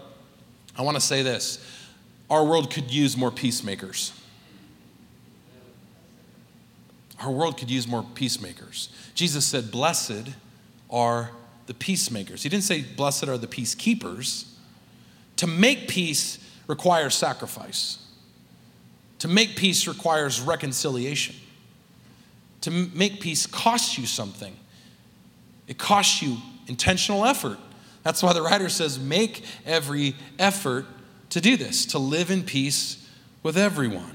I 0.76 0.82
want 0.82 0.96
to 0.96 1.00
say 1.00 1.22
this 1.22 1.58
our 2.30 2.44
world 2.44 2.72
could 2.72 2.90
use 2.90 3.16
more 3.16 3.30
peacemakers. 3.30 4.12
Our 7.20 7.30
world 7.30 7.58
could 7.58 7.70
use 7.70 7.86
more 7.86 8.02
peacemakers. 8.14 8.88
Jesus 9.14 9.46
said, 9.46 9.70
Blessed 9.70 10.30
are 10.90 11.30
the 11.66 11.74
peacemakers. 11.74 12.42
He 12.42 12.48
didn't 12.48 12.64
say, 12.64 12.82
Blessed 12.82 13.28
are 13.28 13.38
the 13.38 13.46
peacekeepers. 13.46 14.46
To 15.36 15.46
make 15.46 15.88
peace 15.88 16.38
requires 16.66 17.14
sacrifice, 17.14 17.98
to 19.18 19.28
make 19.28 19.56
peace 19.56 19.86
requires 19.86 20.40
reconciliation. 20.40 21.36
To 22.62 22.70
make 22.70 23.20
peace 23.20 23.46
costs 23.46 23.98
you 23.98 24.06
something, 24.06 24.56
it 25.68 25.76
costs 25.76 26.22
you 26.22 26.38
intentional 26.66 27.26
effort. 27.26 27.58
That's 28.04 28.22
why 28.22 28.32
the 28.32 28.40
writer 28.40 28.70
says, 28.70 28.98
Make 28.98 29.44
every 29.66 30.14
effort 30.38 30.86
to 31.30 31.40
do 31.40 31.56
this, 31.56 31.84
to 31.86 31.98
live 31.98 32.30
in 32.30 32.42
peace 32.42 33.06
with 33.42 33.58
everyone. 33.58 34.13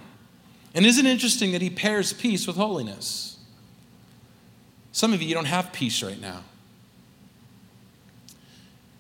And 0.80 0.86
isn't 0.86 1.06
it 1.06 1.10
interesting 1.10 1.52
that 1.52 1.62
he 1.62 1.70
pairs 1.70 2.14
peace 2.14 2.48
with 2.48 2.56
holiness? 2.56 3.38
Some 4.94 5.12
of 5.12 5.22
you, 5.22 5.28
you 5.28 5.34
don't 5.34 5.44
have 5.44 5.74
peace 5.74 6.02
right 6.02 6.22
now. 6.22 6.46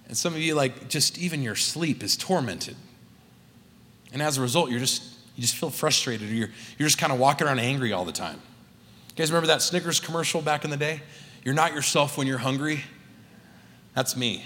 And 0.09 0.17
some 0.17 0.33
of 0.33 0.41
you, 0.41 0.55
like, 0.55 0.89
just 0.89 1.17
even 1.17 1.41
your 1.41 1.55
sleep 1.55 2.03
is 2.03 2.17
tormented. 2.17 2.75
And 4.11 4.21
as 4.21 4.37
a 4.37 4.41
result, 4.41 4.69
you're 4.69 4.81
just, 4.81 5.03
you 5.37 5.41
just 5.41 5.55
feel 5.55 5.69
frustrated 5.69 6.29
or 6.29 6.33
you're, 6.33 6.49
you're 6.77 6.89
just 6.89 6.97
kind 6.97 7.13
of 7.13 7.17
walking 7.17 7.47
around 7.47 7.59
angry 7.59 7.93
all 7.93 8.03
the 8.03 8.11
time. 8.11 8.41
You 9.11 9.15
guys 9.15 9.31
remember 9.31 9.47
that 9.47 9.61
Snickers 9.61 10.01
commercial 10.01 10.41
back 10.41 10.65
in 10.65 10.71
the 10.71 10.75
day? 10.75 11.01
You're 11.45 11.55
not 11.55 11.73
yourself 11.73 12.17
when 12.17 12.27
you're 12.27 12.39
hungry. 12.39 12.83
That's 13.95 14.17
me. 14.17 14.43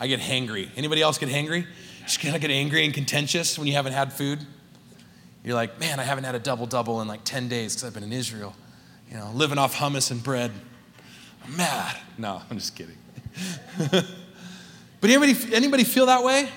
I 0.00 0.06
get 0.06 0.20
hangry. 0.20 0.70
Anybody 0.74 1.02
else 1.02 1.18
get 1.18 1.28
hangry? 1.28 1.66
Just 2.04 2.20
kind 2.20 2.34
of 2.34 2.40
get 2.40 2.50
angry 2.50 2.82
and 2.86 2.94
contentious 2.94 3.58
when 3.58 3.68
you 3.68 3.74
haven't 3.74 3.92
had 3.92 4.10
food. 4.10 4.46
You're 5.44 5.54
like, 5.54 5.80
man, 5.80 5.98
I 5.98 6.04
haven't 6.04 6.24
had 6.24 6.34
a 6.34 6.38
double 6.38 6.66
double 6.66 7.00
in 7.00 7.08
like 7.08 7.24
10 7.24 7.48
days 7.48 7.74
because 7.74 7.84
I've 7.84 7.94
been 7.94 8.04
in 8.04 8.12
Israel, 8.12 8.54
you 9.10 9.16
know, 9.16 9.30
living 9.34 9.58
off 9.58 9.76
hummus 9.76 10.10
and 10.10 10.22
bread. 10.22 10.52
I'm 11.44 11.56
mad. 11.56 11.96
No, 12.18 12.40
I'm 12.50 12.58
just 12.58 12.76
kidding. 12.76 12.96
but 13.90 15.10
anybody, 15.10 15.34
anybody 15.54 15.84
feel 15.84 16.06
that 16.06 16.22
way? 16.22 16.48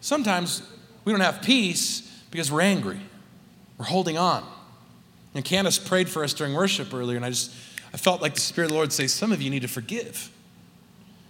Sometimes 0.00 0.62
we 1.04 1.12
don't 1.12 1.20
have 1.20 1.42
peace 1.42 2.00
Because 2.30 2.50
we're 2.50 2.60
angry, 2.60 3.00
we're 3.78 3.86
holding 3.86 4.18
on. 4.18 4.44
And 5.34 5.44
Candace 5.44 5.78
prayed 5.78 6.08
for 6.08 6.22
us 6.22 6.34
during 6.34 6.54
worship 6.54 6.92
earlier, 6.92 7.16
and 7.16 7.24
I 7.24 7.30
just 7.30 7.52
I 7.92 7.96
felt 7.96 8.20
like 8.20 8.34
the 8.34 8.40
Spirit 8.40 8.66
of 8.66 8.70
the 8.72 8.76
Lord 8.76 8.92
say, 8.92 9.06
Some 9.06 9.30
of 9.30 9.40
you 9.40 9.50
need 9.50 9.62
to 9.62 9.68
forgive. 9.68 10.30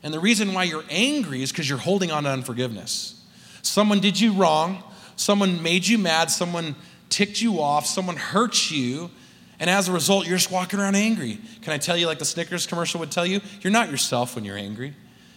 And 0.03 0.13
the 0.13 0.19
reason 0.19 0.53
why 0.53 0.65
you're 0.65 0.85
angry 0.91 1.43
is 1.43 1.53
because 1.53 1.69
you're 1.69 1.79
holding 1.79 2.11
on 2.11 2.25
to 2.25 2.31
unforgiveness. 2.31 3.23
Someone 3.63 4.01
did 4.01 4.19
you 4.19 4.33
wrong, 4.33 4.83
someone 5.17 5.63
made 5.63 5.87
you 5.87 5.99
mad, 5.99 6.31
someone 6.31 6.75
ticked 7.09 7.41
you 7.41 7.61
off, 7.61 7.87
someone 7.87 8.17
hurt 8.17 8.71
you, 8.71 9.11
and 9.61 9.71
as 9.71 9.89
a 9.89 9.93
result, 9.93 10.27
you're 10.27 10.37
just 10.37 10.51
walking 10.51 10.81
around 10.81 10.97
angry. 10.97 11.39
Can 11.63 11.73
I 11.73 11.79
tell 11.79 11.97
you, 11.97 12.07
like 12.07 12.19
the 12.19 12.25
Snickers 12.25 12.67
commercial 12.67 13.01
would 13.01 13.11
tell 13.11 13.25
you, 13.25 13.41
you're 13.61 13.73
not 13.73 13.91
yourself 13.91 14.35
when 14.35 14.45
you're 14.45 14.59
angry. 14.59 14.95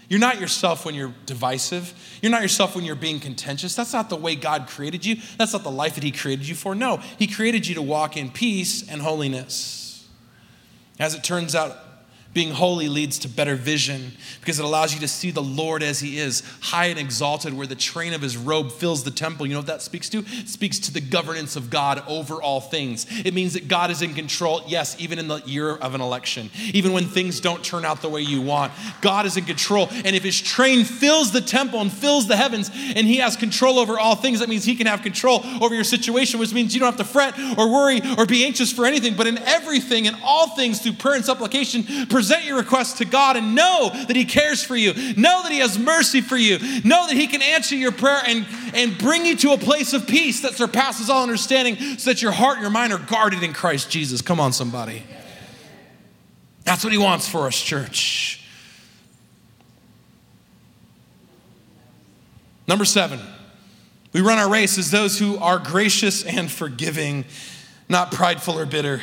You're 0.09 0.19
not 0.19 0.39
yourself 0.39 0.85
when 0.85 0.95
you're 0.95 1.13
divisive. 1.25 1.93
You're 2.21 2.31
not 2.31 2.41
yourself 2.41 2.75
when 2.75 2.85
you're 2.85 2.95
being 2.95 3.19
contentious. 3.19 3.75
That's 3.75 3.93
not 3.93 4.09
the 4.09 4.15
way 4.15 4.35
God 4.35 4.67
created 4.67 5.05
you. 5.05 5.17
That's 5.37 5.53
not 5.53 5.63
the 5.63 5.71
life 5.71 5.95
that 5.95 6.03
He 6.03 6.11
created 6.11 6.47
you 6.47 6.55
for. 6.55 6.75
No, 6.75 6.97
He 7.19 7.27
created 7.27 7.67
you 7.67 7.75
to 7.75 7.81
walk 7.81 8.15
in 8.17 8.31
peace 8.31 8.89
and 8.89 9.01
holiness. 9.01 10.07
As 10.99 11.13
it 11.13 11.23
turns 11.23 11.55
out, 11.55 11.77
being 12.37 12.51
holy 12.51 12.87
leads 12.87 13.17
to 13.17 13.27
better 13.27 13.55
vision 13.55 14.11
because 14.41 14.59
it 14.59 14.63
allows 14.63 14.93
you 14.93 14.99
to 14.99 15.07
see 15.07 15.31
the 15.31 15.41
Lord 15.41 15.81
as 15.81 15.99
He 15.99 16.19
is, 16.19 16.43
high 16.61 16.85
and 16.85 16.99
exalted, 16.99 17.51
where 17.51 17.65
the 17.65 17.73
train 17.73 18.13
of 18.13 18.21
His 18.21 18.37
robe 18.37 18.71
fills 18.71 19.03
the 19.03 19.09
temple. 19.09 19.47
You 19.47 19.53
know 19.53 19.59
what 19.61 19.65
that 19.65 19.81
speaks 19.81 20.07
to? 20.09 20.19
It 20.19 20.47
speaks 20.47 20.77
to 20.81 20.93
the 20.93 21.01
governance 21.01 21.55
of 21.55 21.71
God 21.71 22.03
over 22.07 22.39
all 22.39 22.61
things. 22.61 23.07
It 23.25 23.33
means 23.33 23.53
that 23.53 23.67
God 23.67 23.89
is 23.89 24.03
in 24.03 24.13
control, 24.13 24.61
yes, 24.67 24.95
even 24.99 25.17
in 25.17 25.27
the 25.27 25.37
year 25.47 25.77
of 25.77 25.95
an 25.95 26.01
election, 26.01 26.51
even 26.73 26.93
when 26.93 27.05
things 27.05 27.39
don't 27.39 27.63
turn 27.63 27.83
out 27.83 28.03
the 28.03 28.09
way 28.09 28.21
you 28.21 28.43
want. 28.43 28.71
God 29.01 29.25
is 29.25 29.35
in 29.35 29.45
control. 29.45 29.87
And 30.05 30.15
if 30.15 30.23
His 30.23 30.39
train 30.39 30.85
fills 30.85 31.31
the 31.31 31.41
temple 31.41 31.81
and 31.81 31.91
fills 31.91 32.27
the 32.27 32.37
heavens, 32.37 32.69
and 32.69 33.07
He 33.07 33.17
has 33.17 33.35
control 33.35 33.79
over 33.79 33.97
all 33.97 34.15
things, 34.15 34.41
that 34.41 34.47
means 34.49 34.63
He 34.63 34.75
can 34.75 34.85
have 34.85 35.01
control 35.01 35.41
over 35.59 35.73
your 35.73 35.83
situation, 35.83 36.39
which 36.39 36.53
means 36.53 36.75
you 36.75 36.81
don't 36.81 36.95
have 36.95 37.03
to 37.03 37.11
fret 37.11 37.33
or 37.57 37.71
worry 37.71 37.99
or 38.15 38.27
be 38.27 38.45
anxious 38.45 38.71
for 38.71 38.85
anything, 38.85 39.15
but 39.15 39.25
in 39.25 39.39
everything 39.39 40.05
and 40.05 40.15
all 40.23 40.49
things 40.49 40.81
through 40.81 40.93
prayer 40.93 41.15
and 41.15 41.25
supplication, 41.25 42.05
your 42.45 42.57
request 42.57 42.97
to 42.97 43.05
God 43.05 43.37
and 43.37 43.55
know 43.55 43.89
that 44.07 44.15
He 44.15 44.25
cares 44.25 44.63
for 44.63 44.75
you. 44.75 44.93
Know 45.15 45.43
that 45.43 45.51
He 45.51 45.59
has 45.59 45.77
mercy 45.77 46.21
for 46.21 46.37
you. 46.37 46.59
Know 46.83 47.07
that 47.07 47.15
He 47.15 47.27
can 47.27 47.41
answer 47.41 47.75
your 47.75 47.91
prayer 47.91 48.21
and, 48.25 48.45
and 48.73 48.97
bring 48.97 49.25
you 49.25 49.35
to 49.37 49.53
a 49.53 49.57
place 49.57 49.93
of 49.93 50.07
peace 50.07 50.41
that 50.41 50.53
surpasses 50.53 51.09
all 51.09 51.23
understanding 51.23 51.97
so 51.97 52.11
that 52.11 52.21
your 52.21 52.31
heart 52.31 52.55
and 52.55 52.61
your 52.63 52.71
mind 52.71 52.93
are 52.93 52.99
guarded 52.99 53.43
in 53.43 53.53
Christ 53.53 53.89
Jesus. 53.89 54.21
Come 54.21 54.39
on, 54.39 54.53
somebody. 54.53 55.03
That's 56.63 56.83
what 56.83 56.91
He 56.91 56.99
wants 56.99 57.27
for 57.27 57.47
us, 57.47 57.61
church. 57.61 58.43
Number 62.67 62.83
seven, 62.83 63.21
we 64.11 64.21
run 64.21 64.37
our 64.37 64.49
race 64.49 64.77
as 64.77 64.91
those 64.91 65.17
who 65.17 65.37
are 65.37 65.57
gracious 65.57 66.23
and 66.23 66.51
forgiving, 66.51 67.23
not 67.87 68.11
prideful 68.11 68.59
or 68.59 68.65
bitter. 68.65 69.01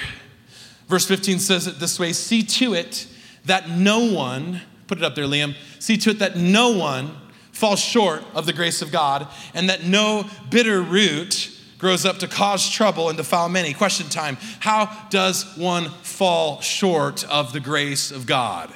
Verse 0.88 1.06
15 1.06 1.38
says 1.38 1.66
it 1.66 1.78
this 1.78 1.98
way 1.98 2.12
See 2.12 2.42
to 2.42 2.74
it 2.74 3.06
that 3.44 3.68
no 3.68 4.12
one, 4.12 4.60
put 4.86 4.98
it 4.98 5.04
up 5.04 5.14
there, 5.14 5.26
Liam, 5.26 5.54
see 5.78 5.96
to 5.98 6.10
it 6.10 6.18
that 6.20 6.36
no 6.36 6.70
one 6.70 7.10
falls 7.52 7.80
short 7.80 8.22
of 8.34 8.46
the 8.46 8.52
grace 8.52 8.82
of 8.82 8.90
God 8.90 9.28
and 9.54 9.68
that 9.68 9.84
no 9.84 10.28
bitter 10.50 10.82
root 10.82 11.50
grows 11.78 12.04
up 12.04 12.18
to 12.18 12.28
cause 12.28 12.68
trouble 12.70 13.08
and 13.08 13.16
defile 13.16 13.48
many. 13.48 13.72
Question 13.74 14.08
time 14.08 14.36
How 14.60 15.06
does 15.10 15.56
one 15.56 15.90
fall 16.02 16.60
short 16.60 17.24
of 17.28 17.52
the 17.52 17.60
grace 17.60 18.10
of 18.10 18.26
God? 18.26 18.72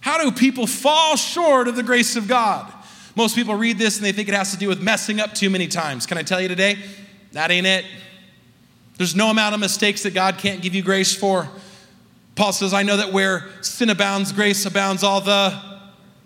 How 0.00 0.22
do 0.22 0.32
people 0.32 0.66
fall 0.66 1.16
short 1.16 1.68
of 1.68 1.76
the 1.76 1.82
grace 1.82 2.16
of 2.16 2.26
God? 2.26 2.72
Most 3.14 3.36
people 3.36 3.54
read 3.54 3.78
this 3.78 3.96
and 3.96 4.04
they 4.04 4.12
think 4.12 4.28
it 4.28 4.34
has 4.34 4.52
to 4.52 4.56
do 4.56 4.68
with 4.68 4.82
messing 4.82 5.20
up 5.20 5.34
too 5.34 5.48
many 5.50 5.68
times. 5.68 6.06
Can 6.06 6.18
I 6.18 6.22
tell 6.22 6.40
you 6.40 6.48
today? 6.48 6.76
That 7.32 7.50
ain't 7.50 7.66
it. 7.66 7.84
There's 8.96 9.14
no 9.14 9.30
amount 9.30 9.54
of 9.54 9.60
mistakes 9.60 10.02
that 10.02 10.14
God 10.14 10.38
can't 10.38 10.60
give 10.60 10.74
you 10.74 10.82
grace 10.82 11.14
for. 11.14 11.48
Paul 12.34 12.52
says, 12.52 12.72
I 12.72 12.82
know 12.82 12.96
that 12.96 13.12
where 13.12 13.46
sin 13.60 13.90
abounds, 13.90 14.32
grace 14.32 14.64
abounds 14.64 15.02
all 15.02 15.20
the 15.20 15.60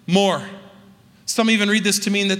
more. 0.06 0.42
Some 1.26 1.50
even 1.50 1.68
read 1.68 1.84
this 1.84 1.98
to 2.00 2.10
mean 2.10 2.28
that 2.28 2.38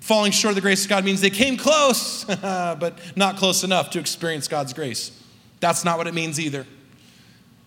falling 0.00 0.32
short 0.32 0.52
of 0.52 0.54
the 0.56 0.60
grace 0.60 0.84
of 0.84 0.90
God 0.90 1.04
means 1.04 1.20
they 1.20 1.30
came 1.30 1.56
close, 1.56 2.24
but 2.42 2.98
not 3.16 3.36
close 3.36 3.64
enough 3.64 3.90
to 3.90 3.98
experience 3.98 4.48
God's 4.48 4.72
grace. 4.72 5.12
That's 5.60 5.84
not 5.84 5.98
what 5.98 6.06
it 6.06 6.14
means 6.14 6.40
either. 6.40 6.66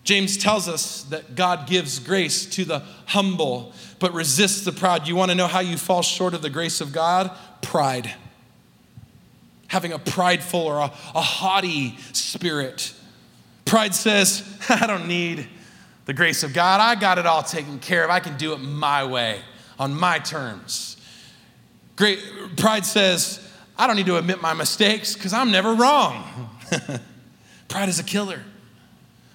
James 0.04 0.38
tells 0.38 0.68
us 0.68 1.02
that 1.04 1.34
God 1.34 1.66
gives 1.66 1.98
grace 1.98 2.46
to 2.46 2.64
the 2.64 2.82
humble, 3.06 3.72
but 3.98 4.14
resists 4.14 4.64
the 4.64 4.72
proud. 4.72 5.06
You 5.06 5.16
want 5.16 5.30
to 5.30 5.34
know 5.34 5.46
how 5.46 5.60
you 5.60 5.76
fall 5.76 6.02
short 6.02 6.32
of 6.34 6.42
the 6.42 6.50
grace 6.50 6.80
of 6.80 6.92
God? 6.92 7.30
Pride. 7.60 8.14
Having 9.68 9.92
a 9.92 9.98
prideful 9.98 10.60
or 10.60 10.78
a, 10.78 10.92
a 11.14 11.20
haughty 11.20 11.98
spirit. 12.12 12.94
Pride 13.70 13.94
says, 13.94 14.42
I 14.68 14.88
don't 14.88 15.06
need 15.06 15.46
the 16.04 16.12
grace 16.12 16.42
of 16.42 16.52
God. 16.52 16.80
I 16.80 17.00
got 17.00 17.18
it 17.18 17.26
all 17.26 17.44
taken 17.44 17.78
care 17.78 18.02
of. 18.02 18.10
I 18.10 18.18
can 18.18 18.36
do 18.36 18.52
it 18.52 18.58
my 18.58 19.04
way, 19.04 19.42
on 19.78 19.94
my 19.94 20.18
terms. 20.18 20.96
Great 21.94 22.18
pride 22.56 22.84
says, 22.84 23.38
I 23.78 23.86
don't 23.86 23.94
need 23.94 24.06
to 24.06 24.16
admit 24.16 24.42
my 24.42 24.54
mistakes 24.54 25.14
because 25.14 25.32
I'm 25.32 25.52
never 25.52 25.72
wrong. 25.72 26.50
pride 27.68 27.88
is 27.88 28.00
a 28.00 28.02
killer. 28.02 28.42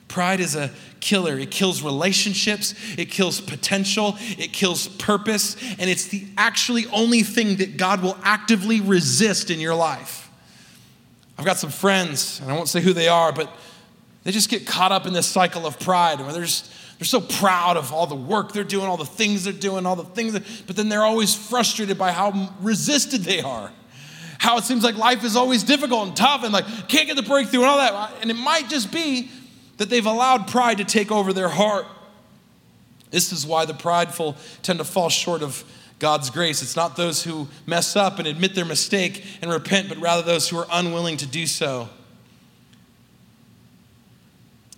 Pride 0.10 0.41
is 0.41 0.54
a 0.54 0.69
killer. 1.00 1.39
It 1.39 1.50
kills 1.50 1.82
relationships, 1.82 2.76
it 2.98 3.06
kills 3.06 3.39
potential, 3.39 4.17
it 4.19 4.52
kills 4.52 4.89
purpose, 4.89 5.56
and 5.80 5.89
it's 5.89 6.10
the 6.10 6.28
actually 6.38 6.88
only 6.88 7.24
thing 7.24 7.56
that 7.56 7.78
God 7.78 8.04
will 8.04 8.17
actively 8.21 8.82
resist 8.82 9.50
in 9.50 9.62
your 9.62 9.76
life. 9.76 10.30
I've 11.38 11.45
got 11.45 11.58
some 11.58 11.69
friends, 11.69 12.41
and 12.41 12.52
I 12.52 12.54
won't 12.54 12.67
say 12.67 12.82
who 12.82 12.91
they 12.91 13.08
are, 13.08 13.32
but 13.32 13.50
they 14.26 14.32
just 14.32 14.50
get 14.50 14.66
caught 14.66 14.92
up 14.92 15.06
in 15.06 15.14
this 15.14 15.28
cycle 15.28 15.68
of 15.68 15.80
pride 15.80 16.20
where 16.20 16.34
they're 16.34 16.42
just, 16.42 16.70
they're 16.98 17.06
so 17.06 17.22
proud 17.22 17.78
of 17.78 17.94
all 17.94 18.08
the 18.08 18.16
work 18.16 18.54
they're 18.54 18.64
doing, 18.64 18.88
all 18.88 18.98
the 18.98 19.06
things 19.06 19.44
they're 19.44 19.54
doing, 19.54 19.86
all 19.86 19.96
the 19.96 20.04
things 20.04 20.34
that, 20.34 20.44
but 20.66 20.76
then 20.76 20.90
they're 20.90 21.04
always 21.04 21.36
frustrated 21.36 21.98
by 21.98 22.12
how 22.12 22.52
resisted 22.60 23.22
they 23.22 23.40
are. 23.40 23.72
How 24.40 24.58
it 24.58 24.64
seems 24.64 24.84
like 24.84 24.98
life 24.98 25.24
is 25.24 25.36
always 25.36 25.62
difficult 25.62 26.08
and 26.08 26.18
tough 26.18 26.44
and 26.44 26.52
like 26.52 26.66
can't 26.90 27.08
get 27.08 27.16
the 27.16 27.24
breakthrough 27.24 27.62
and 27.62 27.70
all 27.70 27.78
that. 27.78 28.14
And 28.22 28.32
it 28.32 28.36
might 28.36 28.68
just 28.68 28.92
be 28.92 29.30
that 29.78 29.92
they've 29.92 30.06
allowed 30.06 30.48
pride 30.48 30.80
to 30.80 30.86
take 30.86 31.12
over 31.12 31.32
their 31.32 31.50
heart. 31.50 31.86
This 33.12 33.32
is 33.32 33.46
why 33.46 33.66
the 33.66 33.76
prideful 33.76 34.36
tend 34.64 34.80
to 34.80 34.86
fall 34.86 35.10
short 35.10 35.44
of 35.44 35.64
God's 36.00 36.32
grace. 36.32 36.64
It's 36.64 36.76
not 36.76 36.96
those 36.96 37.24
who 37.24 37.48
mess 37.68 37.96
up 37.96 38.18
and 38.18 38.28
admit 38.28 38.56
their 38.56 38.66
mistake 38.66 39.24
and 39.44 39.52
repent, 39.52 39.88
but 39.88 40.00
rather 40.00 40.24
those 40.24 40.50
who 40.50 40.58
are 40.58 40.68
unwilling 40.72 41.18
to 41.18 41.28
do 41.28 41.46
so. 41.46 41.90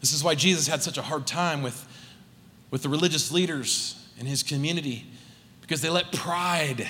This 0.07 0.13
is 0.13 0.23
why 0.23 0.35
Jesus 0.35 0.67
had 0.67 0.81
such 0.81 0.97
a 0.97 1.01
hard 1.01 1.27
time 1.27 1.61
with, 1.61 1.85
with 2.71 2.81
the 2.81 2.87
religious 2.87 3.29
leaders 3.29 4.01
in 4.17 4.25
his 4.25 4.41
community, 4.41 5.05
because 5.59 5.81
they 5.81 5.89
let 5.89 6.13
pride 6.13 6.87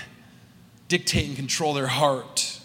dictate 0.88 1.28
and 1.28 1.36
control 1.36 1.74
their 1.74 1.88
heart. 1.88 2.60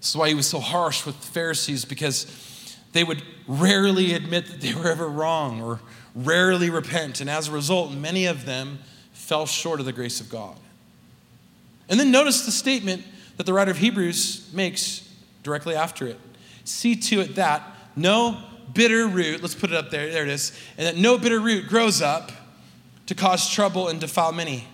This 0.00 0.08
is 0.08 0.16
why 0.16 0.28
he 0.28 0.34
was 0.34 0.46
so 0.46 0.58
harsh 0.58 1.04
with 1.04 1.20
the 1.20 1.26
Pharisees, 1.26 1.84
because 1.84 2.78
they 2.92 3.04
would 3.04 3.22
rarely 3.46 4.14
admit 4.14 4.46
that 4.46 4.62
they 4.62 4.72
were 4.72 4.88
ever 4.88 5.06
wrong 5.06 5.60
or 5.60 5.80
rarely 6.14 6.70
repent. 6.70 7.20
And 7.20 7.28
as 7.28 7.48
a 7.48 7.52
result, 7.52 7.92
many 7.92 8.24
of 8.24 8.46
them 8.46 8.78
fell 9.12 9.44
short 9.44 9.80
of 9.80 9.86
the 9.86 9.92
grace 9.92 10.18
of 10.18 10.30
God. 10.30 10.56
And 11.90 12.00
then 12.00 12.10
notice 12.10 12.46
the 12.46 12.52
statement 12.52 13.04
that 13.36 13.44
the 13.44 13.52
writer 13.52 13.70
of 13.70 13.76
Hebrews 13.76 14.50
makes 14.54 15.06
directly 15.42 15.74
after 15.74 16.06
it 16.06 16.18
See 16.68 16.96
to 16.96 17.20
it 17.20 17.36
that 17.36 17.62
no 17.96 18.36
bitter 18.74 19.06
root, 19.06 19.40
let's 19.42 19.54
put 19.54 19.70
it 19.70 19.76
up 19.76 19.90
there, 19.90 20.10
there 20.10 20.22
it 20.22 20.28
is, 20.28 20.52
and 20.76 20.86
that 20.86 20.96
no 20.96 21.18
bitter 21.18 21.40
root 21.40 21.68
grows 21.68 22.02
up 22.02 22.32
to 23.06 23.14
cause 23.14 23.50
trouble 23.50 23.88
and 23.88 24.00
defile 24.00 24.32
many. 24.32 24.66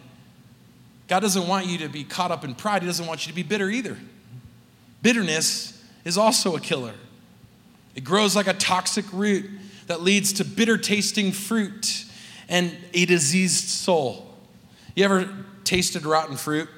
God 1.07 1.21
doesn't 1.21 1.47
want 1.47 1.67
you 1.67 1.79
to 1.79 1.89
be 1.89 2.05
caught 2.05 2.31
up 2.31 2.45
in 2.45 2.55
pride, 2.55 2.83
He 2.83 2.87
doesn't 2.87 3.07
want 3.07 3.27
you 3.27 3.31
to 3.31 3.37
be 3.37 3.43
bitter 3.43 3.71
either. 3.71 3.97
Bitterness 5.03 5.83
is 6.05 6.17
also 6.19 6.57
a 6.57 6.61
killer. 6.61 6.95
It 7.95 8.05
grows 8.05 8.35
like 8.35 8.47
a 8.47 8.55
toxic 8.55 9.05
root 9.13 9.49
that 9.87 10.03
leads 10.03 10.33
to 10.35 10.45
bitter 10.45 10.79
tasting 10.79 11.31
fruit 11.31 12.05
and 12.49 12.75
a 12.93 13.05
diseased 13.05 13.69
soul. 13.69 14.35
You 14.95 15.05
ever 15.05 15.29
tasted 15.65 16.05
rotten 16.05 16.37
fruit? 16.37 16.69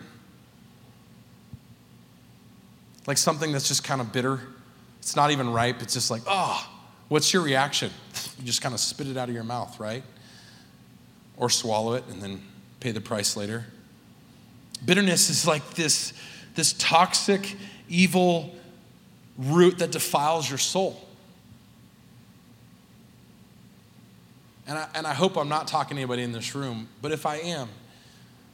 Like 3.07 3.19
something 3.19 3.53
that's 3.53 3.69
just 3.69 3.85
kind 3.85 4.01
of 4.01 4.12
bitter. 4.12 4.41
It's 4.99 5.14
not 5.14 5.31
even 5.31 5.53
ripe. 5.53 5.83
It's 5.83 5.95
just 5.95 6.11
like, 6.11 6.23
oh, 6.27 6.69
What's 7.09 7.33
your 7.33 7.43
reaction? 7.43 7.91
You 8.39 8.45
just 8.45 8.63
kind 8.63 8.75
of 8.75 8.81
spit 8.81 9.07
it 9.07 9.17
out 9.17 9.29
of 9.29 9.35
your 9.35 9.45
mouth, 9.45 9.79
right? 9.79 10.03
Or 11.37 11.49
swallow 11.51 11.95
it 11.95 12.05
and 12.11 12.21
then 12.21 12.43
pay 12.81 12.93
the 12.93 13.01
price 13.01 13.37
later. 13.37 13.67
Bitterness 14.85 15.31
is 15.31 15.47
like 15.47 15.75
this, 15.75 16.13
this 16.55 16.73
toxic, 16.75 17.57
evil 17.89 18.55
root 19.39 19.79
that 19.79 19.93
defiles 19.93 20.49
your 20.49 20.59
soul. 20.59 21.01
And 24.67 24.79
I, 24.79 24.89
and 24.95 25.07
I 25.07 25.15
hope 25.15 25.37
I'm 25.37 25.49
not 25.49 25.69
talking 25.69 25.97
to 25.97 26.01
anybody 26.03 26.23
in 26.23 26.33
this 26.33 26.55
room, 26.55 26.89
but 27.01 27.13
if 27.13 27.25
I 27.25 27.37
am, 27.37 27.69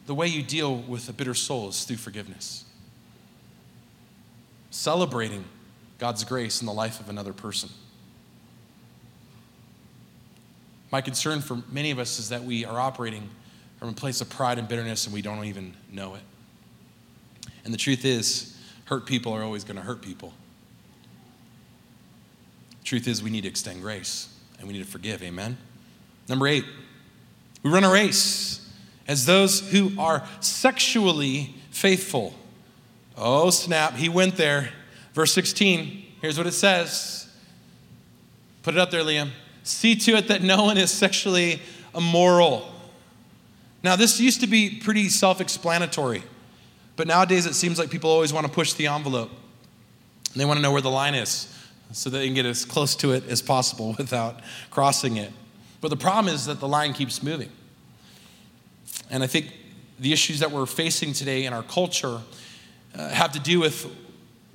the 0.07 0.15
way 0.15 0.27
you 0.27 0.43
deal 0.43 0.77
with 0.77 1.09
a 1.09 1.13
bitter 1.13 1.33
soul 1.33 1.71
is 1.71 1.85
through 1.85 1.97
forgiveness. 1.97 2.65
celebrating 4.73 5.45
God's 5.99 6.25
grace 6.25 6.61
in 6.61 6.67
the 6.67 6.73
life 6.73 6.99
of 6.99 7.09
another 7.09 7.33
person. 7.33 7.69
My 10.93 11.01
concern 11.01 11.41
for 11.41 11.59
many 11.73 11.91
of 11.91 11.99
us 11.99 12.19
is 12.19 12.29
that 12.29 12.45
we 12.45 12.67
are 12.67 12.79
operating 12.79 13.31
from 13.79 13.89
a 13.89 13.93
place 13.93 14.21
of 14.21 14.29
pride 14.29 14.59
and 14.59 14.69
bitterness 14.69 15.07
and 15.07 15.15
we 15.15 15.23
don't 15.23 15.43
even 15.47 15.75
know 15.91 16.15
it. 16.15 16.21
And 17.65 17.73
the 17.73 17.79
truth 17.79 18.05
is, 18.05 18.57
hurt 18.85 19.07
people 19.07 19.33
are 19.33 19.43
always 19.43 19.65
going 19.65 19.77
to 19.77 19.83
hurt 19.83 20.03
people. 20.03 20.35
Truth 22.85 23.09
is, 23.09 23.23
we 23.23 23.31
need 23.31 23.41
to 23.43 23.49
extend 23.49 23.81
grace 23.81 24.29
and 24.59 24.69
we 24.69 24.75
need 24.75 24.85
to 24.85 24.91
forgive. 24.91 25.23
Amen. 25.23 25.57
Number 26.29 26.47
eight, 26.47 26.67
we 27.63 27.71
run 27.71 27.85
a 27.85 27.91
race 27.91 28.71
as 29.09 29.25
those 29.25 29.61
who 29.71 29.93
are 29.99 30.27
sexually 30.41 31.55
faithful. 31.71 32.35
Oh, 33.17 33.49
snap, 33.49 33.95
he 33.95 34.11
went 34.11 34.37
there. 34.37 34.71
Verse 35.15 35.33
16, 35.33 36.05
here's 36.21 36.37
what 36.37 36.47
it 36.47 36.53
says. 36.53 37.31
Put 38.63 38.75
it 38.75 38.81
up 38.81 38.91
there, 38.91 39.03
Liam. 39.03 39.31
See 39.65 39.95
to 39.97 40.17
it 40.17 40.29
that 40.29 40.43
no 40.43 40.65
one 40.65 40.77
is 40.77 40.91
sexually 40.91 41.61
immoral. 41.95 42.73
Now, 43.83 43.97
this 43.97 44.21
used 44.21 44.41
to 44.41 44.47
be 44.47 44.81
pretty 44.83 45.09
self 45.09 45.41
explanatory, 45.41 46.23
but 46.97 47.07
nowadays 47.07 47.47
it 47.47 47.55
seems 47.55 47.79
like 47.79 47.91
people 47.91 48.11
always 48.11 48.33
want 48.33 48.47
to 48.47 48.53
push 48.53 48.73
the 48.75 48.87
envelope. 48.87 49.31
They 50.35 50.45
want 50.45 50.59
to 50.59 50.63
know 50.63 50.73
where 50.73 50.81
the 50.81 50.91
line 50.91 51.15
is 51.15 51.49
so 51.93 52.09
they 52.09 52.25
can 52.25 52.35
get 52.35 52.47
as 52.47 52.65
close 52.65 52.97
to 52.97 53.13
it 53.13 53.29
as 53.29 53.43
possible 53.43 53.95
without 53.99 54.41
crossing 54.71 55.17
it. 55.17 55.33
But 55.81 55.89
the 55.89 55.97
problem 55.97 56.33
is 56.33 56.47
that 56.47 56.61
the 56.61 56.69
line 56.69 56.93
keeps 56.93 57.23
moving. 57.23 57.51
And 59.11 59.23
I 59.23 59.27
think 59.27 59.53
the 59.99 60.13
issues 60.13 60.41
that 60.41 60.51
we're 60.51 60.67
facing 60.67 61.13
today 61.13 61.45
in 61.45 61.53
our 61.53 61.63
culture 61.63 62.21
uh, 62.97 63.09
have 63.11 63.33
to 63.33 63.41
do 63.41 63.61
with 63.61 63.87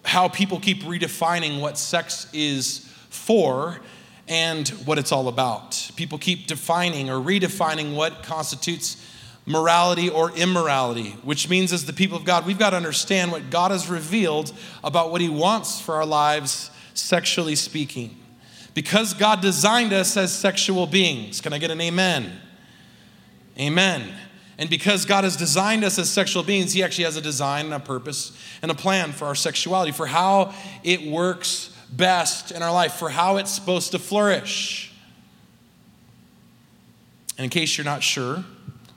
how 0.03 0.29
people 0.29 0.59
keep 0.59 0.83
redefining 0.83 1.59
what 1.59 1.77
sex 1.77 2.27
is 2.33 2.91
for 3.09 3.79
and 4.27 4.67
what 4.85 4.97
it's 4.97 5.11
all 5.11 5.27
about. 5.27 5.91
People 5.95 6.17
keep 6.17 6.47
defining 6.47 7.09
or 7.09 7.15
redefining 7.15 7.95
what 7.95 8.23
constitutes 8.23 8.97
morality 9.45 10.09
or 10.09 10.31
immorality, 10.31 11.11
which 11.23 11.49
means, 11.49 11.71
as 11.71 11.85
the 11.85 11.93
people 11.93 12.17
of 12.17 12.25
God, 12.25 12.45
we've 12.45 12.59
got 12.59 12.71
to 12.71 12.75
understand 12.75 13.31
what 13.31 13.49
God 13.49 13.71
has 13.71 13.89
revealed 13.89 14.51
about 14.83 15.11
what 15.11 15.21
He 15.21 15.29
wants 15.29 15.79
for 15.79 15.95
our 15.95 16.05
lives, 16.05 16.69
sexually 16.93 17.55
speaking. 17.55 18.17
Because 18.73 19.13
God 19.13 19.41
designed 19.41 19.93
us 19.93 20.17
as 20.17 20.31
sexual 20.31 20.85
beings. 20.85 21.41
Can 21.41 21.53
I 21.53 21.57
get 21.57 21.71
an 21.71 21.81
amen? 21.81 22.39
Amen. 23.57 24.13
And 24.59 24.69
because 24.69 25.05
God 25.05 25.23
has 25.23 25.37
designed 25.37 25.83
us 25.83 25.97
as 25.97 26.09
sexual 26.09 26.43
beings, 26.43 26.73
He 26.73 26.83
actually 26.83 27.05
has 27.05 27.15
a 27.15 27.21
design 27.21 27.65
and 27.65 27.73
a 27.73 27.79
purpose 27.79 28.37
and 28.61 28.69
a 28.69 28.75
plan 28.75 29.13
for 29.13 29.25
our 29.25 29.35
sexuality, 29.35 29.91
for 29.91 30.07
how 30.07 30.53
it 30.83 31.03
works 31.03 31.73
best 31.91 32.51
in 32.51 32.61
our 32.61 32.71
life, 32.71 32.93
for 32.93 33.09
how 33.09 33.37
it's 33.37 33.51
supposed 33.51 33.91
to 33.91 33.99
flourish. 33.99 34.93
And 37.37 37.43
in 37.43 37.49
case 37.49 37.77
you're 37.77 37.85
not 37.85 38.03
sure 38.03 38.43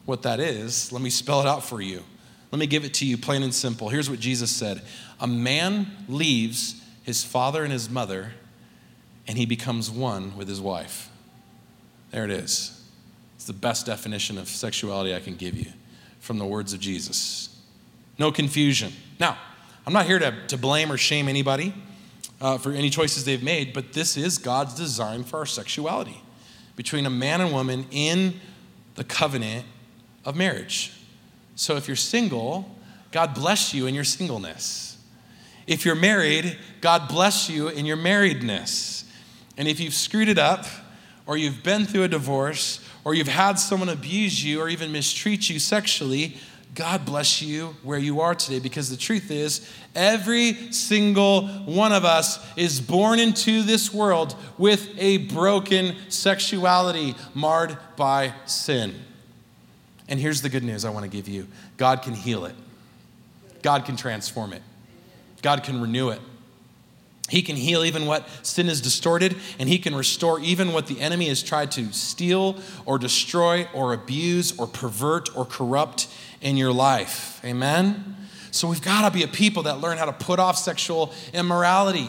what 0.07 0.23
that 0.23 0.41
is, 0.41 0.93
let 0.93 1.03
me 1.03 1.11
spell 1.11 1.41
it 1.41 1.47
out 1.47 1.65
for 1.65 1.81
you. 1.81 2.03
Let 2.51 2.59
me 2.59 2.67
give 2.67 2.85
it 2.85 2.95
to 2.95 3.07
you 3.07 3.17
plain 3.17 3.43
and 3.43 3.55
simple. 3.55 3.89
Here's 3.89 4.11
what 4.11 4.19
Jesus 4.19 4.51
said 4.51 4.83
A 5.21 5.27
man 5.27 5.87
leaves 6.09 6.83
his 7.03 7.23
father 7.23 7.63
and 7.63 7.73
his 7.73 7.89
mother, 7.89 8.33
and 9.27 9.39
he 9.39 9.47
becomes 9.47 9.91
one 9.91 10.37
with 10.37 10.49
his 10.49 10.61
wife. 10.61 11.11
There 12.11 12.25
it 12.25 12.31
is. 12.31 12.77
It's 13.37 13.45
the 13.47 13.53
best 13.53 13.87
definition 13.87 14.37
of 14.37 14.49
sexuality 14.49 15.15
I 15.15 15.21
can 15.21 15.37
give 15.37 15.55
you 15.55 15.73
from 16.19 16.39
the 16.39 16.45
words 16.45 16.73
of 16.73 16.81
Jesus. 16.81 17.57
No 18.19 18.33
confusion. 18.33 18.93
Now, 19.19 19.39
I'm 19.87 19.93
not 19.93 20.07
here 20.07 20.19
to, 20.19 20.35
to 20.49 20.59
blame 20.59 20.93
or 20.93 20.99
shame 20.99 21.29
anybody 21.29 21.73
uh, 22.41 22.59
for 22.59 22.73
any 22.73 22.91
choices 22.91 23.25
they've 23.25 23.43
made, 23.43 23.73
but 23.73 23.93
this 23.93 24.17
is 24.17 24.39
God's 24.39 24.75
design 24.75 25.25
for 25.25 25.39
our 25.39 25.47
sexuality 25.47 26.23
between 26.77 27.05
a 27.07 27.11
man 27.11 27.41
and 27.41 27.53
woman 27.53 27.87
in 27.91 28.41
the 28.95 29.05
covenant 29.05 29.67
of 30.25 30.37
marriage. 30.37 30.93
So 31.55 31.77
if 31.77 31.87
you're 31.87 31.97
single, 31.97 32.75
God 33.11 33.35
bless 33.35 33.75
you 33.75 33.87
in 33.87 33.95
your 33.95 34.05
singleness. 34.05 34.99
If 35.67 35.85
you're 35.85 35.95
married, 35.95 36.59
God 36.81 37.09
bless 37.09 37.51
you 37.51 37.69
in 37.69 37.85
your 37.85 37.97
marriedness. 37.97 39.05
And 39.57 39.69
if 39.69 39.79
you've 39.79 39.95
screwed 39.95 40.29
it 40.29 40.39
up, 40.39 40.65
or 41.27 41.37
you've 41.37 41.63
been 41.63 41.85
through 41.85 42.05
a 42.05 42.09
divorce, 42.09 42.85
or 43.05 43.15
you've 43.15 43.29
had 43.29 43.59
someone 43.59 43.89
abuse 43.89 44.43
you 44.43 44.61
or 44.61 44.69
even 44.69 44.91
mistreat 44.91 45.49
you 45.49 45.59
sexually, 45.59 46.37
God 46.75 47.05
bless 47.05 47.43
you 47.43 47.75
where 47.83 47.99
you 47.99 48.21
are 48.21 48.35
today 48.35 48.61
because 48.61 48.91
the 48.91 48.97
truth 48.97 49.31
is, 49.31 49.69
every 49.95 50.73
single 50.73 51.49
one 51.49 51.93
of 51.93 52.05
us 52.05 52.39
is 52.57 52.81
born 52.81 53.19
into 53.19 53.63
this 53.63 53.93
world 53.93 54.37
with 54.57 54.89
a 54.97 55.19
broken 55.19 55.97
sexuality 56.09 57.17
marred 57.35 57.77
by 57.97 58.33
sin. 58.47 58.95
And 60.09 60.21
here's 60.21 60.43
the 60.43 60.49
good 60.49 60.65
news 60.65 60.85
I 60.85 60.91
want 60.91 61.05
to 61.05 61.11
give 61.11 61.29
you 61.29 61.49
God 61.77 62.03
can 62.03 62.15
heal 62.15 62.45
it, 62.45 62.55
God 63.63 63.85
can 63.85 63.97
transform 63.97 64.53
it, 64.53 64.63
God 65.43 65.65
can 65.65 65.81
renew 65.81 66.11
it. 66.11 66.21
He 67.31 67.43
can 67.43 67.55
heal 67.55 67.85
even 67.85 68.07
what 68.07 68.29
sin 68.43 68.69
is 68.69 68.81
distorted, 68.81 69.37
and 69.61 69.69
He 69.69 69.79
can 69.79 69.95
restore 69.95 70.41
even 70.41 70.73
what 70.73 70.89
the 70.89 71.01
enemy 71.01 71.29
has 71.29 71.45
tried 71.45 71.71
to 71.73 71.93
steal 71.93 72.57
or 72.85 72.99
destroy 72.99 73.69
or 73.73 73.93
abuse 73.93 74.59
or 74.59 74.67
pervert 74.67 75.35
or 75.37 75.45
corrupt 75.45 76.09
in 76.41 76.57
your 76.57 76.73
life. 76.73 77.41
Amen? 77.45 78.17
So 78.51 78.67
we've 78.67 78.83
got 78.83 79.09
to 79.09 79.17
be 79.17 79.23
a 79.23 79.29
people 79.29 79.63
that 79.63 79.81
learn 79.81 79.97
how 79.97 80.07
to 80.07 80.13
put 80.13 80.41
off 80.41 80.59
sexual 80.59 81.15
immorality. 81.33 82.09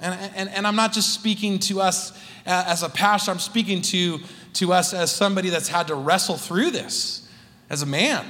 And, 0.00 0.14
and, 0.36 0.48
and 0.50 0.66
I'm 0.68 0.76
not 0.76 0.92
just 0.92 1.12
speaking 1.12 1.58
to 1.60 1.80
us 1.80 2.16
as 2.46 2.84
a 2.84 2.88
pastor, 2.88 3.32
I'm 3.32 3.40
speaking 3.40 3.82
to, 3.82 4.20
to 4.52 4.72
us 4.72 4.94
as 4.94 5.10
somebody 5.10 5.50
that's 5.50 5.66
had 5.66 5.88
to 5.88 5.96
wrestle 5.96 6.36
through 6.36 6.70
this 6.70 7.28
as 7.68 7.82
a 7.82 7.86
man, 7.86 8.24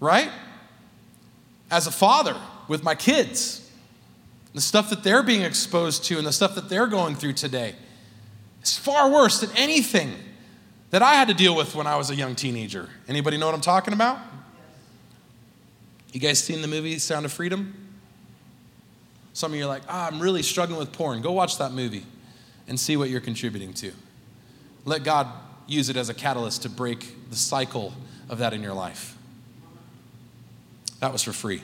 right? 0.00 0.30
As 1.70 1.86
a 1.86 1.90
father 1.90 2.36
with 2.68 2.82
my 2.82 2.94
kids 2.94 3.65
the 4.56 4.62
stuff 4.62 4.88
that 4.88 5.02
they're 5.02 5.22
being 5.22 5.42
exposed 5.42 6.04
to 6.04 6.16
and 6.16 6.26
the 6.26 6.32
stuff 6.32 6.54
that 6.54 6.70
they're 6.70 6.86
going 6.86 7.14
through 7.14 7.34
today 7.34 7.74
is 8.62 8.74
far 8.74 9.10
worse 9.10 9.40
than 9.40 9.50
anything 9.54 10.14
that 10.88 11.02
I 11.02 11.12
had 11.12 11.28
to 11.28 11.34
deal 11.34 11.54
with 11.54 11.74
when 11.74 11.86
I 11.86 11.96
was 11.96 12.08
a 12.08 12.14
young 12.14 12.34
teenager. 12.34 12.88
Anybody 13.06 13.36
know 13.36 13.44
what 13.44 13.54
I'm 13.54 13.60
talking 13.60 13.92
about? 13.92 14.18
You 16.10 16.20
guys 16.20 16.42
seen 16.42 16.62
the 16.62 16.68
movie 16.68 16.98
Sound 16.98 17.26
of 17.26 17.32
Freedom? 17.34 17.74
Some 19.34 19.52
of 19.52 19.58
you 19.58 19.64
are 19.64 19.68
like, 19.68 19.82
ah, 19.90 20.06
I'm 20.06 20.20
really 20.20 20.42
struggling 20.42 20.78
with 20.78 20.90
porn. 20.90 21.20
Go 21.20 21.32
watch 21.32 21.58
that 21.58 21.72
movie 21.72 22.06
and 22.66 22.80
see 22.80 22.96
what 22.96 23.10
you're 23.10 23.20
contributing 23.20 23.74
to. 23.74 23.92
Let 24.86 25.04
God 25.04 25.26
use 25.66 25.90
it 25.90 25.98
as 25.98 26.08
a 26.08 26.14
catalyst 26.14 26.62
to 26.62 26.70
break 26.70 27.28
the 27.28 27.36
cycle 27.36 27.92
of 28.30 28.38
that 28.38 28.54
in 28.54 28.62
your 28.62 28.72
life. 28.72 29.18
That 31.00 31.12
was 31.12 31.22
for 31.22 31.34
free. 31.34 31.60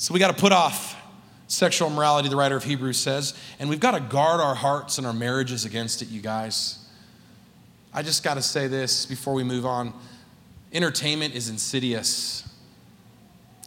So 0.00 0.14
we 0.14 0.20
got 0.20 0.28
to 0.28 0.40
put 0.40 0.52
off 0.52 0.96
sexual 1.48 1.90
immorality, 1.90 2.28
the 2.28 2.36
writer 2.36 2.54
of 2.56 2.62
Hebrews 2.62 2.98
says, 2.98 3.36
and 3.58 3.68
we've 3.68 3.80
got 3.80 3.92
to 3.92 4.00
guard 4.00 4.40
our 4.40 4.54
hearts 4.54 4.96
and 4.96 5.06
our 5.06 5.12
marriages 5.12 5.64
against 5.64 6.02
it, 6.02 6.08
you 6.08 6.20
guys. 6.20 6.86
I 7.92 8.02
just 8.02 8.22
got 8.22 8.34
to 8.34 8.42
say 8.42 8.68
this 8.68 9.06
before 9.06 9.34
we 9.34 9.42
move 9.42 9.66
on. 9.66 9.92
Entertainment 10.72 11.34
is 11.34 11.48
insidious, 11.48 12.48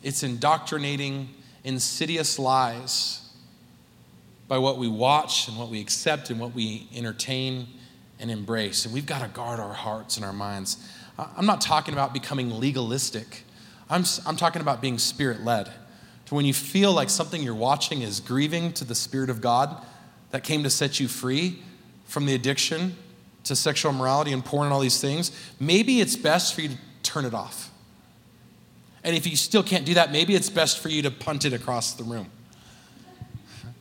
it's 0.03 0.23
indoctrinating 0.23 1.29
insidious 1.65 2.39
lies 2.39 3.29
by 4.47 4.57
what 4.57 4.77
we 4.77 4.87
watch 4.87 5.49
and 5.49 5.57
what 5.57 5.67
we 5.67 5.81
accept 5.81 6.29
and 6.29 6.39
what 6.39 6.55
we 6.55 6.87
entertain 6.95 7.67
and 8.21 8.31
embrace. 8.31 8.85
And 8.85 8.93
we've 8.93 9.05
got 9.05 9.21
to 9.21 9.27
guard 9.27 9.59
our 9.59 9.73
hearts 9.73 10.15
and 10.15 10.25
our 10.25 10.33
minds. 10.33 10.77
I'm 11.19 11.45
not 11.45 11.59
talking 11.59 11.93
about 11.93 12.13
becoming 12.13 12.57
legalistic, 12.57 13.43
I'm, 13.89 14.05
I'm 14.25 14.37
talking 14.37 14.61
about 14.61 14.81
being 14.81 14.97
spirit 14.97 15.43
led 15.43 15.69
to 16.31 16.35
when 16.35 16.45
you 16.45 16.53
feel 16.53 16.93
like 16.93 17.09
something 17.09 17.43
you're 17.43 17.53
watching 17.53 18.03
is 18.03 18.21
grieving 18.21 18.71
to 18.71 18.85
the 18.85 18.95
Spirit 18.95 19.29
of 19.29 19.41
God 19.41 19.85
that 20.29 20.45
came 20.45 20.63
to 20.63 20.69
set 20.69 20.97
you 20.97 21.09
free 21.09 21.59
from 22.05 22.25
the 22.25 22.33
addiction 22.33 22.95
to 23.43 23.53
sexual 23.53 23.91
immorality 23.91 24.31
and 24.31 24.45
porn 24.45 24.67
and 24.67 24.73
all 24.73 24.79
these 24.79 25.01
things, 25.01 25.33
maybe 25.59 25.99
it's 25.99 26.15
best 26.15 26.55
for 26.55 26.61
you 26.61 26.69
to 26.69 26.77
turn 27.03 27.25
it 27.25 27.33
off. 27.33 27.69
And 29.03 29.13
if 29.13 29.27
you 29.27 29.35
still 29.35 29.61
can't 29.61 29.85
do 29.85 29.95
that, 29.95 30.13
maybe 30.13 30.33
it's 30.33 30.49
best 30.49 30.79
for 30.79 30.87
you 30.87 31.01
to 31.01 31.11
punt 31.11 31.43
it 31.43 31.51
across 31.51 31.95
the 31.95 32.05
room. 32.05 32.27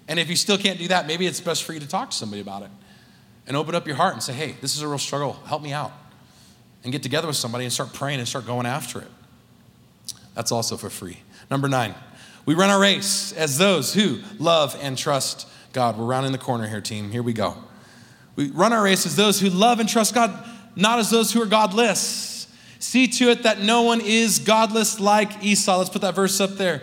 And 0.09 0.19
if 0.19 0.29
you 0.29 0.35
still 0.35 0.59
can't 0.59 0.77
do 0.79 0.89
that, 0.89 1.07
maybe 1.07 1.27
it's 1.27 1.41
best 1.41 1.63
for 1.63 1.73
you 1.73 1.79
to 1.79 1.87
talk 1.87 2.11
to 2.11 2.17
somebody 2.17 2.43
about 2.43 2.63
it 2.63 2.71
and 3.47 3.57
open 3.57 3.77
up 3.77 3.87
your 3.87 3.95
heart 3.95 4.15
and 4.15 4.23
say, 4.25 4.33
hey, 4.33 4.57
this 4.61 4.75
is 4.75 4.83
a 4.83 4.89
real 4.89 4.99
struggle. 4.99 5.35
Help 5.47 5.63
me 5.63 5.73
out. 5.73 5.93
And 6.83 6.91
get 6.91 7.05
together 7.05 7.29
with 7.29 7.37
somebody 7.37 7.63
and 7.63 7.73
start 7.73 7.93
praying 7.93 8.19
and 8.19 8.27
start 8.27 8.45
going 8.45 8.67
after 8.67 9.01
it. 9.01 9.11
That's 10.35 10.51
also 10.51 10.77
for 10.77 10.91
free. 10.91 11.19
Number 11.49 11.69
nine, 11.69 11.95
we 12.51 12.57
run 12.57 12.69
our 12.69 12.81
race 12.81 13.33
as 13.35 13.59
those 13.59 13.95
who 13.95 14.19
love 14.41 14.77
and 14.83 14.99
trust 14.99 15.47
God. 15.73 15.97
We're 15.97 16.05
rounding 16.05 16.33
the 16.33 16.39
corner 16.39 16.67
here, 16.67 16.81
team. 16.81 17.13
Here 17.13 17.23
we 17.23 17.33
go. 17.33 17.55
We 18.35 18.51
run 18.51 18.73
our 18.73 18.83
race 18.83 19.07
as 19.07 19.15
those 19.15 19.39
who 19.39 19.51
love 19.51 19.79
and 19.79 19.89
trust 19.89 20.17
God, 20.17 20.37
not 20.75 20.99
as 20.99 21.11
those 21.11 21.33
who 21.33 21.41
are 21.43 21.47
godless. 21.47 22.53
See 22.81 23.07
to 23.07 23.31
it 23.31 23.45
that 23.45 23.61
no 23.61 23.83
one 23.83 24.01
is 24.01 24.41
godless 24.41 24.99
like 24.99 25.45
Esau. 25.45 25.77
Let's 25.79 25.91
put 25.91 26.03
that 26.03 26.17
verse 26.17 26.41
up 26.41 26.57
there. 26.57 26.83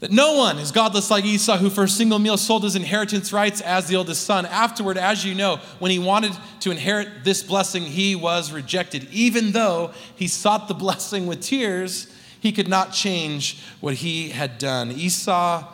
That 0.00 0.10
no 0.10 0.36
one 0.36 0.58
is 0.58 0.72
godless 0.72 1.10
like 1.10 1.24
Esau, 1.24 1.56
who 1.56 1.70
for 1.70 1.84
a 1.84 1.88
single 1.88 2.18
meal 2.18 2.36
sold 2.36 2.64
his 2.64 2.76
inheritance 2.76 3.32
rights 3.32 3.62
as 3.62 3.86
the 3.86 3.96
oldest 3.96 4.24
son. 4.26 4.44
Afterward, 4.44 4.98
as 4.98 5.24
you 5.24 5.34
know, 5.34 5.56
when 5.78 5.90
he 5.90 5.98
wanted 5.98 6.32
to 6.60 6.70
inherit 6.70 7.24
this 7.24 7.42
blessing, 7.42 7.84
he 7.84 8.14
was 8.14 8.52
rejected. 8.52 9.08
Even 9.10 9.52
though 9.52 9.92
he 10.16 10.28
sought 10.28 10.68
the 10.68 10.74
blessing 10.74 11.26
with 11.26 11.40
tears, 11.40 12.11
he 12.42 12.50
could 12.50 12.66
not 12.66 12.92
change 12.92 13.62
what 13.80 13.94
he 13.94 14.30
had 14.30 14.58
done. 14.58 14.90
Esau, 14.90 15.64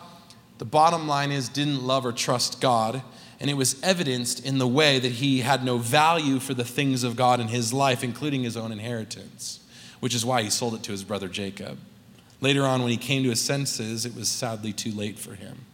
the 0.59 0.67
bottom 0.67 1.09
line 1.09 1.33
is, 1.33 1.49
didn't 1.49 1.83
love 1.83 2.05
or 2.05 2.13
trust 2.13 2.61
God. 2.61 3.01
And 3.41 3.49
it 3.49 3.55
was 3.55 3.83
evidenced 3.83 4.45
in 4.45 4.59
the 4.59 4.69
way 4.69 4.99
that 4.99 5.13
he 5.13 5.41
had 5.41 5.65
no 5.65 5.79
value 5.79 6.39
for 6.39 6.53
the 6.53 6.67
things 6.67 7.05
of 7.05 7.17
God 7.17 7.41
in 7.41 7.49
his 7.49 7.73
life, 7.73 8.05
including 8.05 8.43
his 8.43 8.55
own 8.55 8.71
inheritance, 8.71 9.61
which 10.01 10.15
is 10.15 10.27
why 10.27 10.43
he 10.43 10.51
sold 10.51 10.75
it 10.75 10.83
to 10.83 10.93
his 10.93 11.05
brother 11.05 11.27
Jacob. 11.27 11.79
Later 12.43 12.67
on, 12.67 12.83
when 12.83 12.91
he 12.91 12.99
came 12.99 13.23
to 13.23 13.31
his 13.31 13.41
senses, 13.41 14.05
it 14.05 14.15
was 14.15 14.29
sadly 14.29 14.75
too 14.75 14.93
late 14.93 15.19
for 15.19 15.35
him. 15.35 15.65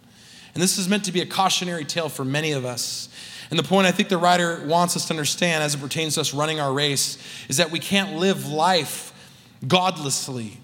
And 0.54 0.62
this 0.62 0.78
is 0.78 0.88
meant 0.88 1.04
to 1.06 1.12
be 1.12 1.22
a 1.22 1.26
cautionary 1.26 1.84
tale 1.84 2.08
for 2.08 2.24
many 2.24 2.52
of 2.52 2.64
us. 2.64 3.08
And 3.50 3.58
the 3.58 3.64
point 3.64 3.88
I 3.88 3.90
think 3.90 4.10
the 4.10 4.16
writer 4.16 4.64
wants 4.64 4.96
us 4.96 5.08
to 5.08 5.12
understand 5.12 5.64
as 5.64 5.74
it 5.74 5.78
pertains 5.78 6.14
to 6.14 6.20
us 6.20 6.32
running 6.32 6.60
our 6.60 6.72
race 6.72 7.18
is 7.48 7.56
that 7.56 7.72
we 7.72 7.80
can't 7.80 8.14
live 8.14 8.46
life 8.46 9.12
godlessly. 9.66 10.58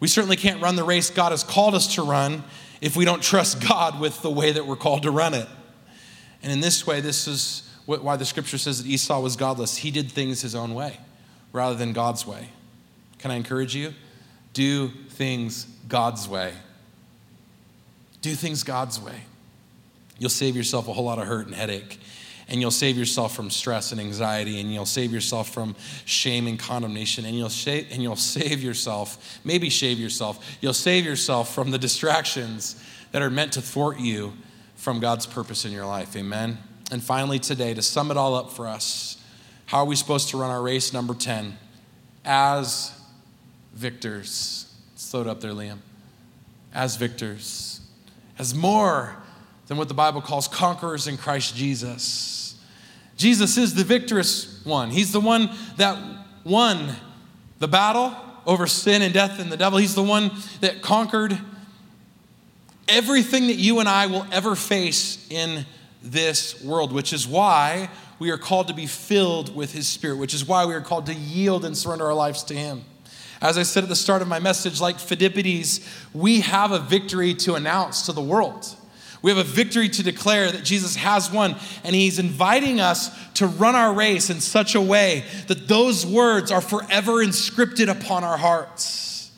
We 0.00 0.08
certainly 0.08 0.36
can't 0.36 0.62
run 0.62 0.76
the 0.76 0.84
race 0.84 1.10
God 1.10 1.32
has 1.32 1.42
called 1.42 1.74
us 1.74 1.94
to 1.94 2.02
run 2.02 2.44
if 2.80 2.96
we 2.96 3.04
don't 3.04 3.22
trust 3.22 3.66
God 3.66 4.00
with 4.00 4.22
the 4.22 4.30
way 4.30 4.52
that 4.52 4.66
we're 4.66 4.76
called 4.76 5.02
to 5.02 5.10
run 5.10 5.34
it. 5.34 5.48
And 6.42 6.52
in 6.52 6.60
this 6.60 6.86
way, 6.86 7.00
this 7.00 7.26
is 7.26 7.68
why 7.86 8.16
the 8.16 8.24
scripture 8.24 8.58
says 8.58 8.82
that 8.82 8.88
Esau 8.88 9.20
was 9.20 9.34
godless. 9.34 9.78
He 9.78 9.90
did 9.90 10.10
things 10.10 10.42
his 10.42 10.54
own 10.54 10.74
way 10.74 10.98
rather 11.52 11.74
than 11.74 11.92
God's 11.92 12.26
way. 12.26 12.50
Can 13.18 13.30
I 13.30 13.34
encourage 13.34 13.74
you? 13.74 13.94
Do 14.52 14.88
things 14.88 15.66
God's 15.88 16.28
way. 16.28 16.52
Do 18.22 18.34
things 18.34 18.62
God's 18.62 19.00
way. 19.00 19.22
You'll 20.18 20.30
save 20.30 20.56
yourself 20.56 20.88
a 20.88 20.92
whole 20.92 21.04
lot 21.04 21.18
of 21.18 21.26
hurt 21.26 21.46
and 21.46 21.54
headache. 21.54 22.00
And 22.50 22.60
you'll 22.60 22.70
save 22.70 22.96
yourself 22.96 23.36
from 23.36 23.50
stress 23.50 23.92
and 23.92 24.00
anxiety, 24.00 24.60
and 24.60 24.72
you'll 24.72 24.86
save 24.86 25.12
yourself 25.12 25.50
from 25.50 25.76
shame 26.06 26.46
and 26.46 26.58
condemnation, 26.58 27.26
and 27.26 27.36
you'll, 27.36 27.50
save, 27.50 27.88
and 27.92 28.02
you'll 28.02 28.16
save 28.16 28.62
yourself, 28.62 29.38
maybe 29.44 29.68
shave 29.68 29.98
yourself, 29.98 30.56
you'll 30.62 30.72
save 30.72 31.04
yourself 31.04 31.54
from 31.54 31.70
the 31.70 31.78
distractions 31.78 32.82
that 33.12 33.20
are 33.20 33.28
meant 33.28 33.52
to 33.52 33.60
thwart 33.60 34.00
you 34.00 34.32
from 34.76 34.98
God's 34.98 35.26
purpose 35.26 35.66
in 35.66 35.72
your 35.72 35.84
life. 35.84 36.16
Amen. 36.16 36.56
And 36.90 37.02
finally, 37.02 37.38
today, 37.38 37.74
to 37.74 37.82
sum 37.82 38.10
it 38.10 38.16
all 38.16 38.34
up 38.34 38.50
for 38.50 38.66
us, 38.66 39.22
how 39.66 39.80
are 39.80 39.84
we 39.84 39.96
supposed 39.96 40.30
to 40.30 40.38
run 40.38 40.50
our 40.50 40.62
race? 40.62 40.94
Number 40.94 41.12
10, 41.14 41.58
as 42.24 42.98
victors. 43.74 44.74
Slow 44.96 45.20
it 45.20 45.26
up 45.26 45.40
there, 45.42 45.52
Liam. 45.52 45.78
As 46.72 46.96
victors, 46.96 47.80
as 48.38 48.54
more 48.54 49.16
than 49.68 49.76
what 49.76 49.88
the 49.88 49.94
Bible 49.94 50.20
calls 50.20 50.48
conquerors 50.48 51.06
in 51.06 51.16
Christ 51.16 51.54
Jesus. 51.54 52.56
Jesus 53.16 53.56
is 53.56 53.74
the 53.74 53.84
victorious 53.84 54.64
one. 54.64 54.90
He's 54.90 55.12
the 55.12 55.20
one 55.20 55.50
that 55.76 55.98
won 56.44 56.94
the 57.58 57.68
battle 57.68 58.14
over 58.46 58.66
sin 58.66 59.02
and 59.02 59.12
death 59.12 59.38
and 59.38 59.52
the 59.52 59.56
devil. 59.56 59.78
He's 59.78 59.94
the 59.94 60.02
one 60.02 60.30
that 60.60 60.82
conquered 60.82 61.38
everything 62.88 63.48
that 63.48 63.56
you 63.56 63.80
and 63.80 63.88
I 63.88 64.06
will 64.06 64.26
ever 64.32 64.54
face 64.54 65.26
in 65.30 65.66
this 66.02 66.62
world, 66.64 66.92
which 66.92 67.12
is 67.12 67.26
why 67.26 67.90
we 68.18 68.30
are 68.30 68.38
called 68.38 68.68
to 68.68 68.74
be 68.74 68.86
filled 68.86 69.54
with 69.54 69.72
His 69.72 69.86
Spirit, 69.86 70.16
which 70.16 70.32
is 70.32 70.46
why 70.46 70.64
we 70.64 70.74
are 70.74 70.80
called 70.80 71.06
to 71.06 71.14
yield 71.14 71.64
and 71.64 71.76
surrender 71.76 72.06
our 72.06 72.14
lives 72.14 72.42
to 72.44 72.54
Him. 72.54 72.84
As 73.40 73.58
I 73.58 73.62
said 73.62 73.82
at 73.84 73.88
the 73.88 73.96
start 73.96 74.22
of 74.22 74.28
my 74.28 74.38
message, 74.38 74.80
like 74.80 74.96
Phidippides, 74.96 75.86
we 76.14 76.40
have 76.40 76.72
a 76.72 76.78
victory 76.78 77.34
to 77.34 77.54
announce 77.54 78.06
to 78.06 78.12
the 78.12 78.22
world. 78.22 78.74
We 79.22 79.30
have 79.30 79.38
a 79.38 79.44
victory 79.44 79.88
to 79.88 80.02
declare 80.02 80.50
that 80.52 80.64
Jesus 80.64 80.96
has 80.96 81.30
won, 81.30 81.56
and 81.84 81.94
He's 81.94 82.18
inviting 82.18 82.80
us 82.80 83.10
to 83.34 83.46
run 83.46 83.74
our 83.74 83.92
race 83.92 84.30
in 84.30 84.40
such 84.40 84.74
a 84.74 84.80
way 84.80 85.24
that 85.48 85.68
those 85.68 86.06
words 86.06 86.50
are 86.50 86.60
forever 86.60 87.14
inscripted 87.24 87.88
upon 87.88 88.24
our 88.24 88.36
hearts. 88.36 89.30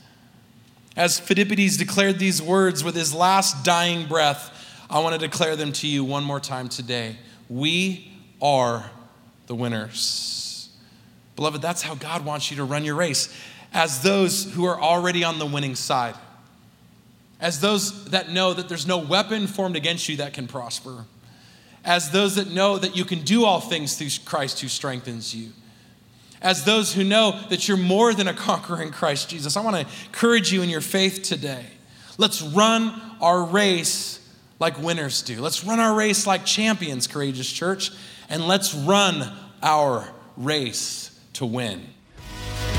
As 0.97 1.21
Phidippides 1.21 1.79
declared 1.79 2.19
these 2.19 2.43
words 2.43 2.85
with 2.85 2.95
his 2.95 3.15
last 3.15 3.65
dying 3.65 4.07
breath, 4.07 4.57
I 4.91 4.99
want 4.99 5.19
to 5.19 5.27
declare 5.27 5.57
them 5.57 5.73
to 5.75 5.87
you 5.87 6.05
one 6.05 6.25
more 6.25 6.41
time 6.41 6.69
today. 6.69 7.17
We 7.49 8.13
are 8.43 8.91
the 9.47 9.55
winners. 9.55 10.69
Beloved, 11.37 11.63
that's 11.63 11.81
how 11.81 11.95
God 11.95 12.25
wants 12.25 12.51
you 12.51 12.57
to 12.59 12.65
run 12.65 12.85
your 12.85 12.97
race 12.97 13.35
as 13.73 14.03
those 14.03 14.53
who 14.53 14.65
are 14.65 14.81
already 14.81 15.25
on 15.25 15.39
the 15.39 15.47
winning 15.47 15.75
side, 15.75 16.15
as 17.41 17.61
those 17.61 18.07
that 18.07 18.31
know 18.31 18.53
that 18.53 18.69
there's 18.69 18.87
no 18.87 18.99
weapon 18.99 19.47
formed 19.47 19.77
against 19.77 20.09
you 20.09 20.17
that 20.17 20.35
can 20.35 20.47
prosper, 20.47 21.05
as 21.85 22.11
those 22.11 22.37
that 22.37 22.51
know 22.51 22.77
that 22.79 22.97
you 22.97 23.05
can 23.05 23.23
do 23.23 23.45
all 23.45 23.61
things 23.61 23.97
through 23.97 24.11
Christ 24.25 24.61
who 24.61 24.69
strengthens 24.69 25.35
you, 25.35 25.51
as 26.43 26.65
those 26.65 26.93
who 26.95 27.05
know 27.05 27.41
that 27.49 27.69
you're 27.69 27.77
more 27.77 28.13
than 28.15 28.29
a 28.29 28.35
conqueror 28.35 28.83
in 28.83 28.91
Christ 28.91 29.31
Jesus. 29.31 29.57
I 29.57 29.63
want 29.63 29.77
to 29.77 29.95
encourage 30.07 30.53
you 30.53 30.63
in 30.63 30.69
your 30.69 30.81
faith 30.81 31.23
today. 31.23 31.65
Let's 32.19 32.43
run 32.43 33.01
our 33.21 33.45
race 33.45 34.19
like 34.59 34.79
winners 34.79 35.23
do. 35.23 35.41
Let's 35.41 35.65
run 35.65 35.81
our 35.81 35.95
race 35.95 36.27
like 36.27 36.45
champions, 36.45 37.07
Courageous 37.07 37.51
Church, 37.51 37.91
and 38.29 38.47
let's 38.47 38.75
run 38.75 39.33
our 39.63 40.07
race 40.37 41.19
to 41.35 41.47
win. 41.47 41.87